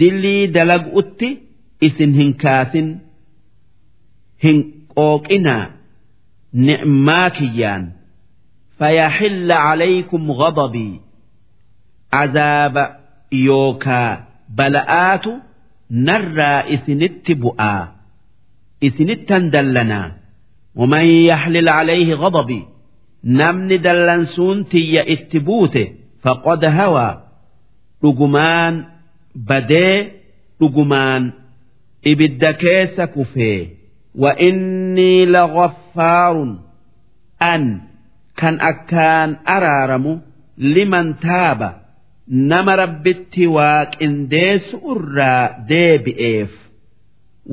[0.00, 1.28] dilii dalagu'utti
[1.86, 2.88] isin hin kaasin
[4.44, 4.58] hin
[4.96, 5.64] qooqinaa
[6.66, 7.84] ni'maa kiyyaan
[8.80, 11.00] فيحل عليكم غضبي
[12.12, 12.76] عذاب
[13.32, 14.24] يوكا
[14.58, 15.26] بلآت
[16.08, 17.82] narraa isinitti bu'aa
[18.86, 20.08] isinittan dallanaa
[20.76, 22.62] ومن يحلل عليه غضبي
[23.40, 25.82] namni dallansuun tiyya itti buute
[26.24, 27.12] faqad hawaa
[28.02, 28.74] dhugumaan
[29.48, 29.96] badee
[30.60, 31.22] dhugumaan
[32.10, 33.60] ibidda keessa kufee
[34.14, 36.56] وإني لغفار
[37.42, 37.80] أن
[38.36, 40.20] كان أكان أرارم
[40.58, 41.60] لمن تاب
[42.50, 46.50] nama rabbitti waaqindeessu irraa deebi'eef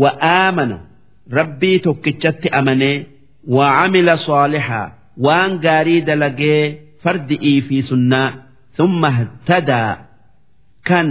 [0.02, 0.78] wa'aamana
[1.38, 3.06] rabbii tokkichatti amanee
[3.48, 4.92] وعمل صالحا
[5.26, 6.64] waan gaarii dalagee
[7.04, 8.30] fardi'ii fi sunnaa
[8.78, 9.94] thumma ihtadaa
[10.90, 11.08] kan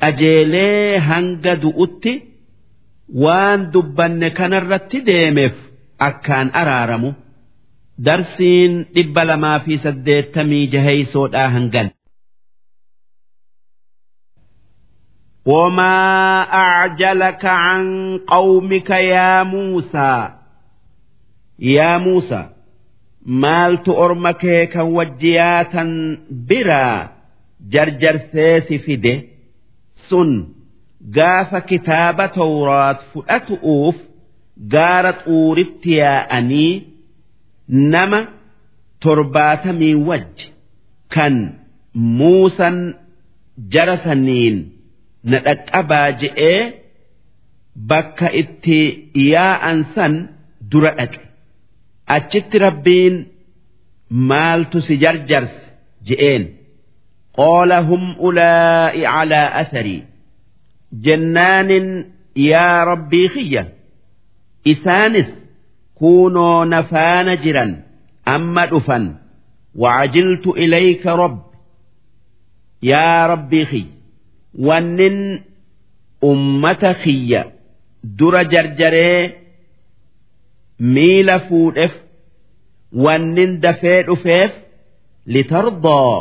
[0.00, 2.12] qajeelee hanga du'utti
[3.24, 5.54] waan dubbanne kanarratti deemeef
[6.08, 7.10] akkaan araaramu
[8.06, 11.88] darsiin dhibba lamaa fi saddeettamii jaheysoodhaa hangan
[15.46, 15.96] وما
[16.52, 17.84] أعجلك عن
[18.26, 20.30] قومك يا موسى
[21.58, 22.48] يا موسى
[23.26, 25.84] مالت أرمك كوجياتا
[26.30, 27.10] برا
[27.73, 29.13] jarjarsee si fide
[30.09, 30.31] sun
[31.17, 33.97] gaafa kitaaba tawraat fudhatu'uuf
[34.73, 36.73] gaara xuuritti yaa'anii
[37.93, 38.19] nama
[39.03, 40.47] torbaatamii wajji
[41.15, 41.35] kan
[42.17, 42.77] muusan
[43.73, 44.57] jara saniin
[45.29, 46.59] na dhaqqabaa je'ee
[47.89, 48.79] bakka itti
[49.33, 50.13] yaa'an san
[50.71, 51.19] dura dhaqe
[52.15, 53.15] achitti rabbiin
[54.29, 55.61] maaltu si jarjarse
[56.07, 56.43] je'een.
[57.39, 60.01] Qaala hum ulaa'i calaa atharii
[61.05, 61.87] jennaanin
[62.51, 63.63] yaa rabbii kiyya
[64.73, 65.29] isaanis
[65.99, 67.71] kuunoo nafaana jiran
[68.35, 69.05] amma dhufan
[69.83, 71.43] wacajiltu ilayka rabbi
[72.91, 73.93] yaa rabbii kiyya
[74.67, 75.17] wannin
[76.31, 77.41] ummata kiyya
[78.19, 79.21] dura jarjaree
[80.95, 81.93] miila fuudheef
[83.05, 84.51] wannin dafee dhufeef
[85.35, 86.13] litardoo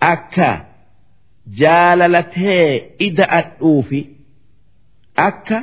[0.00, 0.50] akka
[1.60, 4.00] jaalalatee ida'adhuufi
[5.16, 5.62] akka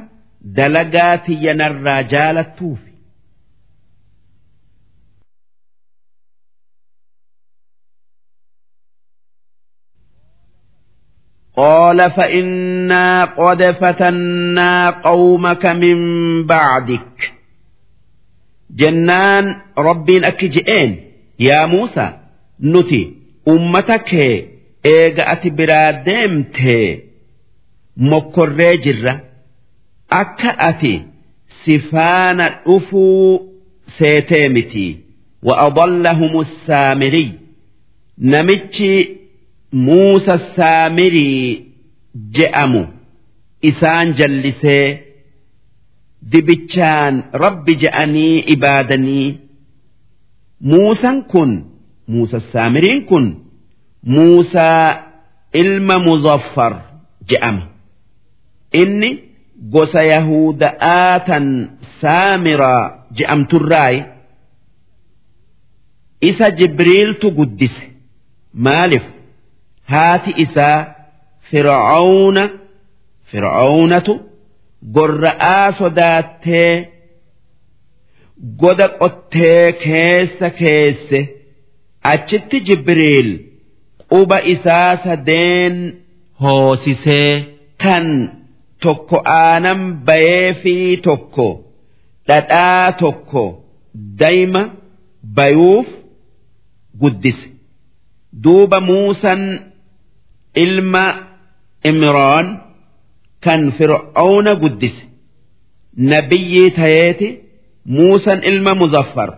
[0.57, 2.95] dalagaa tiyya narraa jaalattuufi.
[11.57, 15.97] قال فإنا قد فتنا قومك من
[16.45, 17.33] بعدك
[18.69, 22.17] جنان ربين أكجئين يا موسى
[22.59, 24.14] نتي أمتك
[24.86, 26.58] إيغا أتبرادمت
[27.96, 29.20] مكر جرة
[30.12, 31.02] أكا أتي
[31.64, 33.40] سفان أفو
[33.98, 34.96] سيتيمتي
[35.42, 37.32] وأضلهم السامري
[38.18, 39.20] نمتي
[39.72, 41.66] Muusa saamirii
[42.36, 42.86] je'amu
[43.62, 44.86] isaan jallisee
[46.32, 49.28] dibichaan rabbi je'anii ibaadanii
[50.70, 51.52] muusan kun
[52.07, 53.25] muusa saamiriin kun
[54.13, 54.89] muusaa
[55.61, 56.73] ilma muzaffar
[57.29, 57.63] je'ama.
[58.81, 59.09] Inni
[59.73, 61.45] gosa yahuda'aa tan
[62.01, 62.83] saamiraa
[63.17, 63.99] je'amturraayi
[66.29, 67.83] isa jibriiltu guddise.
[68.65, 69.03] Maaliif?
[69.91, 70.79] Haati isaa
[71.51, 72.43] fir'aawna
[73.31, 74.13] fir'aawnatu
[74.95, 76.71] gorra'aa sodaattee
[78.61, 81.19] goda qottee keessa keesse
[82.13, 83.29] achitti jibriil
[84.11, 85.75] quba isaa sadeen
[86.43, 87.29] hoosisee
[87.83, 88.05] kan
[88.83, 90.73] tokko aanan bayee fi
[91.07, 91.47] tokko
[92.27, 93.43] dhadhaa tokko
[94.21, 94.61] dayma
[95.37, 95.87] bayuuf
[97.01, 97.47] guddise.
[98.43, 99.41] Duuba muusan
[100.63, 101.05] ilma
[101.89, 102.47] imraan
[103.45, 105.03] kan fir'auna guddise.
[106.11, 107.27] Nabiyyii tayeeti
[107.95, 109.29] muusan ilma muzaffar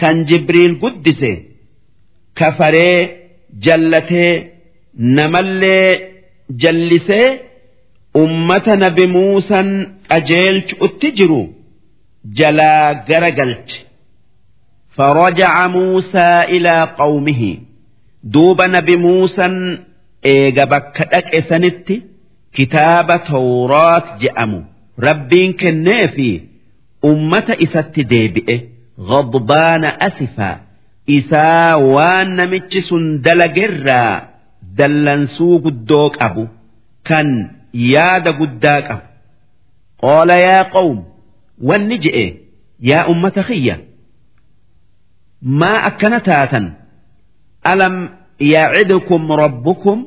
[0.00, 1.30] kan jibriil guddise
[2.39, 2.97] kafaree
[3.65, 4.33] jallatee
[5.17, 5.89] namallee
[6.63, 7.27] jallisee
[8.23, 9.69] ummata nabi muusan
[10.09, 11.41] qajeelchu'utti jiru
[12.39, 13.79] jalaa gara galche
[14.97, 17.57] فرجع موسى إلى قومه
[18.23, 19.77] دوب نبي موسى
[20.25, 22.01] إيجا بكتك إسنتي
[22.53, 24.63] كتاب توراة جأمو
[24.99, 26.41] ربين كنافي
[27.05, 28.59] أمة إسات ديبئه
[28.99, 30.59] غضبان أسفا
[31.06, 34.28] isaa waan namichi sun dalagerraa
[34.78, 36.44] dallansuu guddoo qabu
[37.08, 37.28] kan
[37.72, 39.04] yaada guddaa qabu.
[40.02, 40.98] Qoola yaa qawm
[41.68, 42.26] wanni je'e
[42.90, 43.76] yaa ummata kiyya
[45.60, 46.66] maa akkana taatan?
[47.72, 47.94] Alam
[48.52, 49.98] yaacidukum rabbukum?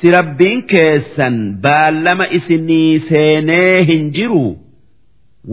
[0.00, 4.44] Si rabbiin keessan baallama isinii seenee hin jiru?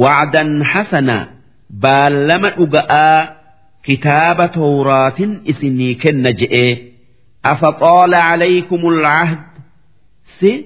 [0.02, 1.24] Wacdan hasanaa
[1.84, 3.35] baallama dhuga'aa
[3.85, 6.77] أقاء كتاب توراة إسني كنجئ
[7.45, 9.39] أفطال عليكم العهد
[10.41, 10.65] سي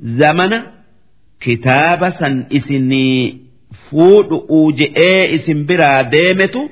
[0.00, 0.62] زمن
[1.40, 3.38] كتاب سن إسني
[3.90, 6.68] فود أوجئ إسن برا ديمتو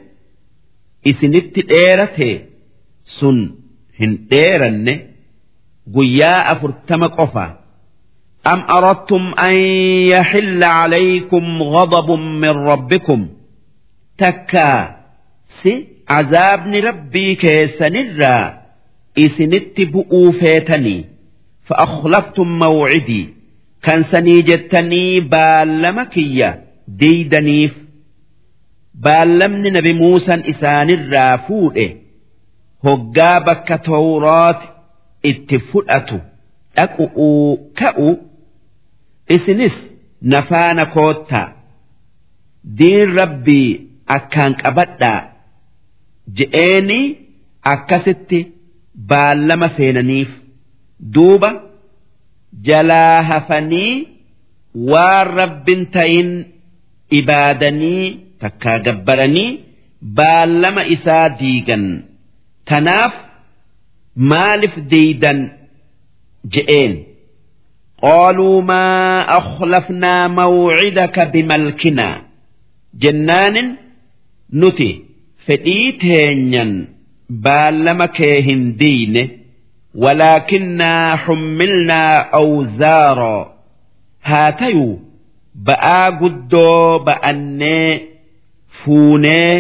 [1.05, 2.49] isinitti dheerate
[3.03, 3.55] sun
[3.99, 5.01] hin dheeranne
[5.95, 7.45] guyyaa afurtama qofa
[8.45, 9.55] am aradtum an
[10.15, 13.29] yaxilla calaykum ghadabun min rabbikum
[14.17, 14.97] takkaa
[15.66, 18.54] ammas azaabni rabbii keessanirraa
[19.16, 21.06] isinitti bu'uu feetanii
[21.68, 23.34] fa'akhlaftum mawcidii
[23.82, 26.58] kan sanii jettanii baallama kiyya
[27.00, 27.74] diidaniif.
[29.04, 31.98] Baallamni nabi muusan isaanirraa fuudhe
[32.84, 34.62] hoggaa bakka tawraat
[35.24, 36.20] itti fudhatu
[36.76, 38.10] dhaqu'uu ka'u
[39.30, 39.74] isinis
[40.22, 41.48] nafaana koottaa.
[42.78, 45.33] Diin rabbii akkaan qabadhaa.
[46.38, 47.00] Je'eeni
[47.74, 48.40] akkasitti
[49.10, 50.32] baallama seenaniif
[51.16, 51.50] duuba
[52.68, 53.94] jalaa hafanii
[54.92, 56.30] waan rabbin ta'in
[57.20, 58.06] ibaadanii
[58.42, 59.50] takkaa gabbaranii
[60.18, 61.86] baallama isaa diigan.
[62.70, 63.14] Tanaaf
[64.32, 65.40] maaliif diidan
[66.54, 66.94] je'een?
[68.04, 72.16] Qaaluu maa akhlafnaa mawcidaka bimalkinaa.
[73.02, 73.70] Jennaanin
[74.62, 74.90] nuti
[75.48, 76.72] fedhii teenyan
[77.48, 79.24] baallama kee hin diine
[80.04, 83.42] walaakinnaa xummilnaa awzaaroo
[84.30, 84.94] haa tayuu
[85.70, 87.90] ba'aa guddoo ba'annee
[88.84, 89.54] fuunee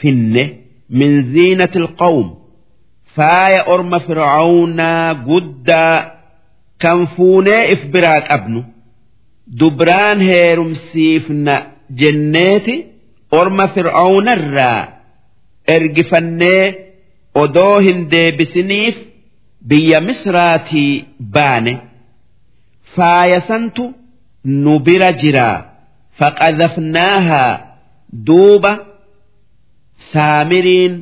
[0.00, 0.44] finne
[1.00, 2.28] min ziinati alqawm
[3.16, 5.96] faaya orma fircawnaa guddaa
[6.82, 8.60] kan fuunee if biraa qabnu.
[9.60, 11.54] Dubraan heerumsiifna
[12.00, 12.74] jenneeti
[13.40, 14.80] orma fircawnarraa
[15.76, 16.64] ergifannee
[17.42, 18.96] odoo hin deebisiniif
[19.70, 20.92] biyya misraatii
[21.36, 21.74] baane
[22.96, 23.84] faayasantu
[24.64, 25.56] nu bira jiraa
[26.18, 27.52] faqadafnaahaa
[28.30, 28.72] duuba
[30.12, 30.94] saamiriin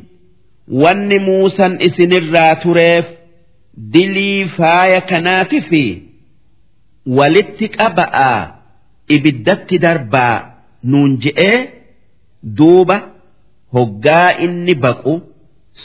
[0.83, 3.07] wanni muusan isinirraa tureef
[3.95, 5.83] dilii faaya kanaati fi
[7.19, 8.41] walitti qaba'aa
[9.17, 10.37] ibiddatti darbaa
[10.91, 11.59] nuun je'ee
[12.59, 12.97] duuba.
[13.75, 15.15] Hoggaa inni baqu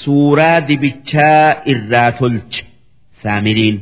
[0.02, 2.62] suuraa dibichaa irraa tolche.
[3.24, 3.78] Saamiriin.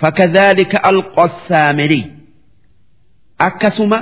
[0.00, 2.04] Fakadhaalika alqa saamirii
[3.46, 3.98] akkasuma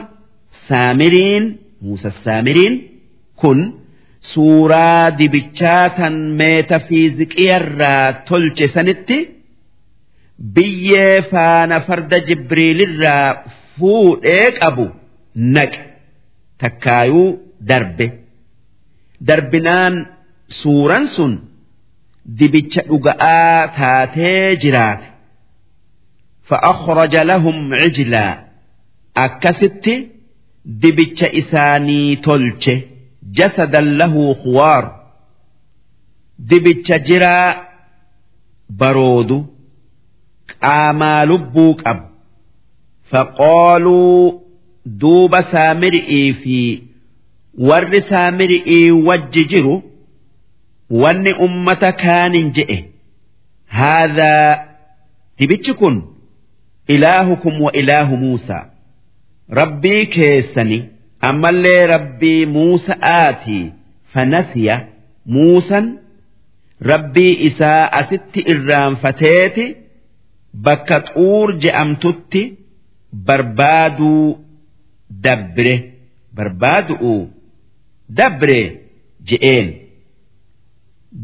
[0.69, 1.44] saamiriin
[1.85, 2.74] muusa saamiriin
[3.40, 3.59] kun
[4.32, 9.19] suuraa dibichaa tan meetafiiziqiyarraa tolche sanitti
[10.55, 13.27] biyyee faana farda jibriilirraa
[13.78, 14.86] fuudhee qabu
[15.55, 15.81] naqe.
[16.60, 17.28] Takkaayuu
[17.69, 18.06] darbe
[19.28, 19.95] darbinaan
[20.62, 21.34] suuran sun
[22.40, 25.08] dibicha dhuga'aa taatee jiraate
[26.50, 28.44] فأخرج لهم عجلا
[29.18, 29.86] أكست
[30.66, 32.70] دبتش إساني تلش
[33.24, 34.84] جسدا له خوار
[36.40, 37.68] دبتش جرا
[38.70, 39.45] برود
[40.62, 42.10] قاما لبوك أب
[43.10, 44.40] فقالوا
[44.86, 46.82] دوب سامرئي في
[47.59, 49.83] warri saamiri'ii wajji jiru
[50.91, 52.79] wanni ummata kaanin je'e
[53.79, 54.65] haadhaa
[55.39, 56.03] dibichi kun
[56.89, 58.65] ilaahukum wa ilaahu muusaa
[59.61, 60.79] rabbii keessani
[61.31, 63.65] ammallee rabbii muusa'aatii
[64.15, 64.77] fanasiya
[65.27, 65.99] muusan
[66.91, 69.67] rabbii isaa asitti irraanfateeti
[70.69, 72.43] bakka xuur je'amtutti
[73.27, 74.39] barbaaduu
[75.25, 75.75] dabbire
[76.35, 77.38] barbaadu'u.
[78.09, 78.61] dabre
[79.29, 79.69] je'een.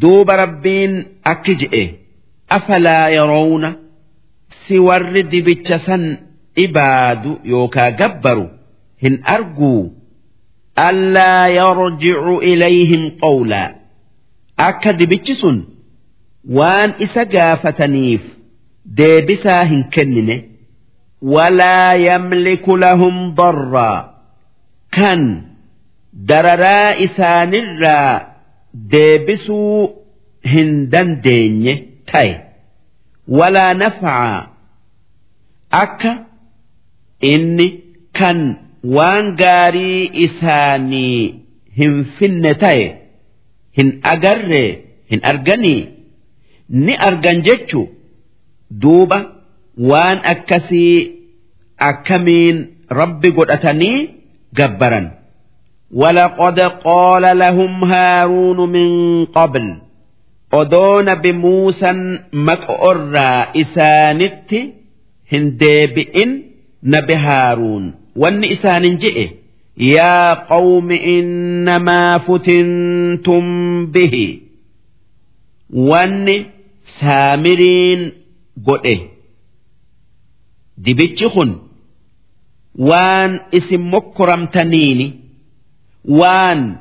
[0.01, 0.94] Duuba rabbiin
[1.32, 1.85] akki je'e.
[2.48, 3.70] Afalaa yeroowna
[4.66, 6.05] si warri dibicha san
[6.65, 8.48] ibaadu yookaa gabbaru
[9.02, 9.93] hin arguu
[10.77, 13.70] allaa yarjicu ilayhim qawlaa.
[14.56, 15.59] Akka dibichi sun
[16.56, 18.23] waan isa gaafataniif
[18.85, 20.36] deebisaa hin kennine.
[21.23, 23.98] Walaa yamliku lahum darraa.
[24.90, 25.23] Kan
[26.30, 28.10] dararaa isaanirraa
[28.92, 29.78] deebisuu
[30.54, 31.74] hin dandeenye
[32.12, 32.32] ta'e.
[33.38, 34.48] Walaa nafcaa
[35.82, 36.12] akka
[37.32, 37.66] inni
[38.18, 38.40] kan
[38.96, 41.18] waan gaarii isaanii
[41.78, 42.84] hin finne ta'e
[43.78, 44.64] hin agarre
[45.12, 45.80] hin arganii
[46.84, 47.82] ni argan jechu
[48.84, 49.18] duuba
[49.90, 50.96] waan akkasii
[51.90, 52.58] akkamiin
[53.00, 53.98] rabbi godhatanii
[54.60, 55.06] gabbaran
[55.93, 59.76] ولقد قال لهم هارون من قبل
[60.53, 64.49] أدون بموسى مكأرى إسانت
[65.34, 66.43] هندبئن
[66.84, 69.30] نبي هارون وان إسان جئ
[69.77, 74.39] يا قوم إنما فتنتم به
[75.73, 76.45] وان
[76.99, 78.11] سامرين
[78.67, 78.97] قئ
[80.77, 81.55] دبتشخن
[82.76, 85.22] وان اسم مكرمتنيني
[86.05, 86.76] وان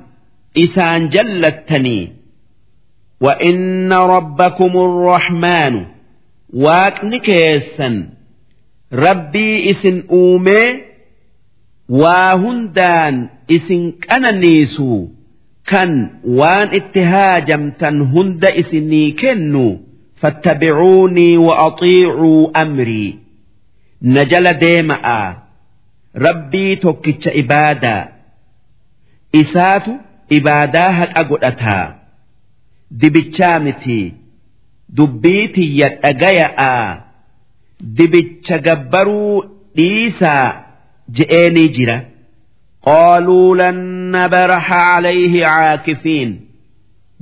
[0.59, 2.13] إسان جلتني
[3.21, 5.85] وإن ربكم الرحمن
[6.55, 8.09] واكن كيسا
[8.93, 10.81] ربي إسن أومي
[11.89, 15.09] واهندان إسن كننيسو
[15.67, 19.81] كان وان اتهاجمتن هند إسني كنو
[20.17, 23.19] فاتبعوني وأطيعوا أمري
[24.03, 25.37] نجل ديمأ
[26.17, 28.09] ربي توكتش إبادا
[29.42, 29.94] isaatu
[30.38, 31.86] ibaadaa haqa godhataa.
[33.02, 34.14] Dibichaa miti.
[34.98, 36.98] Dubbii tiyya dhagaya'a.
[37.98, 39.44] Dibicha gabbaruu
[39.78, 40.46] dhiisaa
[41.20, 41.98] je'eenii jira.
[42.88, 46.32] Qaaluu lanna nabraha calayhi caakifiin.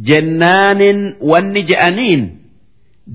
[0.10, 1.02] Jennaanin
[1.32, 2.24] wanni je'aniin.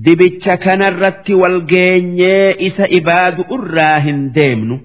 [0.05, 4.79] Dibicha kanarratti walgeenyee isa ibaadu irraa hin deemnu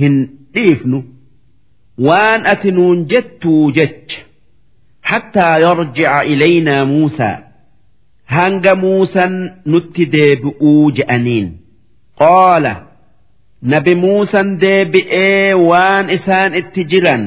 [0.00, 0.16] hin
[0.54, 1.02] dhiifnu.
[1.98, 4.20] waan ati nuun jettuu jecha
[5.10, 7.38] hattaa yarji'a ilaynaa muusaa.
[8.24, 11.48] Hanga muusan nutti deebi'uu je'aniin.
[12.18, 12.72] Qaala
[13.72, 17.24] nabi muusan deebi'ee waan isaan itti jiran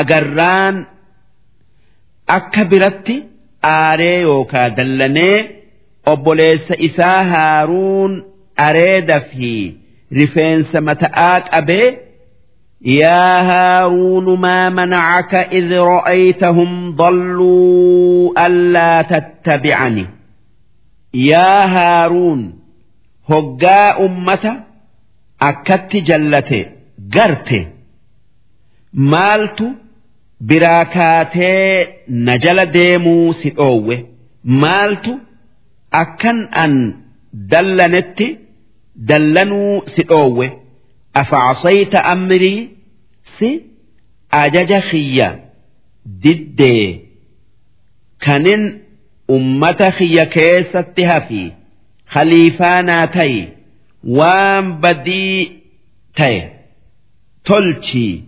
[0.00, 0.76] agarraan
[2.36, 3.16] akka biratti
[3.62, 5.38] aaree yookaa dallanee
[6.12, 8.12] obboleessa isaa haaruun
[8.66, 9.52] areeda fi
[10.18, 11.86] rifeensa mata'aa qabee
[12.81, 20.07] يا هارون ما منعك إذ رأيتهم ضلوا ألا تتبعني
[21.13, 22.59] يا هارون
[23.29, 24.63] هقا أمة
[25.41, 26.65] أكت جلته
[27.15, 27.67] قرته
[28.93, 29.63] مالت
[30.41, 34.05] براكاتي نجل ديمو سئوه
[34.43, 35.17] مالت
[35.93, 36.95] أكن أن
[37.33, 38.19] دلنت
[38.95, 40.61] دلنوا سئوه
[41.16, 42.68] أفعصيت أمري؟
[43.38, 43.62] سي؟
[44.32, 45.50] أجج خيا
[46.08, 46.60] ضد
[48.24, 48.78] كنن
[49.30, 51.52] أمة خيا كيس التهفي
[52.08, 53.48] خليفانا تي.
[54.04, 55.52] وان بدي
[56.16, 56.48] تي.
[57.44, 58.22] تلتي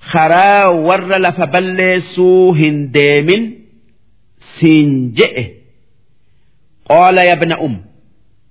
[0.00, 3.54] خرا ور لفبل سو هندام
[4.40, 5.50] سنجئ.
[6.88, 7.84] قال يا ابن أم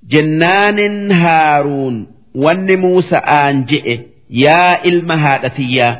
[0.04, 2.19] جنان هارون.
[2.44, 3.96] Wanni muusa'aan je'e
[4.44, 5.94] yaa ilma haadhatiyyaa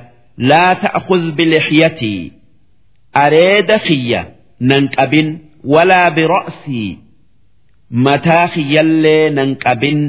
[0.52, 2.24] laa ta'khudh bilixyatii
[3.24, 4.22] areeda kiyya
[4.72, 5.28] nan qabin
[5.74, 6.90] walaa bira'sii
[8.06, 10.00] mataa kiyyallee nan qabin.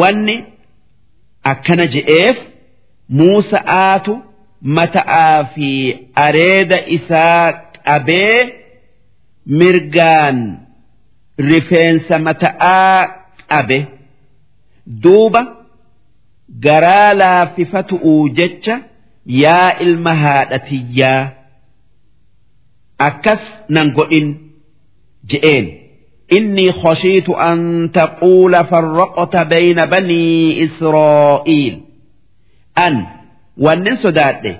[0.00, 0.36] Wanni
[1.52, 2.36] akkana je'eef
[3.18, 4.12] Muusa'aatu
[4.76, 5.68] mata'aa fi
[6.26, 7.46] areeda isaa
[7.86, 8.38] qabee
[9.58, 10.38] mirgaan
[11.50, 12.98] rifeensa mata'aa
[13.52, 13.78] qabe
[15.03, 15.41] duuba
[16.65, 18.75] garaa laaffifatu'uu jecha
[19.43, 21.23] yaa ilma haadhatiyyaa
[23.09, 24.27] akkas nan godhin
[25.33, 25.67] je'een.
[26.31, 31.81] إني خشيت أن تقول فرقت بين بني إسرائيل
[32.77, 33.05] أن
[33.57, 34.57] ونن سداد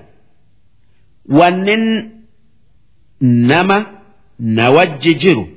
[1.30, 2.10] ونن
[3.22, 3.86] نما
[4.40, 5.48] نوجي جرو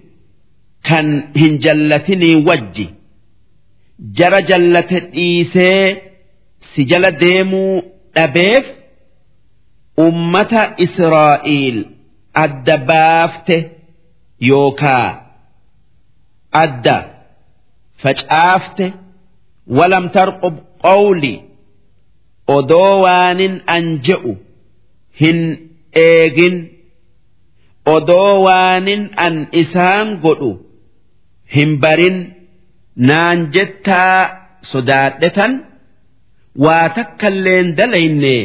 [0.85, 2.89] كان هنجلتني وجي
[4.00, 6.02] jara jallate dhiisee
[6.74, 7.82] si jala deemuu
[8.16, 8.66] dhabeef
[10.08, 11.78] ummata Israa'iil
[12.34, 13.58] adda baafte
[14.50, 15.08] yookaa
[16.64, 16.98] adda
[18.04, 18.86] facaafte
[19.78, 20.56] walam tarqub
[20.86, 21.34] qawli
[22.58, 24.34] odoo waanin an je'u
[25.22, 25.40] hin
[26.08, 26.56] eegin
[27.96, 30.52] odoo waanin an isaan godhu
[31.56, 32.18] hin barin.
[33.09, 34.17] naan jettaa
[34.73, 35.53] sodaadhetan
[36.65, 38.37] waa takkalleen dalayne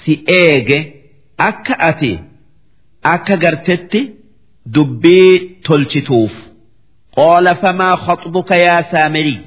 [0.00, 0.12] si
[0.42, 0.78] eege
[1.48, 2.12] akka ati
[3.14, 4.00] akka gartetti
[4.74, 5.32] dubbii
[5.66, 6.32] tolchituuf.
[7.18, 9.40] قال فما خطبك يا سامري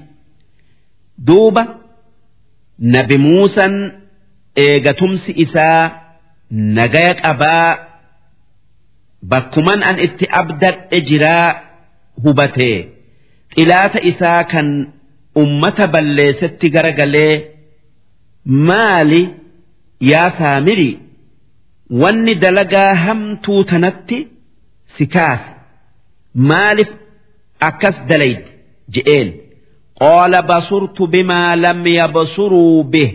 [1.17, 1.67] دوبة
[2.79, 3.91] نبي موسى
[4.57, 6.01] إيغتمس إساء
[6.51, 7.87] نجايك أبا
[9.23, 11.63] بكمان أن اتأبدت إجراء
[13.57, 14.87] هبته إلات إساء كان
[15.37, 17.45] أمة بلست غرقلي
[18.45, 19.29] مالي
[20.01, 20.99] يا سامري
[21.89, 24.27] واني دلقا هم توتنتي
[24.99, 25.39] سكاس
[26.35, 26.89] مالف
[27.69, 28.41] akkas dalayd
[28.93, 29.27] je'een
[30.01, 33.11] qaala basurtu bimaa lam yabsuruu bih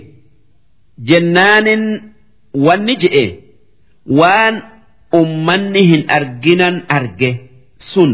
[1.09, 1.82] jennaanin
[2.66, 3.24] wanni je'e
[4.20, 4.55] waan
[5.20, 7.31] ummanni hin arginan arge
[7.90, 8.12] sun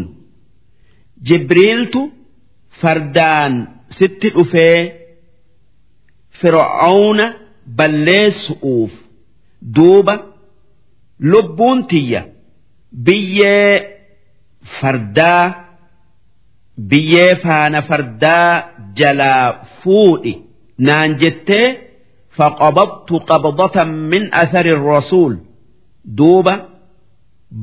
[1.28, 2.00] jibriiltu
[2.81, 3.53] fardaan
[3.97, 4.79] sitti dhufee
[6.39, 7.25] fir'auna
[7.77, 8.93] balleessu'uuf
[9.75, 10.15] duuba
[11.31, 12.21] lubbuun tiyya.
[13.05, 13.73] Biyyee
[14.79, 15.45] fardaa
[16.89, 18.53] biyyee faana fardaa
[18.99, 19.45] jalaa
[19.83, 20.33] fuudhi.
[20.87, 21.67] Naan jettee
[22.37, 25.35] faqabadtu qabdatan min athari rasuul.
[26.17, 26.53] Duuba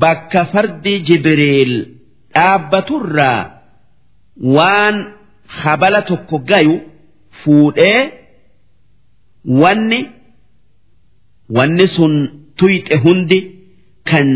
[0.03, 1.75] bakka fardi jibriil
[2.35, 3.41] dhaabbaturraa
[4.57, 4.97] waan
[5.63, 6.75] habala tokko gayu
[7.43, 8.01] fuudhee
[9.63, 10.01] wanni
[11.57, 12.15] wanni sun
[12.59, 13.39] tuyxe hundi
[14.11, 14.29] kan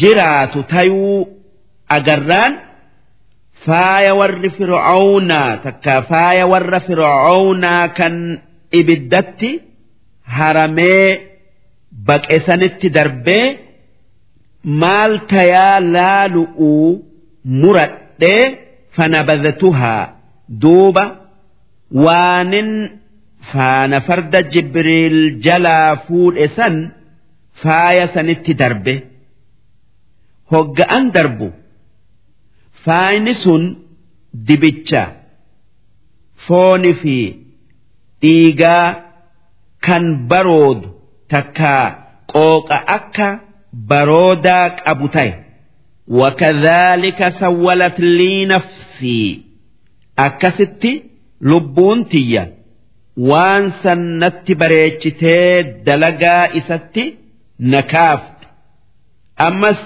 [0.00, 1.28] jiraatu tayuu
[1.96, 2.52] agarraan
[3.66, 8.14] faaya warri fir'aawnaa takka faaya warra fir'aawnaa kan
[8.80, 9.50] ibiddatti
[10.36, 11.08] haramee
[12.08, 13.46] baqesanitti darbee
[14.82, 16.88] maal tayaa laalu'uu
[17.60, 18.44] muradhee
[18.96, 20.02] fanabadatuhaa
[20.62, 21.04] duuba
[22.04, 22.70] waanin
[23.52, 26.74] faana farda jibriil jalaa fuudhe san
[27.62, 28.94] faaya sanitti darbe
[30.52, 31.48] hogga'an darbu.
[32.86, 33.62] faayni sun
[34.48, 35.02] dibicha
[36.46, 37.16] fooni fi
[38.22, 38.84] dhiigaa
[39.86, 40.88] kan baroodu
[41.32, 41.72] takka
[42.32, 43.28] qooqa akka
[43.90, 45.32] baroodaa qabu ta'e
[46.08, 49.42] wakadhaalika sawwalat lii nafsii
[50.16, 50.92] akkasitti
[51.40, 52.46] lubbuun tiyya
[53.30, 57.04] waan sannatti bareechitee dalagaa isatti
[57.58, 58.46] nakaafte
[59.36, 59.78] ammas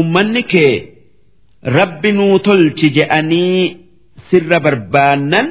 [0.00, 0.74] ummanni kee
[1.78, 3.76] rabbi nuu tolchi je'anii
[4.30, 5.46] sirra barbaannan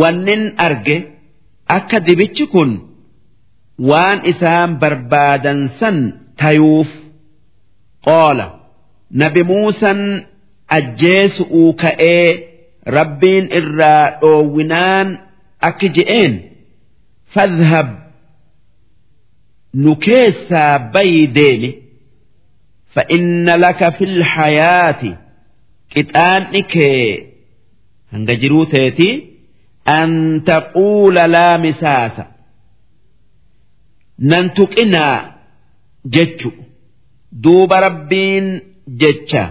[0.00, 0.96] wannin arge
[1.76, 2.72] akka dibichi kun
[3.90, 5.60] waan isaan barbaadan
[8.08, 8.46] qaala
[9.22, 10.00] nabi muusan
[10.78, 12.28] ajjeesu'uu ka'ee
[12.96, 15.08] rabbiin irraa dhoowwinaan
[15.68, 16.34] akki je'een
[17.36, 17.88] fadhab
[19.84, 21.70] nu keessaa bayi deemi
[22.94, 25.12] fa'inna laka fil hayaati
[25.94, 27.06] qixaanni kee
[28.12, 29.08] hanga jiruu teeti
[29.98, 30.12] an
[30.50, 32.24] taquula laa misaasa
[34.18, 34.50] nan.
[37.42, 38.46] duuba rabbiin
[39.00, 39.44] jecha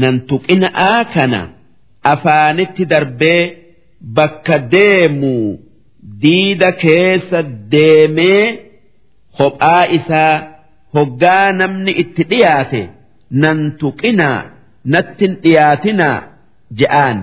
[0.00, 1.40] nan tuqinaa kana
[2.12, 3.42] afaanitti darbee
[4.16, 5.48] bakka deemuu
[6.22, 7.38] diida keessa
[7.72, 8.44] deemee
[9.38, 10.34] hophaa isaa
[10.94, 12.82] hoggaa namni itti dhiyaate
[13.42, 14.38] nan tuqinaa
[14.92, 16.18] nattin dhiyaatinaa
[16.78, 17.18] je'aan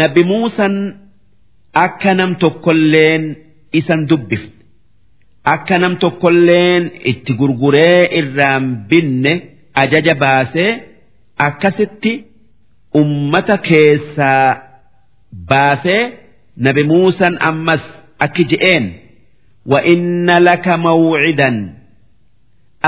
[0.00, 0.74] nabi muusan
[1.84, 3.24] akka nam tokkolleen
[3.78, 4.57] isan dubbifte.
[5.54, 9.32] akka nam tokkolleen itti gurguree irraan binne
[9.82, 10.70] ajaja baasee
[11.46, 12.12] akkasitti
[13.00, 14.46] ummata keessaa
[15.50, 16.02] baasee
[16.66, 17.84] nabi Muusan ammas
[18.26, 18.86] akki je'een
[19.70, 21.56] wa inna laka maw'idan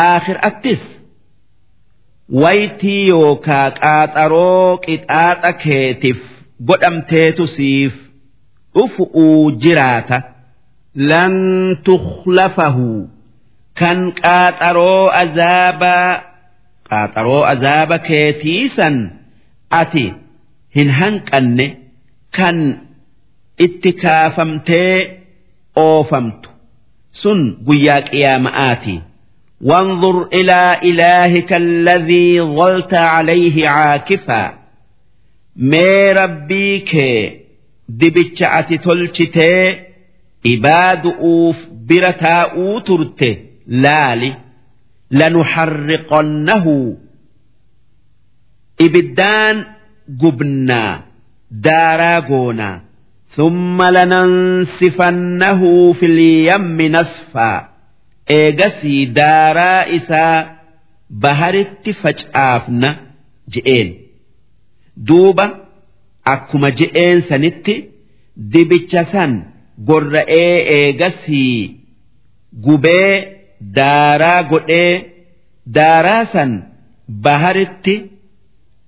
[0.07, 0.83] aakhir attis
[2.43, 6.21] waytii yookaa qaaxaroo qixaaxa keetiif
[6.69, 7.95] godhamteetu siif
[8.75, 10.19] dhufu'uu jiraata.
[11.12, 11.34] lan
[11.90, 13.08] tukhlafahu
[13.80, 16.22] kan qaaxaroo azaabaa
[16.90, 18.96] qaaxaroo azaaba keetiisan
[19.82, 20.06] ati
[20.78, 21.68] hin hanqanne
[22.38, 22.58] kan
[23.66, 24.96] itti kaafamtee
[25.88, 26.50] oofamtu
[27.22, 28.96] sun guyyaa qiyaama'aati.
[29.62, 34.54] وانظر إلى إلهك الذي ظلت عليه عاكفا
[35.56, 36.96] مي ربيك
[37.90, 38.44] دبتش
[40.46, 41.56] أتتلشتي إباد أوف
[41.90, 43.38] برتا أوترت
[43.68, 44.36] لالي
[45.12, 46.98] لنحرقنه
[48.82, 49.66] إبدان
[50.22, 51.02] قبنا
[51.52, 52.82] داراغونا
[53.36, 55.62] ثم لننسفنه
[55.94, 57.76] في اليم نسفا
[58.30, 60.46] eegasii daaraa isaa
[61.24, 62.90] baharitti faccaafna
[63.54, 63.90] je'een
[65.08, 65.46] duuba
[66.34, 67.76] akkuma je'een sanitti
[68.54, 69.32] dibicha san
[69.88, 71.76] gorra'ee eegasii
[72.66, 73.12] gubee
[73.78, 74.92] daaraa godhee
[75.78, 76.52] daaraa san
[77.28, 77.96] baharitti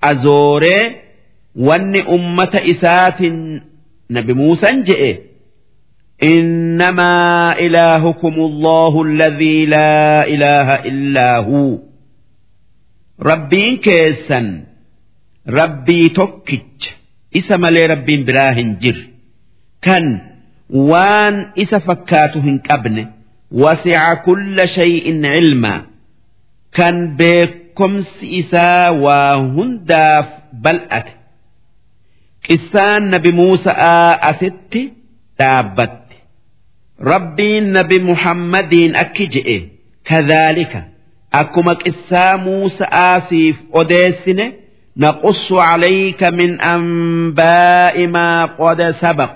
[0.10, 0.84] azooree
[1.68, 3.40] wanni ummata isaatiin
[4.10, 5.28] nabi muusan je'e.
[6.24, 11.78] إنما إلهكم الله الذي لا إله إلا هو
[13.22, 14.64] ربين كيسا
[15.50, 16.82] ربي توكج
[17.38, 18.98] إسا لي ربين براهن جر
[19.82, 20.22] كان
[20.73, 23.03] waan isa fakkaatu hin qabne
[23.63, 25.81] wasi'a kulla shay'in ilmaa
[26.77, 30.27] kan beekomsi isaa waa hundaaf
[30.63, 31.13] bal'ate.
[32.47, 34.83] Qissaan nabi Muusaa asitti
[35.39, 36.17] dhaabbatte.
[37.11, 39.59] Rabbiin nabi Muhammadiin akki je'e
[40.09, 40.81] kadhaalika
[41.41, 44.47] akkuma qissaa Muusaa siif odeessine
[45.05, 49.33] naqussu calayka min anbaa'i maa qod sabaq.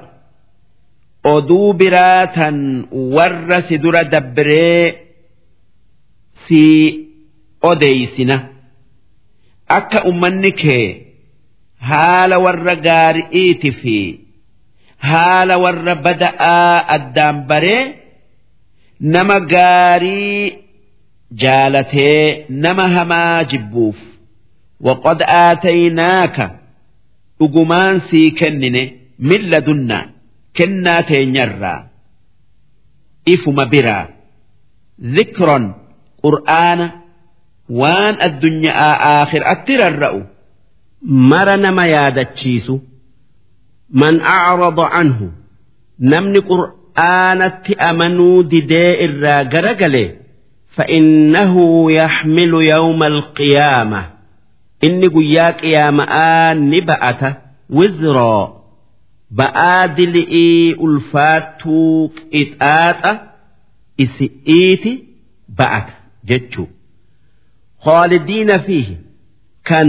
[1.35, 2.57] Oduu biraatan
[3.17, 4.83] warra si dura dabbiree
[6.47, 6.63] si
[7.71, 8.37] odeysina
[9.79, 10.87] akka ummanni kee
[11.91, 13.97] haala warra gaari'iiti fi
[15.09, 17.83] haala warra bada'aa addaan baree
[19.15, 20.41] nama gaarii
[21.43, 23.99] jaalatee nama hamaa jibbuuf.
[24.87, 26.47] Waqad aataynaaka
[27.39, 28.83] dhugumaan sii kennine
[29.29, 30.05] min ladunnaa
[30.58, 31.80] kennaa teenyarraa
[33.34, 34.06] ifuma biraa
[35.16, 35.64] dhikron
[36.24, 36.86] qur'aana
[37.80, 40.22] waan addunyaa aakhiraatti rarra'u
[41.32, 42.76] mara nama yaadachiisu
[43.94, 45.32] من أعرض عنه
[46.00, 50.16] نمني قرآنة أمنوا دداء الراجرجلي
[50.76, 51.54] فإنه
[51.92, 54.10] يحمل يوم القيامة
[54.84, 57.38] إني قياك يا مآن نبأت
[57.70, 58.55] وزرا
[59.31, 63.13] ba'aa dil'ii ulfaattuu qixaaxa
[64.05, 64.93] isi'iiti
[65.59, 65.95] ba'ata
[66.29, 66.69] jechuu.
[67.87, 68.97] Hoolidiina fiihi
[69.69, 69.89] kan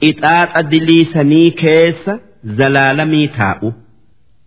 [0.00, 2.14] qixaaxa diliisanii keessa
[2.58, 3.68] zalaalamii taa'u.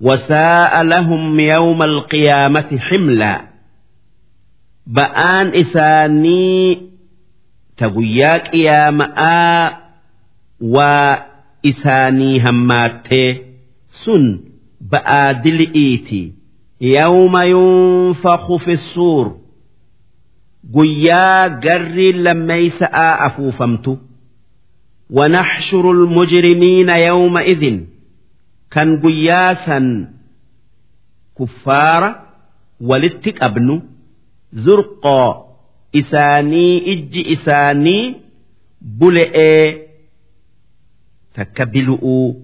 [0.08, 3.42] Wasaa'a lahum yawma alqiyaamati ximlaa.
[4.96, 6.90] Ba'aan isaanii
[7.78, 9.64] ta guyyaa qiyaama'aa
[10.76, 11.18] waa
[11.72, 13.30] isaanii hammaattee
[14.05, 14.41] سن
[14.81, 16.33] بآدل إيتي
[16.81, 19.39] يوم ينفخ في الصور
[20.75, 23.97] قيا قري لما يسأ أفوفمتو
[25.11, 27.81] ونحشر المجرمين يومئذ
[28.71, 30.11] كان قياسا
[31.39, 32.23] كفار
[32.81, 33.83] ولتك أبنو
[34.53, 35.45] زرقا
[35.97, 38.15] إساني إج إساني
[38.83, 39.37] بلئ
[41.35, 42.35] تكبلؤ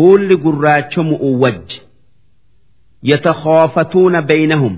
[0.00, 1.78] fuulli gurraachomu'u wajji
[3.10, 4.76] yatakoofatuuna beeynahum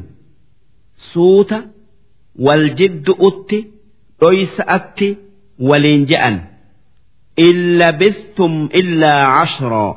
[1.13, 1.59] suuta
[2.47, 3.59] wal jiddu'utti
[4.21, 5.09] dhoysa'atti
[5.69, 6.37] waliin je'an.
[7.49, 9.93] Illa bistum illaa cashroo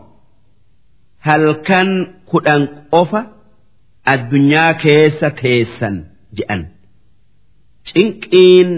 [1.28, 1.90] halkan
[2.32, 3.22] kudhan qofa
[4.14, 5.96] addunyaa keessa teessan
[6.38, 6.62] je'an.
[7.88, 8.70] Cinqiin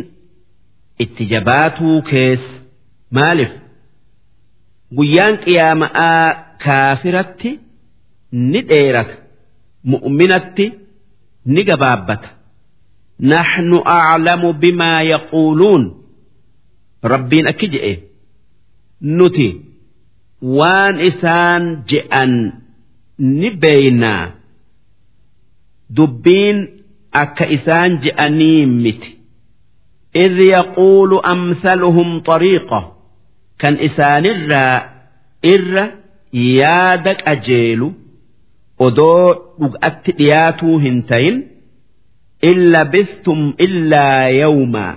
[1.03, 2.53] itti jabaatuu keessa
[3.19, 3.53] maaliif?
[4.96, 6.26] guyyaan qiyaama'aa
[6.64, 7.50] kaafiratti
[8.50, 9.14] ni dheerata
[9.92, 10.66] mu'minatti
[11.52, 12.28] ni gabaabbata
[13.22, 15.82] نحن أعلم بما يقولون
[17.04, 17.98] ربين أكجئ
[19.02, 19.60] نتي
[20.42, 22.52] وان إسان جئن
[23.20, 24.34] نبينا
[25.90, 26.82] دبين
[27.14, 29.02] أك إسان جئني مت
[30.16, 32.95] إذ يقول أمثلهم طريقة
[33.61, 34.75] kan isaanirraa
[35.53, 35.83] irra
[36.57, 37.87] yaada qajeelu
[38.87, 39.27] odoo
[39.59, 41.37] dhugaatti dhiyaatuu hin ta'in
[42.51, 44.93] illa bistum illaa yawmaa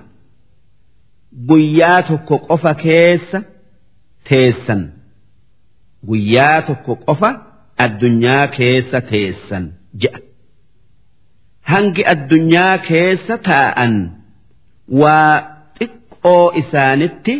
[1.49, 3.39] guyyaa tokko qofa keessa
[4.31, 4.82] teessan
[6.09, 7.31] guyyaa tokko qofa
[7.85, 9.65] addunyaa keessa teessan
[10.03, 10.19] je'a.
[11.70, 13.95] hangi addunyaa keessa taa'an
[15.03, 15.35] waa
[15.78, 17.35] xiqqoo isaanitti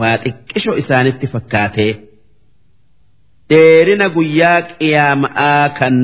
[0.00, 1.92] waa xiqqishoo isaanitti fakkaatee
[3.50, 5.96] dheerina guyyaa qiyaama'aa kan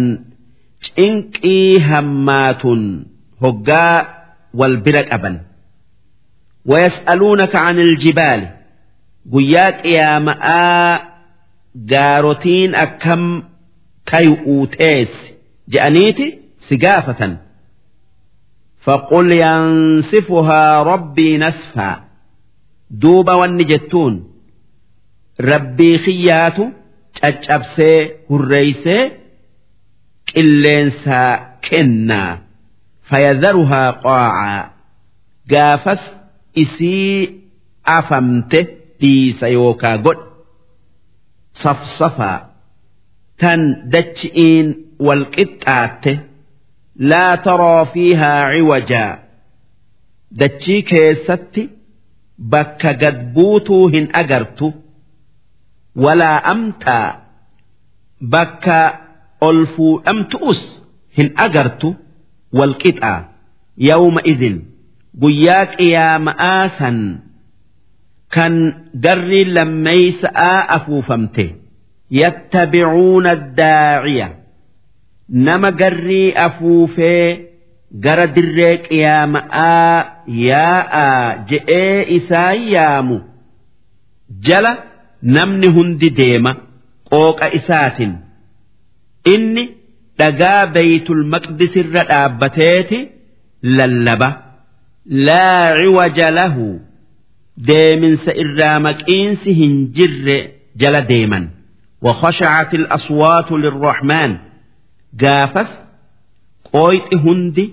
[0.87, 2.83] cinqii hammaatun
[3.43, 3.97] hoggaa
[4.59, 5.37] wal bira qaban
[6.71, 8.41] ويسألونك عن الجبال
[9.35, 11.01] guyyaa qiyaama'aa
[11.93, 13.23] gaarotiin akkam
[14.11, 15.27] tayu'uu teessi
[15.73, 16.27] je'aniiti
[16.69, 17.33] si gaafatan
[18.85, 21.91] فقل ينسفها ربي نسفا
[23.02, 24.16] duuba wanni jettuun
[25.50, 26.64] rabbii xiyyaatu
[27.20, 27.98] caccabsee
[28.30, 29.02] hurreeysee
[30.34, 31.32] qilleensaa
[31.70, 32.32] kennaa
[33.10, 34.60] fayyadaruhaa qo'aa
[35.52, 36.04] gaafas
[36.64, 37.16] isii
[37.98, 38.60] afamte
[39.02, 40.26] dhiisa yookaa godha
[41.64, 42.38] safsafaa
[43.42, 43.62] tan
[43.94, 44.68] dachi'iin
[45.08, 46.12] wal qixxaatte
[47.12, 49.12] laa taroo fiihaa ciwajaa
[50.40, 51.64] dachii keessatti.
[52.54, 54.74] Bakka gad buutuu hin agartu
[55.96, 57.08] walaa amtaa
[58.34, 58.78] bakka
[59.48, 60.62] ol fuudhamtu'us
[61.18, 61.96] hin agartu
[62.60, 63.20] walqixaa
[63.90, 64.58] yawma idin
[65.22, 66.98] guyyaa qiyaama'aa san
[68.36, 68.54] kan
[69.04, 71.46] garri lammeeysa'aa afuufamte.
[72.20, 74.28] Yattabicuuna daaciya
[75.30, 77.51] nama garrii afuufee
[78.05, 79.97] gara dirree qiyaama'aa
[80.49, 81.21] yaa'aa
[81.51, 83.17] je'ee isaan yaamu
[84.49, 84.73] jala
[85.37, 86.53] namni hundi deema
[87.11, 88.13] qooqa isaatin
[89.35, 89.65] inni
[90.21, 92.99] dhagaa beeytul maqdisirra dhaabbateeti
[93.79, 94.29] lallaba
[95.29, 96.67] laa ciwaja lahu
[97.69, 100.39] deeminsa irraa maqiinsi hin jirre
[100.85, 101.45] jala deeman
[102.03, 104.37] وخشعت الأصوات للرحمن
[105.23, 105.71] قافس
[106.73, 107.67] قويت هندي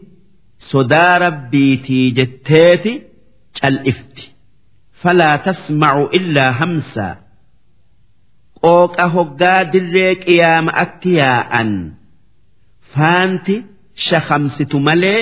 [0.59, 3.01] صدا ربيتي جتيتي
[3.65, 4.17] الإفت
[4.93, 7.09] فلا تسمع إلا همسا
[8.63, 11.71] qooqa hoggaa dirree qiyaama atti yaa'an
[12.93, 13.55] faanti
[14.07, 15.21] shakamsitu malee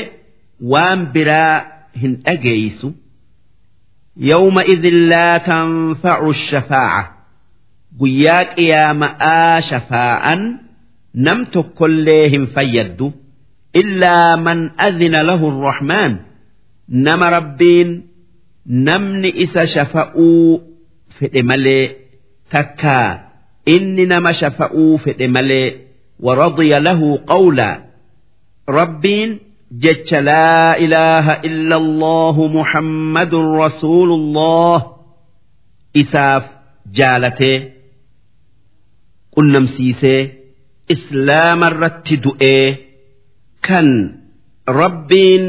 [0.71, 1.55] waan biraa
[2.01, 2.89] hin dhageeysu
[4.31, 7.09] yawma idin laa tanfacu shafaaca
[7.99, 10.41] guyyaa qiyaama'aa shafaa'an
[11.25, 12.45] nam tokkollee hin
[13.76, 16.18] fayyaddu illaa man adina lahu arrahmaan
[16.88, 18.02] nama rabbiin
[18.66, 20.60] namni isa shafa'uu
[21.18, 21.96] fedhe malee
[22.50, 23.18] takkaa
[23.66, 25.76] inni nama shafa'uu fedhe malee
[26.20, 27.80] waradiya lahu qawlaa
[28.68, 29.40] rabbiin
[29.70, 34.86] jecha laa ilaaha illa allahu muhammadun rasuulullah
[35.94, 36.44] isaaf
[36.92, 37.72] jaalatee
[39.34, 40.30] qunnamsiisee
[40.88, 42.85] islaama irratti du'ee
[43.66, 43.88] kan
[44.80, 45.46] rabbiin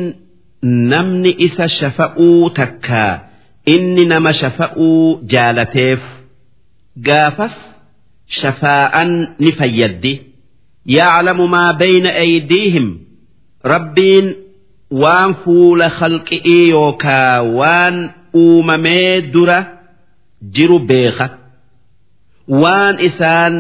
[0.91, 3.13] namni isa shafa'uu takkaa
[3.73, 6.01] inni nama shafa'uu jaalateef
[7.07, 7.55] gaafas
[8.41, 9.11] shafaa'an
[9.43, 10.13] ni fayyaddi
[10.97, 12.88] ya'lamu maa bayna aydiihim
[13.73, 14.27] rabbiin
[15.01, 17.95] waan fuula khalqi'ii yookaa waan
[18.43, 19.59] uumamee dura
[20.55, 21.27] jiru beeka
[22.61, 23.55] waan isaan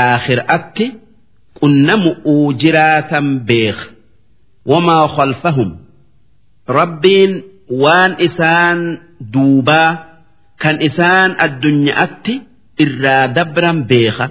[0.00, 0.86] aakhiraatti
[1.60, 3.84] qunnamu'uu jiraatan beeka
[4.70, 5.70] wamaa khalfahum
[6.78, 7.32] rabbiin
[7.82, 8.78] waan isaan
[9.34, 9.90] duubaa
[10.62, 12.34] kan isaan addunyaatti
[12.84, 14.26] irraa dabran beeka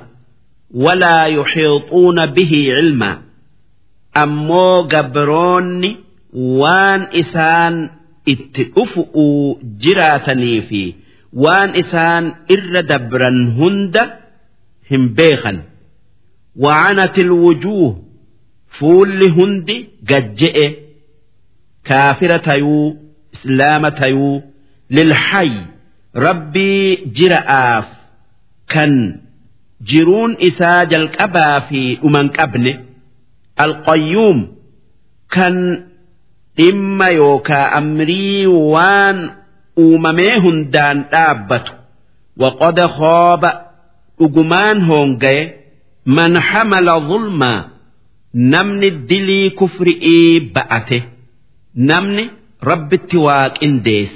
[0.85, 3.15] walaa yuxiixuuna bihi cilmaa
[4.23, 5.91] ammoo gabroonni
[6.61, 7.75] waan isaan
[8.33, 10.81] itti dhufu'uu jiraatanii fi
[11.43, 12.23] waan isaan
[12.55, 14.03] irra dabran hunda
[14.89, 15.57] hin beekan
[16.57, 18.03] وعنت الوجوه
[18.79, 20.75] فول هندي قجئ
[21.85, 22.97] كافرة يو
[23.35, 24.41] إسلامة يو
[24.91, 25.61] للحي
[26.15, 27.85] ربي جرآف
[28.69, 29.19] كان
[29.81, 32.79] جرون إساج الكبا في أمان كابني
[33.61, 34.55] القيوم
[35.31, 35.83] كان
[36.73, 39.29] إما يوكا أمري وان
[39.79, 41.73] أممي دان آبتو
[42.37, 43.61] وقد خاب
[44.21, 45.51] أجمان هونجي
[46.07, 47.65] من حمل ظلما
[48.35, 49.87] نمن الدلي كفر
[50.55, 51.03] بأته.
[51.75, 52.29] نمن
[52.63, 54.13] رب التواك إنديس.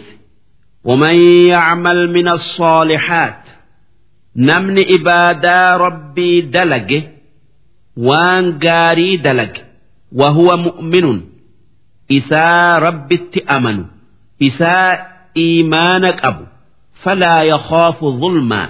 [0.83, 1.15] ومن
[1.51, 3.43] يعمل من الصالحات
[4.35, 7.03] نمن إبادة ربي دلق
[7.97, 9.53] وان قاري دلق
[10.11, 11.21] وهو مؤمن.
[12.11, 13.85] إساء رب التأمن
[14.43, 16.45] إساء إيمانك أبو
[17.03, 18.69] فلا يخاف ظلما.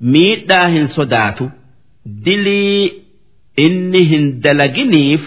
[0.00, 1.50] ميت داهن صداته
[2.25, 2.83] dilii
[3.65, 5.23] inni hin dalaginiif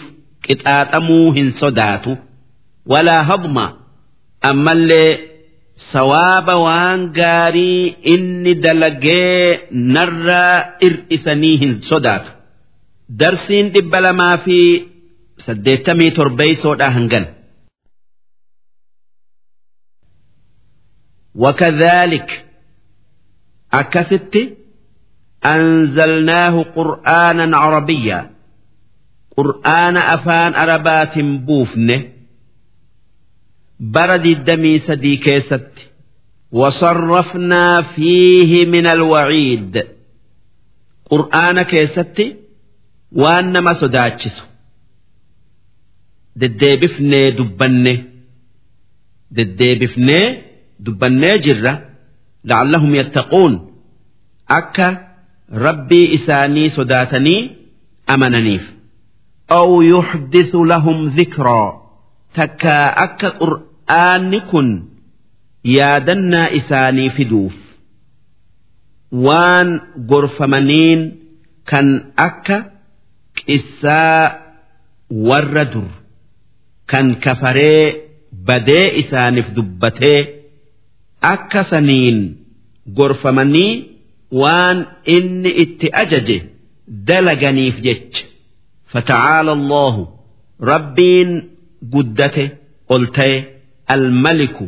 [0.46, 2.12] qixaaxamuu hin sodaatu
[2.92, 3.64] walaa hadma
[4.50, 5.10] ammallee
[5.92, 7.84] sawaaba waan gaarii
[8.14, 9.38] inni dalagee
[9.96, 10.56] narraa
[10.88, 12.30] ir'isanii hin sodaatu
[13.22, 14.58] darsiin dhibba lamaa fi
[15.46, 17.26] saddeettamii torbeeysoodha hangan
[21.34, 22.44] وكذلك
[23.72, 24.34] أكست
[25.45, 28.31] أنزلناه قرآنا عربيا.
[29.37, 32.03] قرآن أفان أربات بوفنه.
[33.79, 35.71] برد الدمي سدي كيست.
[36.51, 39.87] وصرفنا فيه من الوعيد.
[41.11, 42.35] قرآن كيست.
[43.11, 44.43] وأنما سداتشس
[46.35, 48.03] دديبفني دبني
[49.31, 50.49] دديبفني
[50.79, 51.73] dubbannee jirra
[52.43, 53.53] la'allahum yattaquun
[54.47, 55.08] akka
[55.51, 57.51] rabbii isaanii sodaatanii
[58.07, 58.61] amananiif.
[59.59, 61.69] Aw yuxdisu lahum dhikraa
[62.35, 64.67] takkaa akka qur'aanni kun
[65.77, 67.55] yaadannaa isaanii fiduuf.
[69.25, 69.69] Waan
[70.09, 71.01] gorfamaniin
[71.69, 71.87] kan
[72.27, 72.57] akka
[73.37, 74.23] qissaa
[75.27, 75.89] warra dur
[76.91, 77.85] kan kafaree
[78.47, 80.19] badee isaaniif dubbatee
[81.33, 82.19] akka saniin
[82.97, 83.88] gorfamanii
[84.31, 84.77] waan
[85.15, 86.37] inni itti ajaje
[87.07, 88.23] dalaganiif jecha.
[88.91, 90.01] Fata'aala allahu
[90.71, 91.31] rabbiin
[91.93, 92.45] guddate
[92.93, 93.35] ol ta'e
[93.93, 94.65] almaliku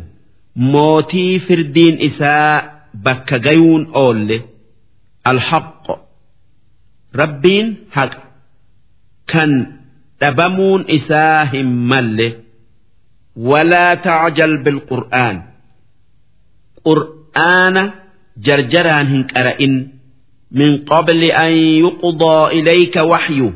[0.72, 2.52] mootii firdiin isaa
[3.04, 4.38] bakka gayuun oolle
[5.30, 5.86] alhaq
[7.20, 8.20] rabbiin haqa
[9.32, 9.50] kan
[10.20, 12.28] dhabamuun isaa hin malle.
[13.50, 15.36] Walaa tacjal bilqur'aan
[16.86, 17.82] qur'aana
[18.46, 19.74] jarjaraan hin qara'in
[20.58, 21.52] min qabli an
[21.84, 23.48] yuqdaa ilayka waxyu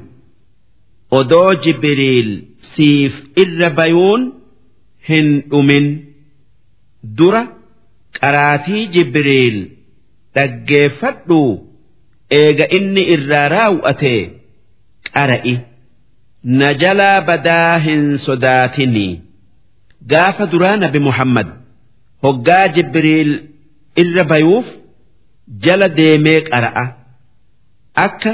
[1.18, 2.30] odoo jibriil
[2.74, 3.12] siif
[3.42, 4.22] irra bayuun
[5.08, 5.86] hin dhumin.
[7.18, 7.42] Dura
[8.20, 9.56] qaraatii jibriil
[10.34, 11.40] dhaggeeffadhu.
[12.40, 14.14] Eega inni irraa raawwate
[15.14, 15.54] qara'i.
[16.58, 19.12] Na jalaa badaa hin sodaatinii
[20.10, 21.48] gaafa duraa nabi muhammad
[22.24, 23.30] hoggaa jibriil
[24.02, 24.66] irra bayuuf
[25.64, 26.84] jala deemee qara'a
[28.06, 28.32] akka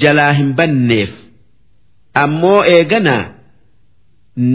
[0.00, 1.12] jalaa hin banneef.
[2.22, 3.14] Ammoo eegana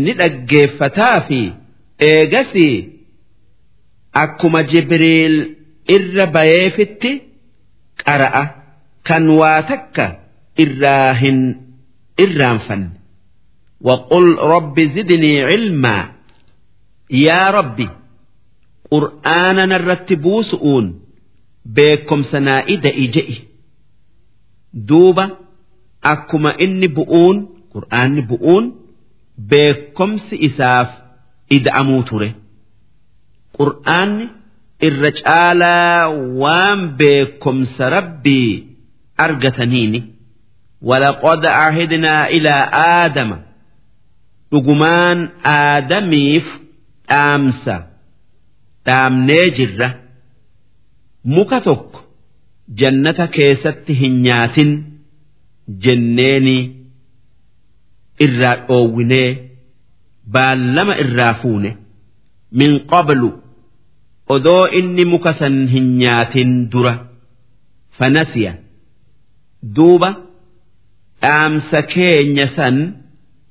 [0.03, 1.39] ni dhaggeeffataa fi
[2.10, 2.68] eegasi
[4.23, 5.35] akkuma jibriil
[5.95, 7.11] irra bayeefitti
[8.06, 8.43] qara'a
[9.07, 10.06] kan waa takka
[10.64, 11.39] irraa hin
[12.23, 12.89] irraanfanne.
[13.88, 16.03] Waqul rabbi zidnii cilmaa
[17.26, 17.85] yaa rabbi
[18.93, 21.01] يا ربي قرآنا نرتبوسؤون
[21.66, 23.39] بكم سنائد إجئي
[24.74, 25.31] دوبا
[26.05, 28.74] أكما إني بؤون قرآن بؤون
[29.39, 30.89] بكم إساف
[31.52, 32.35] إدعمو تره
[33.59, 34.28] قرآن
[34.82, 38.66] الرجالة وام بكم سربي
[39.20, 40.05] أرجتنيني
[40.82, 42.55] ولقد عهدنا إلى
[43.05, 43.36] آدم
[44.55, 46.47] dhugumaan aadamiif
[47.11, 47.77] dhaamsa
[48.85, 49.89] Dhaamnee jirra.
[51.35, 51.99] Muka tokko
[52.80, 54.72] jannata keessatti hin nyaatin
[55.84, 56.56] jenneeni
[58.26, 59.30] irraa dhoowwinee
[60.34, 61.72] baallama irraa fuune.
[62.60, 63.30] Min qablu
[64.35, 66.93] odoo inni muka san hin nyaatin dura.
[67.97, 68.53] Fanasiya
[69.76, 70.10] duuba
[71.22, 72.76] dhaamsa keenya san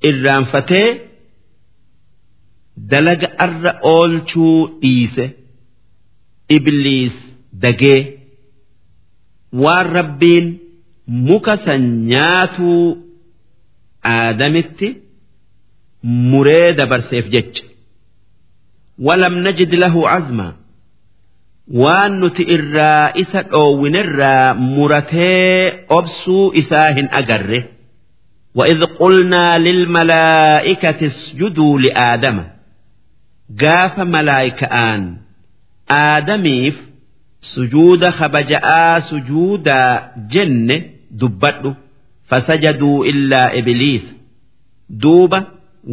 [0.09, 0.87] irraanfatee
[2.92, 5.26] dalaga arra oolchuu dhiise
[6.56, 7.14] ibliis
[7.64, 8.00] dagee
[9.62, 10.46] waan rabbiin
[11.28, 11.82] muka san
[12.12, 12.82] nyaatuu
[14.14, 14.88] aadamitti
[16.30, 17.64] muree dabarseef jecha
[19.06, 20.52] walam najid lahu cazmaa
[21.82, 27.60] waan nuti irraa isa dhoowwinirraa muratee obsuu isaa hin agarre
[28.58, 32.44] وإذ قلنا للملائكة اسجدوا لآدم
[33.63, 35.03] gaafa malaayika'aan
[35.97, 36.75] aadamiif
[37.53, 40.77] sujuuda kabaja'aa sujuudaa jenne
[41.21, 41.75] dubbadhu
[42.29, 44.13] fasajaduu illaa ibliisa.
[45.01, 45.39] Duuba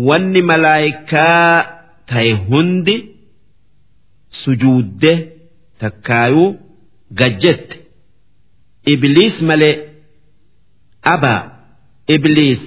[0.08, 1.64] wanni malaayikaa
[2.12, 2.96] ta'e hundi
[4.42, 5.12] sujuudde
[5.80, 6.48] takkaayuu
[7.20, 7.76] gajjette.
[8.92, 9.74] Ibliis malee
[11.02, 11.42] abaa
[12.16, 12.60] ibliis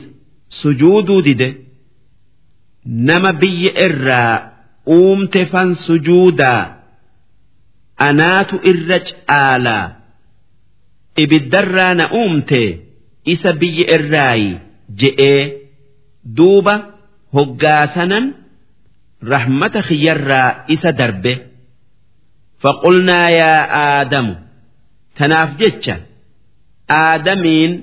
[0.62, 1.48] sujuuduu dide
[2.86, 4.36] nama biyya irraa
[4.88, 6.76] uumte fan sujuudaa.
[7.98, 9.86] Anaatu irra caalaa
[11.24, 12.62] ibiddarraa na uumte
[13.34, 14.52] isa biyya irraayi
[15.00, 15.42] je'ee
[16.38, 16.76] duuba
[17.36, 18.26] hoggaasanan
[19.32, 21.34] rahmata khiyyarraa isa darbe.
[22.64, 24.34] Faqulnaa yaa aadamu
[25.18, 25.96] tanaaf jecha
[27.02, 27.74] aadamiin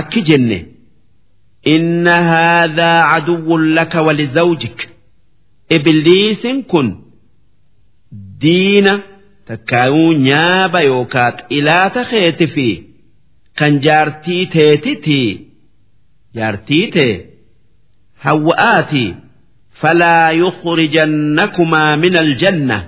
[0.00, 0.58] akki jenne
[1.74, 4.78] inna haadhaa caduwwun laka walizawjik
[5.76, 6.88] ibliisiin kun
[8.42, 8.94] diina
[9.48, 12.68] takkaayuu nyaaba yookaa xilaata keeti fi
[13.58, 15.28] kan jaartii teetitii
[16.36, 17.12] jaartii tee
[18.24, 19.08] hawwa'aatii
[19.80, 22.78] falaa yukhrijannakumaa min aljanna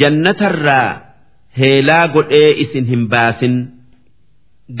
[0.00, 0.90] jannatarraa
[1.60, 3.54] heelaa godhee isin hin baasin.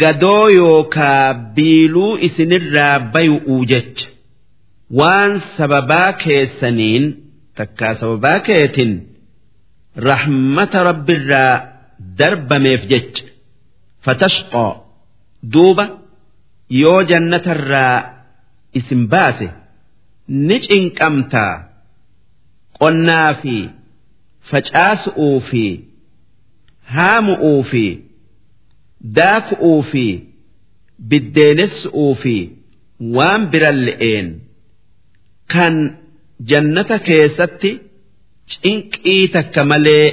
[0.00, 4.06] Gadoo yookaa biiluu isinirraa bayu'uu jecha.
[4.90, 7.04] Waan sababaa keessaniin
[7.58, 8.92] takkaa sababaa keetin
[10.08, 11.54] rahmata rabbiirraa
[12.18, 13.24] darbameef jecha
[14.04, 14.72] fatashqoo
[15.52, 15.84] duuba
[16.82, 17.96] yoo jannatarraa
[18.78, 19.48] isin baase
[20.46, 21.54] ni cinqamtaa
[22.78, 23.56] qonnaa fi
[24.50, 25.64] facaasu'uu fi
[26.96, 27.84] haamu'uu fi
[29.20, 30.04] daaku'uu fi
[31.10, 32.36] biddeenessu'uu fi
[33.16, 34.28] waan biran le'een
[35.52, 35.74] kan
[36.50, 37.70] jannata keessatti
[38.52, 40.06] cinqii takka malee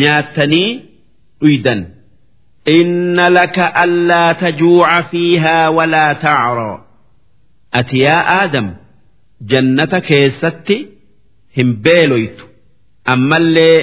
[0.00, 0.70] nyaatanii
[1.40, 1.80] dhuydan.
[2.78, 6.76] Inna laka allaa tajuuca fiihaa walaa tacroo.
[7.78, 8.68] Ati yaa Aadam
[9.50, 10.76] jannata keessatti
[11.56, 12.44] hin beeloytu
[13.14, 13.78] ammallee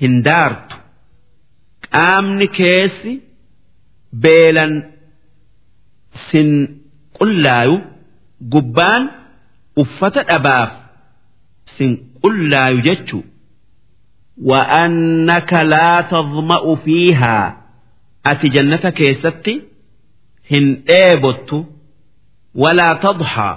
[0.00, 0.76] hin daartu.
[1.92, 3.12] Qaamni keessi
[4.24, 4.74] beelan
[6.30, 6.50] sin
[7.18, 7.76] qullaayu
[8.52, 9.02] gubbaan.
[9.76, 10.70] uffata dhabaaf
[11.76, 13.24] sinqullaayu jechu
[14.50, 17.46] wa'annaka laa tadma'u fiihaa
[18.30, 19.54] ati jannata keessatti
[20.50, 21.58] hin dheebottu
[22.64, 23.54] walaa tadhaa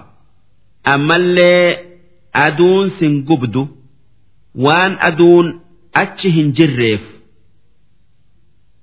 [0.93, 1.65] ammallee
[2.45, 3.67] aduun sin gubdu
[4.67, 5.47] waan aduun
[6.03, 7.03] achi hin jirreef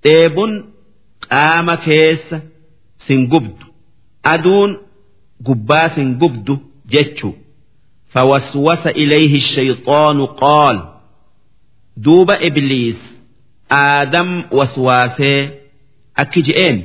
[0.04, 0.52] dheebun
[1.28, 2.40] qaama keessa
[3.06, 3.66] sin gubdu
[4.34, 4.76] aduun
[5.48, 6.54] gubbaa sin gubdu.
[6.94, 7.30] jechu.
[8.12, 10.76] Fawaswasa ilayhi shayxaanu qaal.
[12.04, 13.00] Duuba ibliis
[13.80, 14.28] aadam
[14.58, 15.40] waswaasee
[16.22, 16.78] akki je'een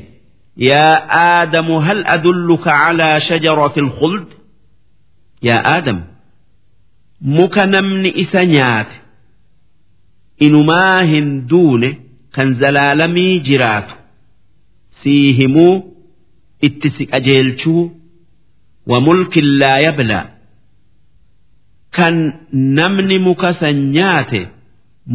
[0.70, 4.28] yaa aadamu hal adulluka calaa shajarati alkhuld
[5.48, 6.00] yaa aadam
[7.38, 8.96] muka namni isa nyaate
[10.46, 11.90] inumaa hin duune
[12.36, 13.96] kan zalaalamii jiraatu.
[15.04, 15.76] Sii himuu
[16.62, 17.84] itti si qajeelchuu
[19.62, 20.26] laa yablaa
[21.96, 22.16] kan
[22.78, 24.42] namni muka san nyaate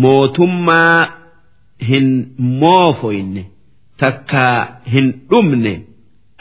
[0.03, 1.01] mootummaa
[1.89, 2.09] hin
[2.61, 3.43] moofoyne
[4.01, 4.57] takkaa
[4.93, 5.75] hin dhumne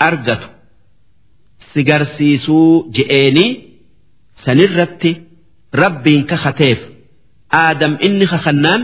[0.08, 0.48] argatu.
[1.74, 3.50] Si garsiisuu je'eenii
[4.46, 5.12] sanirratti
[5.82, 6.80] rabbiin kakateef
[7.62, 8.82] aadam inni kakannaan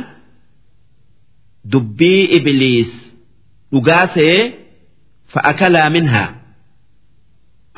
[1.72, 2.91] dubbii ibliis
[3.72, 4.40] dhugaasee
[5.34, 6.30] fa'akalaa minhaa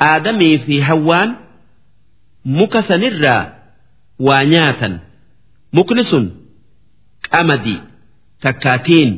[0.08, 1.30] aadamii fi hawwaan
[2.44, 3.42] muka sanirraa
[4.26, 4.94] waa nyaatan.
[5.76, 6.26] Mukni sun
[7.30, 7.80] qamadii
[8.42, 9.10] takkaatiin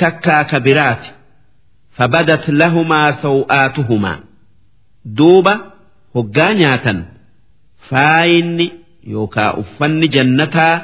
[0.00, 1.10] takkaa kabiraati.
[1.96, 4.18] Fabadat lahumaa saw'aatuhumaa.
[5.18, 5.54] Duuba
[6.14, 6.98] hoggaa nyaatan
[7.90, 8.66] faayinni
[9.12, 10.74] yookaa uffanni jannataa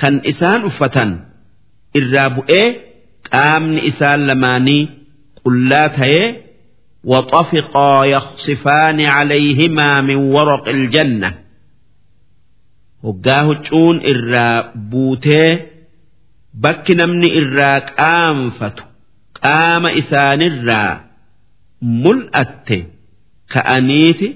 [0.00, 1.10] kan isaan uffatan
[1.98, 2.66] irraa bu'ee
[3.30, 4.82] qaamni isaan lamaanii
[5.44, 6.26] qullaa ta'ee
[7.03, 11.33] وطفقا يخصفان عليهما من ورق الجنة
[13.03, 15.59] وقاه تشون إرا بوتي
[16.53, 18.77] بك نمني إرا قامفت
[19.37, 20.93] qaama isaanirraa
[22.03, 22.77] mul'atte
[23.53, 24.27] ka'aniiti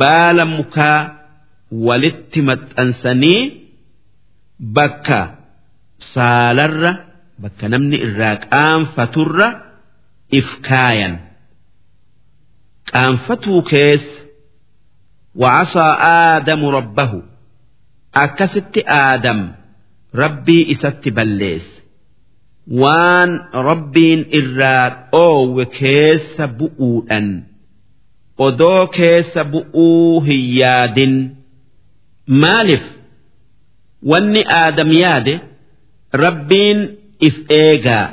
[0.00, 1.00] baala mukaa
[1.86, 3.40] walitti maxxansanii
[4.76, 5.18] bakka
[6.14, 6.92] saalarra
[7.42, 9.48] bakka namni irraa qaanfaturra
[10.38, 11.14] if kaayan
[12.91, 14.21] qaanfatuu keessa
[15.43, 17.19] wacasaa aadamu rabbahu
[18.23, 19.39] akkasitti aadam
[20.21, 21.75] rabbii isatti balleesse
[22.81, 23.31] waan
[23.69, 27.27] rabbiin irraa dhoowwe keessa bu'uudhan
[28.47, 31.13] odoo keessa bu'uu hin yaadin
[32.43, 32.85] maaliif
[34.11, 35.35] wanni aadam yaade
[36.23, 36.79] rabbiin
[37.29, 38.05] if eegaa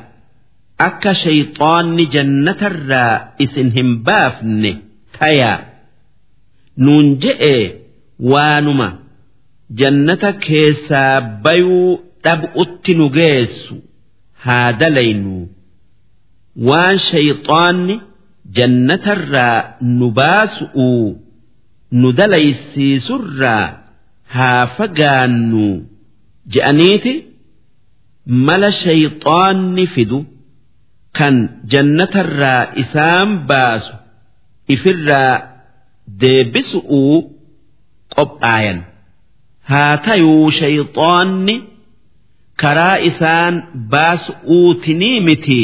[0.89, 4.73] akka shayxaanni jannatarraa isin hin baafne
[5.19, 5.59] tayaa
[6.85, 7.57] nuun je'e
[8.33, 8.89] waanuma
[9.81, 11.91] jannata keessaa bayuu
[12.25, 13.75] dhab'utti nu geessu.
[14.45, 15.37] Haa dalaynu.
[16.69, 17.97] Waan shayxaanni
[18.57, 19.59] jannatarraa
[19.99, 21.07] nu baasu'uu
[22.01, 23.65] nu dalaysiisurraa
[24.35, 25.67] haa fagaannu.
[26.55, 27.15] Je'aniiti?
[28.47, 30.19] Mala shayxaanni fidu
[31.19, 31.35] kan
[31.73, 33.93] jannatarraa isaan baasu
[34.75, 35.35] ifirraa
[36.21, 37.17] deebisu'uu
[38.17, 38.79] qophaayan.
[39.71, 41.55] haa tayuu shayxaanni
[42.63, 43.55] karaa isaan
[43.93, 45.63] baasu'uutinii miti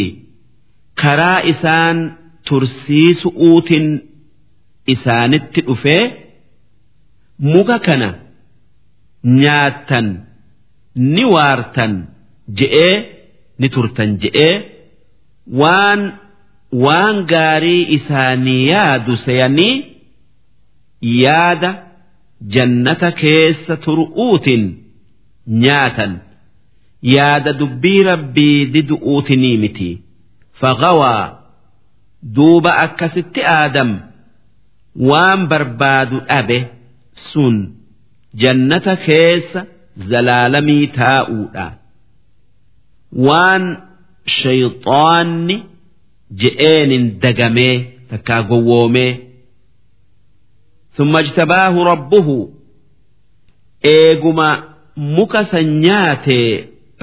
[1.02, 1.96] karaa isaan
[2.48, 3.86] tursiisu'uutin
[4.94, 6.02] isaanitti dhufee
[7.52, 8.08] muka kana
[9.40, 10.06] nyaattan
[11.14, 11.92] ni waartan
[12.58, 12.94] je'ee
[13.60, 14.54] ni turtan je'ee
[15.62, 16.00] waan
[16.86, 19.74] waan gaarii isaanii yaadu seeyanii
[21.22, 21.70] yaada.
[22.54, 24.62] jannata keessa turu'uutin
[25.64, 26.12] nyaatan
[27.14, 29.88] yaada dubbii rabbii didu'uutinii miti
[30.60, 31.26] fagawaa
[32.38, 33.90] duuba akkasitti aadam
[35.10, 36.58] waan barbaadu dhabe
[37.32, 37.56] sun
[38.44, 39.60] jannata keessa
[40.14, 41.66] zalaalamii taa'uudha
[43.28, 43.64] waan
[44.39, 45.55] shayxaanni
[46.41, 47.75] je'eenin dagamee
[48.09, 49.11] takkaa gowwoomee
[50.97, 52.27] ثم اجتباه ربه
[53.83, 54.49] eeguma
[55.17, 56.39] muka sanyaate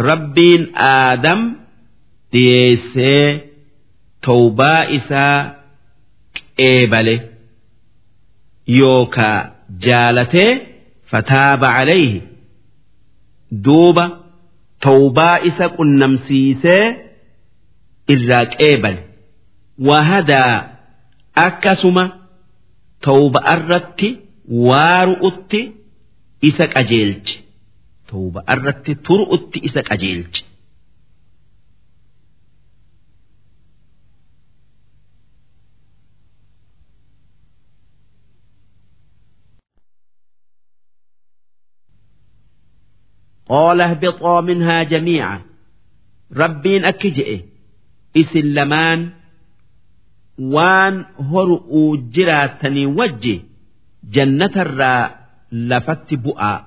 [0.08, 0.62] rabbiin
[0.92, 1.40] aadam
[2.32, 3.28] dhiyeessee
[4.26, 5.38] tawbaa isaa
[6.58, 7.16] qeebale
[8.80, 9.38] yookaa
[9.86, 10.50] jaalatee
[11.10, 12.20] fataaba calayhi
[13.64, 14.04] duuba
[14.86, 16.84] tawbaa isa qunnamsiisee
[18.14, 19.02] irraa qeebale
[19.88, 20.54] wahadaa
[21.46, 22.04] akkasuma
[23.06, 24.08] tawba irratti
[24.68, 25.60] waaru'utti
[26.48, 27.34] isa qajeelche
[28.10, 30.42] tawba irratti turu'utti isa qajeelche.
[43.52, 45.42] قال اهبطا منها جميعا
[46.32, 47.40] ربين أكجئ
[48.21, 49.01] isin lamaan
[50.55, 50.95] waan
[51.31, 53.35] horu'uu jiraatanii wajji
[54.15, 55.03] jannatarraa
[55.71, 56.57] lafatti bu'aa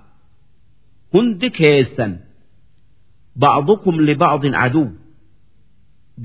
[1.15, 2.13] hundi keessan
[3.43, 4.89] ba'dukum liba'din aduu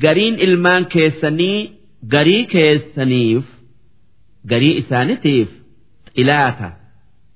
[0.04, 1.58] gariin ilmaan keessanii
[2.14, 3.46] garii keessaniif
[4.52, 5.50] garii isaanitiif
[6.16, 6.70] xilaata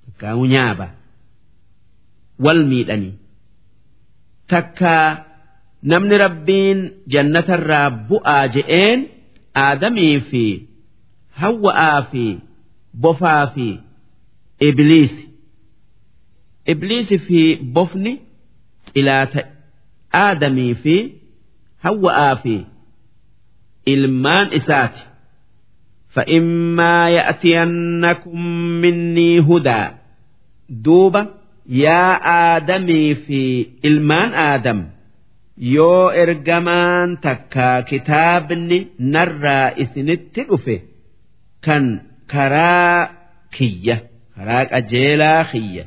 [0.06, 0.88] takkaamu nyaaba.
[2.46, 3.12] Wal miidhani.
[4.52, 5.06] Takkaa
[5.93, 6.79] namni rabbiin
[7.15, 9.01] jannatarraa bu'aa je'een
[9.65, 10.45] aadamii fi
[11.43, 12.25] hawwa'aa fi
[13.07, 13.69] bofaa fi
[14.69, 15.25] ibliisi
[16.73, 17.41] ibliisi fi
[17.79, 18.13] bofni
[18.93, 19.43] xilaata
[20.25, 20.97] aadamii fi
[21.89, 22.57] hawwa'aa fi
[23.95, 25.03] ilmaan isaati
[26.15, 28.41] فإما يأتينكم
[28.83, 29.83] مني هدى
[30.71, 31.27] دوبة
[31.69, 32.05] يا
[32.57, 34.85] آدمي في إلمان آدم
[35.76, 38.78] yoo ergamaan takkaa kitaabni
[39.14, 40.76] narraa isinitti dhufe
[41.66, 41.86] kan
[42.34, 43.00] karaa
[43.58, 43.98] kiyya
[44.36, 45.84] karaa qajeelaa kiyya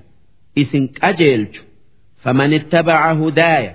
[0.63, 1.63] isin qajeelchu
[2.25, 3.73] faman ittabaca hudaaya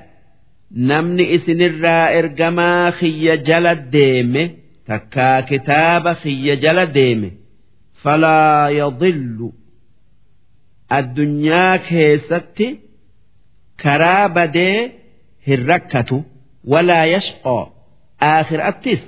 [0.92, 4.44] namni isinirraa ergamaa kiyya jala deeme
[4.90, 7.30] takkaa kitaaba kiyya jala deeme
[8.04, 9.50] falaa yadillu
[10.98, 12.68] addunyaa keessatti
[13.84, 14.78] karaa badee
[15.49, 16.17] hin rakkatu
[16.73, 17.63] walaa yashqoo
[18.33, 19.01] aakhiraattis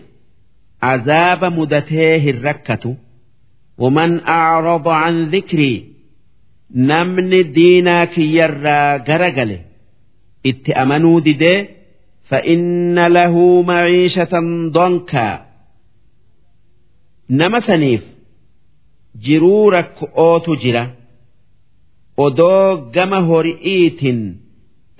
[0.92, 2.90] azaaba mudatee hin rakkatu
[3.82, 5.76] waman acrada can dhikrii
[6.90, 9.58] namni diinaa kiyyarraa gara gale
[10.50, 11.60] itti amanuu didee
[12.30, 14.32] فإن له معيشة
[14.76, 15.28] ضنكا
[17.30, 18.02] نما سنيف
[19.26, 20.84] جرورك أوت جرا
[22.26, 24.18] odoo gama hori'iitin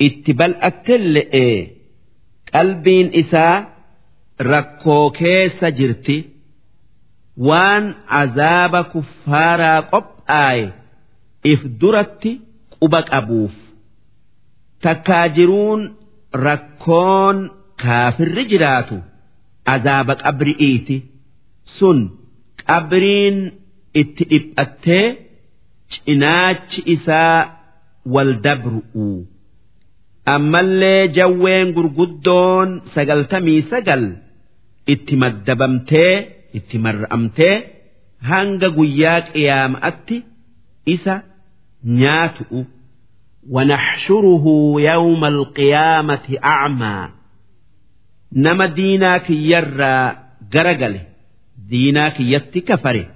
[0.08, 1.48] itti bal'attelle'e
[2.54, 3.56] qalbiin isaa
[4.52, 6.18] rakkoo keessa jirti
[7.48, 7.86] waan
[8.22, 10.66] azaaba kuffaaraa qophaaye
[11.52, 12.32] if duratti
[12.80, 13.56] quba qabuuf.
[14.84, 15.82] Takkaa jiruun
[16.46, 17.38] rakkoon
[17.84, 18.98] kaafirri jiraatu
[19.74, 20.98] azaaba qabri'iiti
[21.78, 22.00] sun
[22.68, 23.38] qabriin
[24.02, 25.06] itti dhiphattee
[25.92, 27.38] cinaachi isaa
[28.14, 29.08] wal dabru'u
[30.35, 34.05] ammallee jawween gurguddoon sagaltamii sagal
[34.95, 36.15] itti maddabamtee
[36.59, 37.55] itti marra'amtee
[38.31, 40.17] hanga guyyaa qiyaama'atti
[40.95, 41.15] isa
[42.01, 42.61] nyaatu'u
[43.51, 44.45] ونحشره
[44.93, 47.09] يوم القيامة أعمى
[48.33, 50.17] نما ديناك يرى
[50.53, 51.01] جرجله
[51.69, 53.07] ديناك يتي كفره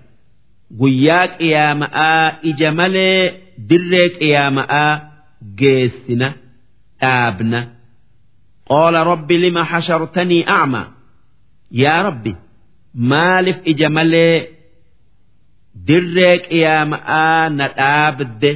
[0.80, 3.22] guyyaa qiyaama'aa ija malee
[3.68, 4.92] dirree qiyaama'aa
[5.60, 6.28] geessina
[7.03, 7.59] Dhaabna
[8.71, 10.81] qaala rabbi lima hashartanii a'ma
[11.83, 12.31] yaa rabbi
[13.11, 14.37] maaliif ija malee
[15.87, 18.51] dirree qiyaama'aa na dhaabde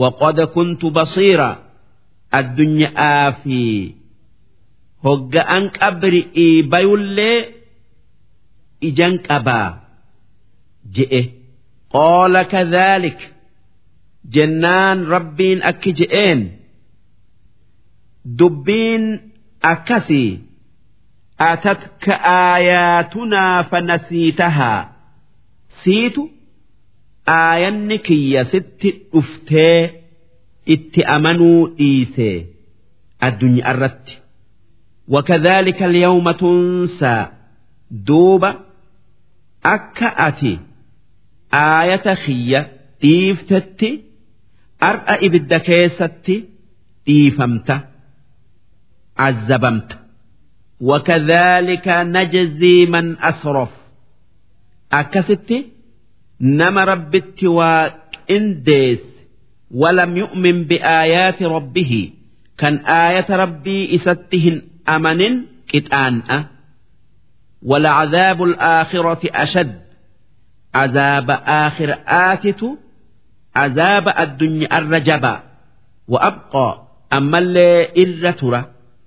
[0.00, 1.48] waqad kuntu basiira
[2.38, 3.60] addunyaa fi
[5.06, 7.38] hogga'an qabri'ii bayullee
[8.88, 9.68] ijan qabaa
[10.96, 11.22] je'e
[11.94, 13.18] qaala kadhaalik
[14.34, 16.40] jennaan rabbiin akki je'een
[18.39, 19.05] dubbiin
[19.71, 20.29] akkasii
[21.51, 24.79] atatka aayaatunaa fanasiitahaa
[25.83, 26.23] siitu
[27.39, 29.77] aayanni kiyya sitti dhuftee
[30.75, 32.29] itti amanuu dhiise
[33.29, 34.13] addunyaa irratti
[35.09, 37.25] وكذلك اليوم تنسى
[37.91, 38.51] دوبا
[39.73, 40.53] akka ati
[41.63, 42.61] aayata kiyya
[43.01, 43.89] dhiiftetti
[44.89, 46.35] ar'a ibidda keessatti
[47.07, 47.75] dhiifamta
[49.17, 49.95] azzabamta
[50.81, 53.69] وكذلك نجزي من أسرف
[54.91, 55.53] أكست
[56.41, 58.99] نما ربت وإنديس
[59.71, 62.11] ولم يؤمن بآيات ربه
[62.57, 66.45] كان آية ربي إستهن أمن كتآن
[67.61, 69.81] ولعذاب الآخرة أشد
[70.75, 72.61] عذاب آخر آتت
[73.55, 75.43] عذاب الدنيا الرجبا
[76.07, 77.87] وأبقى أما اللي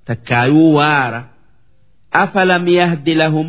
[0.10, 1.22] takkaayuu waara.
[2.24, 3.48] Afalam yahdi lahum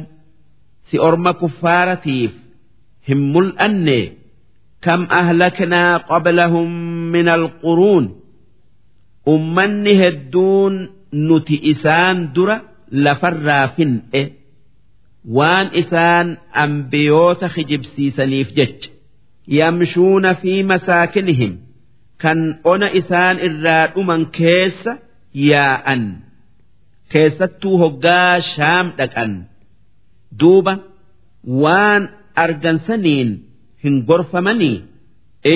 [0.89, 2.33] si orma kuffaaratiif
[3.09, 4.01] hin mul'anne
[4.85, 6.69] kam ahlaknaa qablahum
[7.15, 8.07] min alquruun
[9.35, 10.75] ummanni hedduun
[11.29, 12.57] nuti isaan dura
[13.05, 14.23] lafarraa fin'e.
[15.37, 16.29] Waan isaan
[16.65, 18.89] ambiyoota hijibsiisaniif jecha.
[19.59, 21.53] Yamshuuna fi masaakinihim.
[22.23, 22.39] Kan
[22.73, 24.93] ona isaan irraa dhuman keessa
[25.51, 26.03] yaa'an.
[27.14, 29.32] keessattuu hoggaa shaam dhaqan
[30.40, 30.74] duuba
[31.64, 32.04] waan
[32.46, 33.30] argansaniin
[33.84, 34.78] hin gorfamanii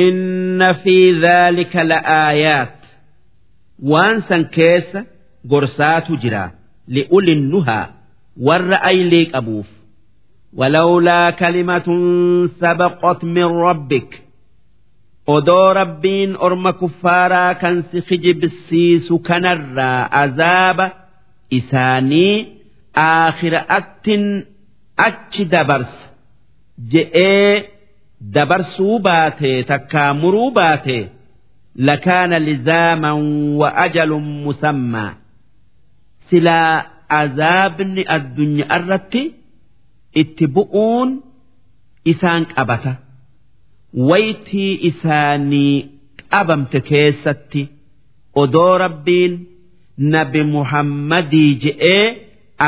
[0.01, 2.77] inna fi dhaalika la'aayaat
[3.91, 4.99] waan san keessa
[5.51, 6.43] gorsaatu jira
[6.95, 7.85] li'ulin nuhaa
[8.47, 9.67] warra aylii qabuuf
[10.59, 11.87] ولولا كلمة
[12.61, 14.11] سبقت من ربك
[15.35, 20.85] odoo rabbiin orma kuffaaraa kan si kijibsiisu kanarraa azaaba
[21.58, 22.34] isaanii
[23.08, 24.24] aakhiraattin
[25.06, 26.06] achi dabarsa
[26.92, 27.52] je'ee
[28.34, 31.02] dabarsuu baatee takkaa muruu baatee
[31.88, 33.20] lakaana lizaaman
[33.60, 35.12] wa ajalun musammaa.
[36.30, 36.84] Silaa
[37.20, 39.22] azaabni addunyaa irratti
[40.22, 41.10] itti bu'uun
[42.12, 42.92] isaan qabata.
[44.08, 45.74] Waytii isaanii
[46.32, 47.62] qabamte keessatti
[48.42, 49.32] odoo rabbiin
[49.98, 52.06] nabi muhammadii je'ee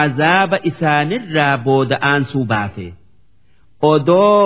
[0.02, 2.86] azaaba isaanirraa booda'aansuu baate
[3.92, 4.42] odoo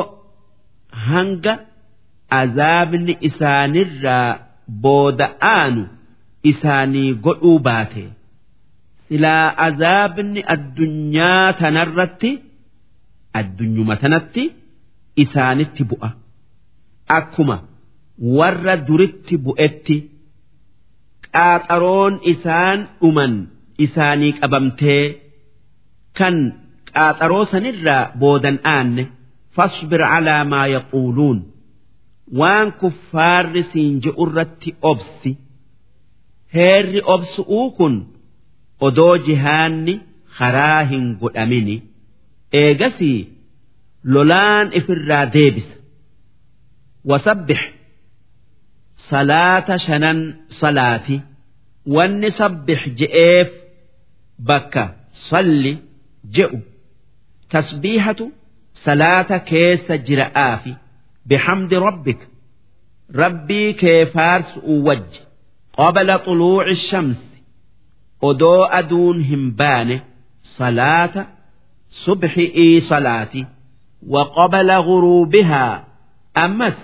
[1.09, 1.55] hanga
[2.41, 4.29] azaabni isaanirraa
[4.85, 5.83] booda'aanu
[6.51, 8.05] isaanii godhuu baate.
[9.09, 12.31] silaa azaabni addunyaa tanarratti
[13.41, 14.43] addunyuma tanatti
[15.25, 16.11] isaanitti bu'a
[17.19, 17.57] akkuma
[18.39, 19.97] warra duritti bu'etti
[21.37, 23.35] qaaxaroon isaan dhuman
[23.85, 25.05] isaanii qabamtee
[26.19, 26.37] kan
[26.95, 29.05] qaaxaroo sanirraa boodan aanne
[29.57, 31.39] fasbir calaa maa yaquuluun
[32.39, 35.31] waan kuffaarri siin je'urratti obsi.
[36.55, 37.95] Heerri obsu'uu kun
[38.87, 39.95] odoo jihaanni
[40.39, 41.77] karaa hin godhamini.
[42.61, 43.19] Eegasii
[44.15, 45.75] lolaan ifirraa deebisa.
[47.11, 47.61] Wasabbix
[49.10, 50.20] salaata shanan
[50.62, 51.18] salaati
[51.96, 53.50] wanni sabbix je'eef
[54.48, 54.84] bakka
[55.30, 55.74] salli
[56.38, 56.60] je'u
[57.54, 58.26] tasbiihatu
[58.86, 60.74] salaata keessa jira'aafi
[61.30, 62.26] bixamdi rabbika
[63.22, 65.22] rabbii kee faarsu'u wajji
[65.78, 67.38] qabla xuluuci shamsi
[68.30, 69.98] odoo aduun hin baane
[70.58, 71.24] salaata
[72.06, 73.44] subxi'ii salaati
[74.08, 75.84] وقبل غروبها
[76.38, 76.78] أمس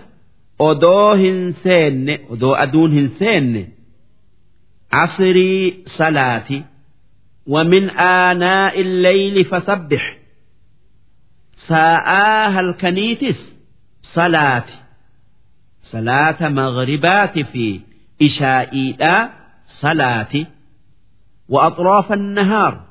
[0.60, 3.68] odoo hin seenne odoo aduun hin seenne
[4.94, 6.64] عصري صلاتي
[7.48, 10.18] ومن آناء الليل فسبح
[11.56, 13.54] ساءاها الكنيتس
[14.02, 14.74] صلاتي
[15.82, 17.80] صلاة مغربات في
[18.22, 19.30] إشائيدا
[19.68, 20.46] صلاتي
[21.50, 22.82] وأطراف النهار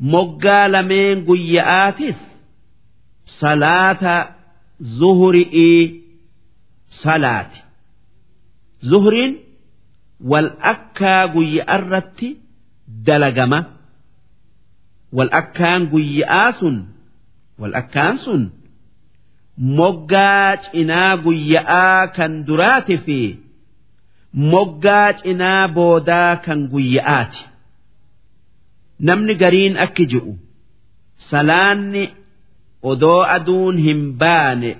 [0.00, 2.16] مقال من قيآتس
[3.24, 4.28] صلاة
[7.01, 7.59] salaati
[8.89, 9.33] zuhriin
[10.31, 12.29] wal akkaa guyyaarratti
[13.07, 13.59] dalagama
[15.17, 16.77] wal akkaan guyyaa sun
[17.61, 18.43] wal akkaan sun
[19.79, 23.19] moggaa cinaa guyyaa kan duraati fi
[24.53, 27.41] moggaa cinaa boodaa kan guyyaati
[29.07, 30.33] namni gariin akki ji'u
[31.29, 32.03] salaanni
[32.91, 34.71] odoo aduun hin baane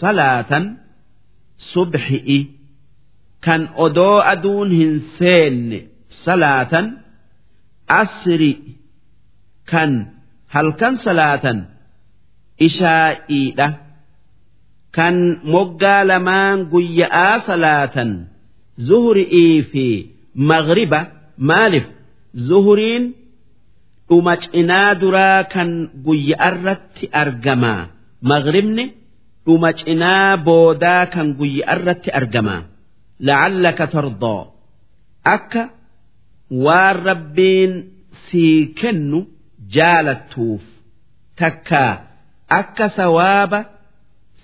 [0.00, 0.64] salaatan.
[1.72, 2.38] Subxi'i
[3.44, 5.78] kan odoo aduun hin seenne
[6.24, 6.86] salaatan
[8.00, 8.52] asri
[9.70, 9.92] kan
[10.54, 11.58] halkan salaatan
[12.66, 13.68] ishaa'iidha.
[14.96, 15.16] kan
[15.54, 18.10] moggaa lamaan guyya'aa salaatan
[18.88, 19.86] zuhri'ii fi
[20.50, 21.00] maghriba
[21.50, 21.86] maaliif
[22.48, 23.04] zuhriin
[24.08, 25.70] dhuma cinaa duraa kan
[26.06, 27.82] guyya'arratti argamaa
[28.30, 28.84] maghribni
[29.47, 32.61] dhuma cinaa boodaa kan guyya'arratti argamaa
[33.27, 34.41] la'allaka tardoo
[35.35, 35.61] akka
[36.65, 37.73] waan rabbiin
[38.27, 39.19] sii kennu
[39.75, 40.63] jaalattuuf
[41.41, 41.91] takkaa
[42.59, 43.59] akka sawaaba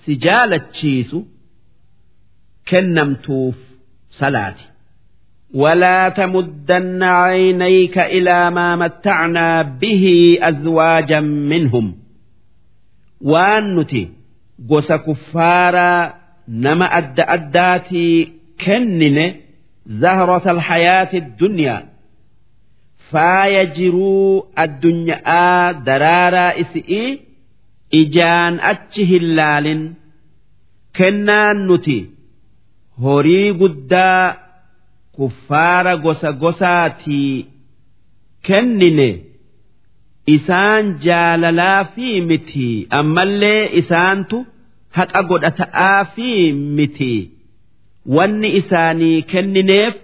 [0.02, 1.20] si jaalachiisu
[2.70, 3.58] kennamtuuf
[4.20, 4.66] salaati.
[5.54, 11.96] ولا تمدن عينيك إلى ما متعنا به أزواجا منهم
[13.22, 14.10] وان نتي
[14.59, 16.15] gosa kuffaaraa
[16.65, 18.33] nama adda addaatii
[18.65, 19.25] kennine
[20.01, 21.83] zahrata alhayaati dunyaa
[23.11, 27.03] faaya jiruu addunyaa daraaraa isi'i
[28.01, 29.83] ijaan achi hin laalin
[30.99, 31.99] kennaan nuti
[33.03, 34.37] horii guddaa
[35.17, 37.47] kuffaara gosa gosaatii
[38.47, 39.09] kennine.
[40.27, 44.47] Isaan jaalalaa fi miti ammallee isaantu
[44.99, 47.13] haqa godhata'aa fi miti
[48.17, 49.95] wanni isaanii kennineef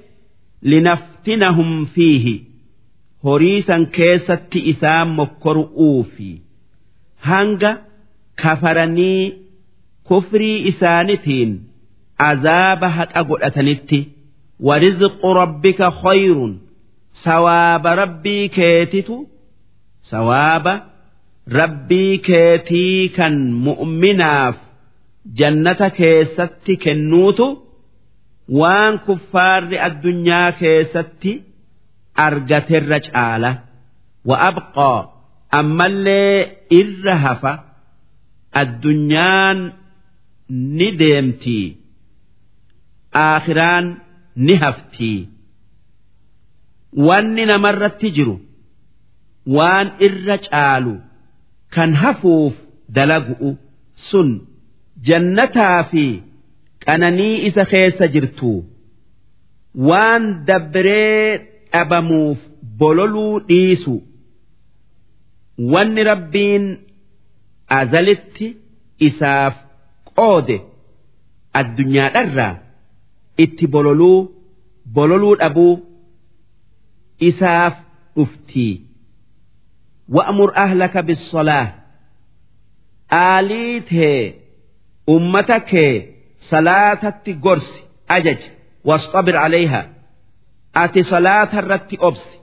[0.62, 2.36] linaftinahum fiihi.
[3.24, 6.30] Horii san keessatti isaan mokkoru'uufi.
[7.20, 7.70] hanga
[8.42, 9.32] kafaranii
[10.09, 11.51] kufrii isaanitiin
[12.28, 13.98] azaaba haqa godhatanitti
[14.68, 16.52] warizqu rabbika khayrun.
[17.24, 19.16] Sawaaba rabbii keetitu
[20.10, 20.72] sawaaba
[21.58, 23.34] rabbii keetii kan
[23.66, 24.56] mu'minaaf
[25.38, 27.46] jannata keessatti kennuutu
[28.60, 31.32] waan kuffaarri addunyaa keessatti
[32.26, 33.50] argaterra caala.
[34.28, 35.00] Wa abqaa
[35.58, 36.36] ammallee
[36.80, 37.52] irra hafa
[38.62, 39.58] addunyaan
[40.78, 41.66] ni deemtii.
[43.24, 43.86] Aakhiraan
[44.46, 45.20] ni haftii.
[47.06, 48.36] Wanni namarratti jiru
[49.56, 50.94] waan irra caalu
[51.77, 52.55] kan hafuuf
[52.98, 53.51] dalagu'u
[54.10, 54.28] sun
[55.09, 56.05] jannataa fi
[56.85, 58.52] qananii isa keessa jirtu
[59.89, 61.24] waan dabbiree
[61.72, 62.39] dhabamuuf
[62.81, 63.94] bololuu dhiisu.
[65.72, 66.64] wanni rabbiin
[67.78, 68.47] azalitti
[69.09, 69.55] isaaf
[70.18, 70.56] qoode
[71.60, 72.55] addunyaadharraa
[73.44, 74.18] itti bololuu
[74.97, 75.74] bololuu dhabuu
[77.31, 77.74] isaaf
[78.16, 78.72] dhuftii
[80.16, 81.66] wa'mur ahlaka bisolaa
[83.24, 84.20] aalii tee
[85.14, 85.92] ummata kee
[86.50, 87.78] salaatatti gorsi
[88.16, 88.40] ajaj
[88.88, 89.80] wasxabir alayha
[90.82, 92.34] ati salaata irratti obsi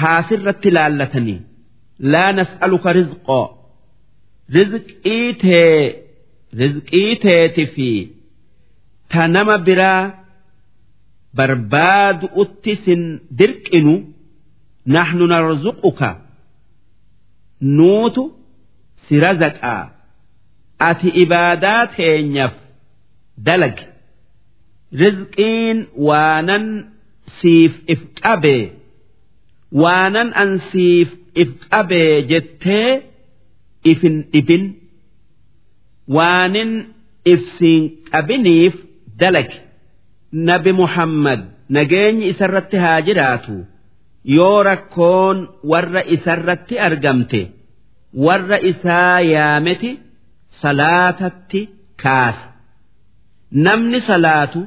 [0.00, 1.40] haasirratti laallatanii
[2.12, 3.44] laa nas'aluka rizqoo
[4.56, 5.76] rizqii tee
[6.60, 7.88] rizqii teeti fi
[9.12, 10.02] ta nama biraa
[11.38, 13.02] barbaadu utti sin
[13.38, 13.94] dirqinu
[14.94, 16.10] naxnu narzuquka
[17.76, 18.22] nuutu
[19.06, 19.82] si razaqaa
[20.88, 22.54] ati ibaadaa teenyaaf
[23.46, 23.86] dalagi
[25.02, 25.78] rizqiin
[26.08, 26.64] waanan
[27.40, 28.64] siif if qabee
[29.82, 31.08] waanan an siif
[31.42, 32.90] if qabee jettee
[33.92, 34.64] ifin dhibin
[36.16, 36.72] waanin
[37.32, 37.82] ifsiin
[38.12, 38.74] qabiniif
[39.20, 39.58] dalagi
[40.48, 41.40] nabi muhammad
[41.76, 43.54] nageenyi isarratti haa jiraatu
[44.36, 45.38] yoo rakkoon
[45.70, 47.40] warra isarratti argamte
[48.26, 49.90] warra isaa yaameti
[50.62, 51.60] salaatatti
[52.02, 52.46] kaasa
[53.66, 54.60] namni salaatu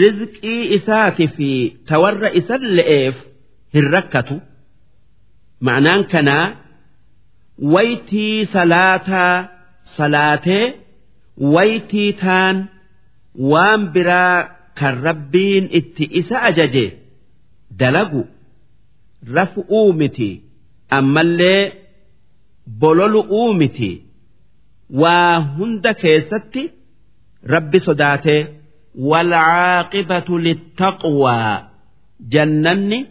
[0.00, 1.50] rizqii isaati fi
[1.88, 3.16] ta warra isan le'eef
[3.74, 4.36] hin rakkatu.
[5.66, 6.46] Ma'anaan kanaa
[7.74, 9.34] waytii salaataa
[9.96, 10.64] salaatee
[11.54, 12.56] waytii taan
[13.50, 14.36] waan biraa
[14.78, 16.84] kan rabbiin itti isa ajaje
[17.79, 18.23] dalagu
[19.35, 20.29] rafu'uu miti
[20.97, 21.61] ammallee
[22.79, 23.91] bololu'uu miti
[25.01, 26.63] waa hunda keessatti
[27.55, 28.41] rabbi sodaatee
[28.95, 31.63] والعاقبة للتقوى
[32.19, 33.07] جنني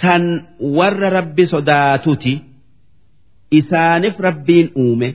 [0.00, 2.42] كان ور ربي صداتتي
[3.54, 5.14] إسانف ربين أومه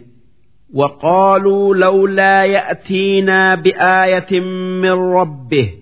[0.74, 4.40] وقالوا لولا يأتينا بآية
[4.82, 5.74] من ربه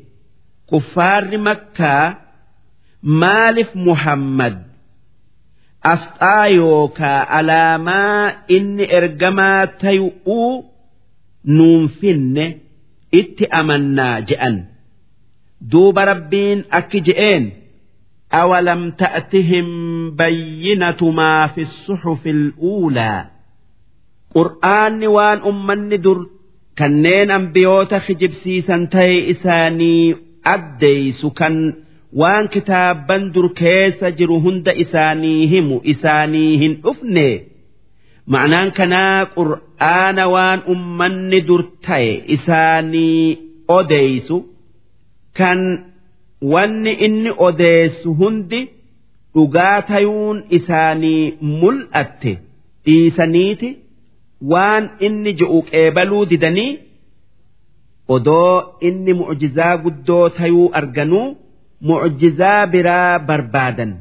[0.71, 2.17] كفار مكة
[3.08, 4.56] maaliif Muhammad
[5.92, 10.64] asxaa yookaa alaamaa inni ergamaa tayu'uu
[11.58, 12.46] nuun finne
[13.20, 14.56] itti amannaa je'an.
[15.70, 17.44] duuba rabbiin akki je'een
[18.40, 19.68] awalam ta'tihim
[20.18, 23.20] bayyinatu maa fi suxufi al'uulaa
[24.36, 26.20] qur'aanni waan ummanni dur
[26.78, 30.04] kanneen ambiyoota hijibsiisan ta'e isaanii
[30.54, 31.54] addeeysu kan
[32.20, 37.26] waan kitaabban dur keessa jiru hunda isaanii himu isaanii hin dhufne.
[38.32, 43.38] Ma'anaan kanaa qur'aana waan ummanni dur ta'e isaanii
[43.76, 44.36] odeeysu
[45.38, 45.60] kan
[46.52, 48.60] wanni inni odeessu hundi
[49.34, 52.32] dhugaa tayuun isaanii mul'atte
[52.84, 53.70] dhiisaniiti.
[54.52, 56.70] Waan inni je'u qeebaluu didanii
[58.16, 58.54] odoo
[58.88, 61.26] inni mucjizaa guddoo tayuu arganuu
[61.86, 63.92] mucjizaa biraa barbaadan.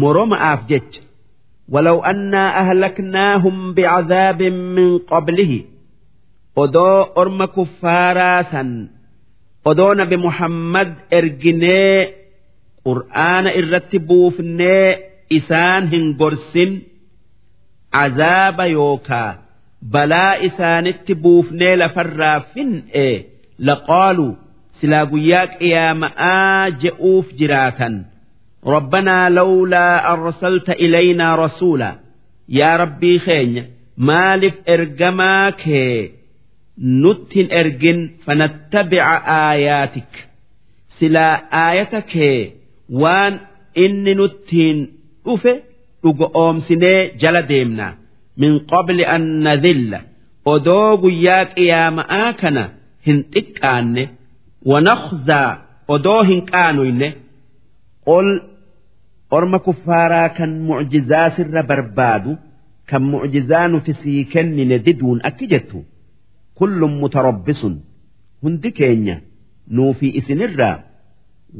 [0.00, 1.00] Moroma'aaf jecha.
[1.72, 5.60] Walaw annaa ahlaknaahum bicadaabin min qablihi.
[6.62, 8.70] Odoo orma kuffaaraa san
[9.70, 11.96] odoo nabi muhammad erginee
[12.86, 14.86] qur'aana irratti buufnee
[15.38, 16.72] isaan hin gorsin.
[18.04, 19.30] Azaaba yookaa
[19.92, 23.08] balaa isaanitti buufnee lafarraa fin'e
[23.68, 24.32] laqaaluu
[24.82, 27.94] silaa guyyaa qiyaama'aa je'uuf jiraatan.
[28.74, 31.90] Rabbanaa lawlaa arsalta ilaynaa rasuula.
[32.58, 33.62] Yaa rabbii keenya
[34.08, 35.96] maaliif ergamaa kee?
[37.02, 40.12] Nutti hin ergin fanattabica aayaatik.
[40.98, 41.34] Silaa
[41.64, 42.38] aayata kee
[43.02, 43.34] waan
[43.84, 44.78] inni nuttiin
[45.24, 45.52] dhufe
[46.02, 47.86] dhugo oomsinee jala deemna.
[48.40, 50.00] Min qabli an nadilla
[50.54, 52.64] odoo guyyaa qiyaama'aa kana
[53.06, 54.04] hin xiqqaanne.
[54.65, 55.57] ونخزى
[55.89, 57.13] أدوهن كانوا إنه
[58.05, 58.41] قل
[59.31, 62.31] orma kuffaaraa kan mucjizaa sirra barbaadu
[62.89, 65.79] kan mucjizaa nuti sii kennine diduun akki jettu
[66.57, 67.75] kullum mutarabbisun
[68.41, 69.15] hundi keenya
[69.75, 70.77] nuufi isinirraa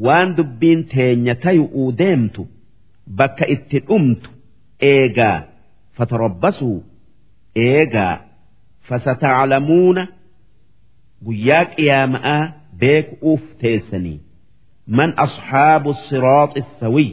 [0.04, 2.42] waan dubbiin teenya tayu'uu deemtu
[3.18, 4.30] bakka itti dhumtu
[4.92, 5.38] eegaa
[5.96, 6.78] fatarabbasuu
[7.66, 8.14] eegaa
[8.88, 10.02] fasataclamuuna
[11.26, 12.42] guyyaa qiyaama'aa
[12.81, 14.19] beeku'uuf teessanii
[14.99, 17.09] man asxaabu siraaxi sawiy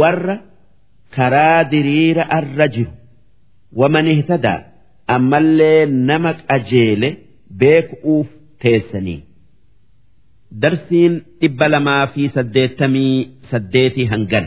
[0.00, 0.36] warra
[1.16, 2.92] karaa diriira arra jiru
[3.80, 4.58] waman ihtadaa
[5.16, 5.80] ammallee
[6.10, 7.10] nama qajeele
[7.62, 8.28] beeku'uuf
[8.62, 9.20] teessanii
[10.62, 13.14] darsiin dhibba lamaa fi saddeettamii
[13.50, 14.46] saddeetii hangan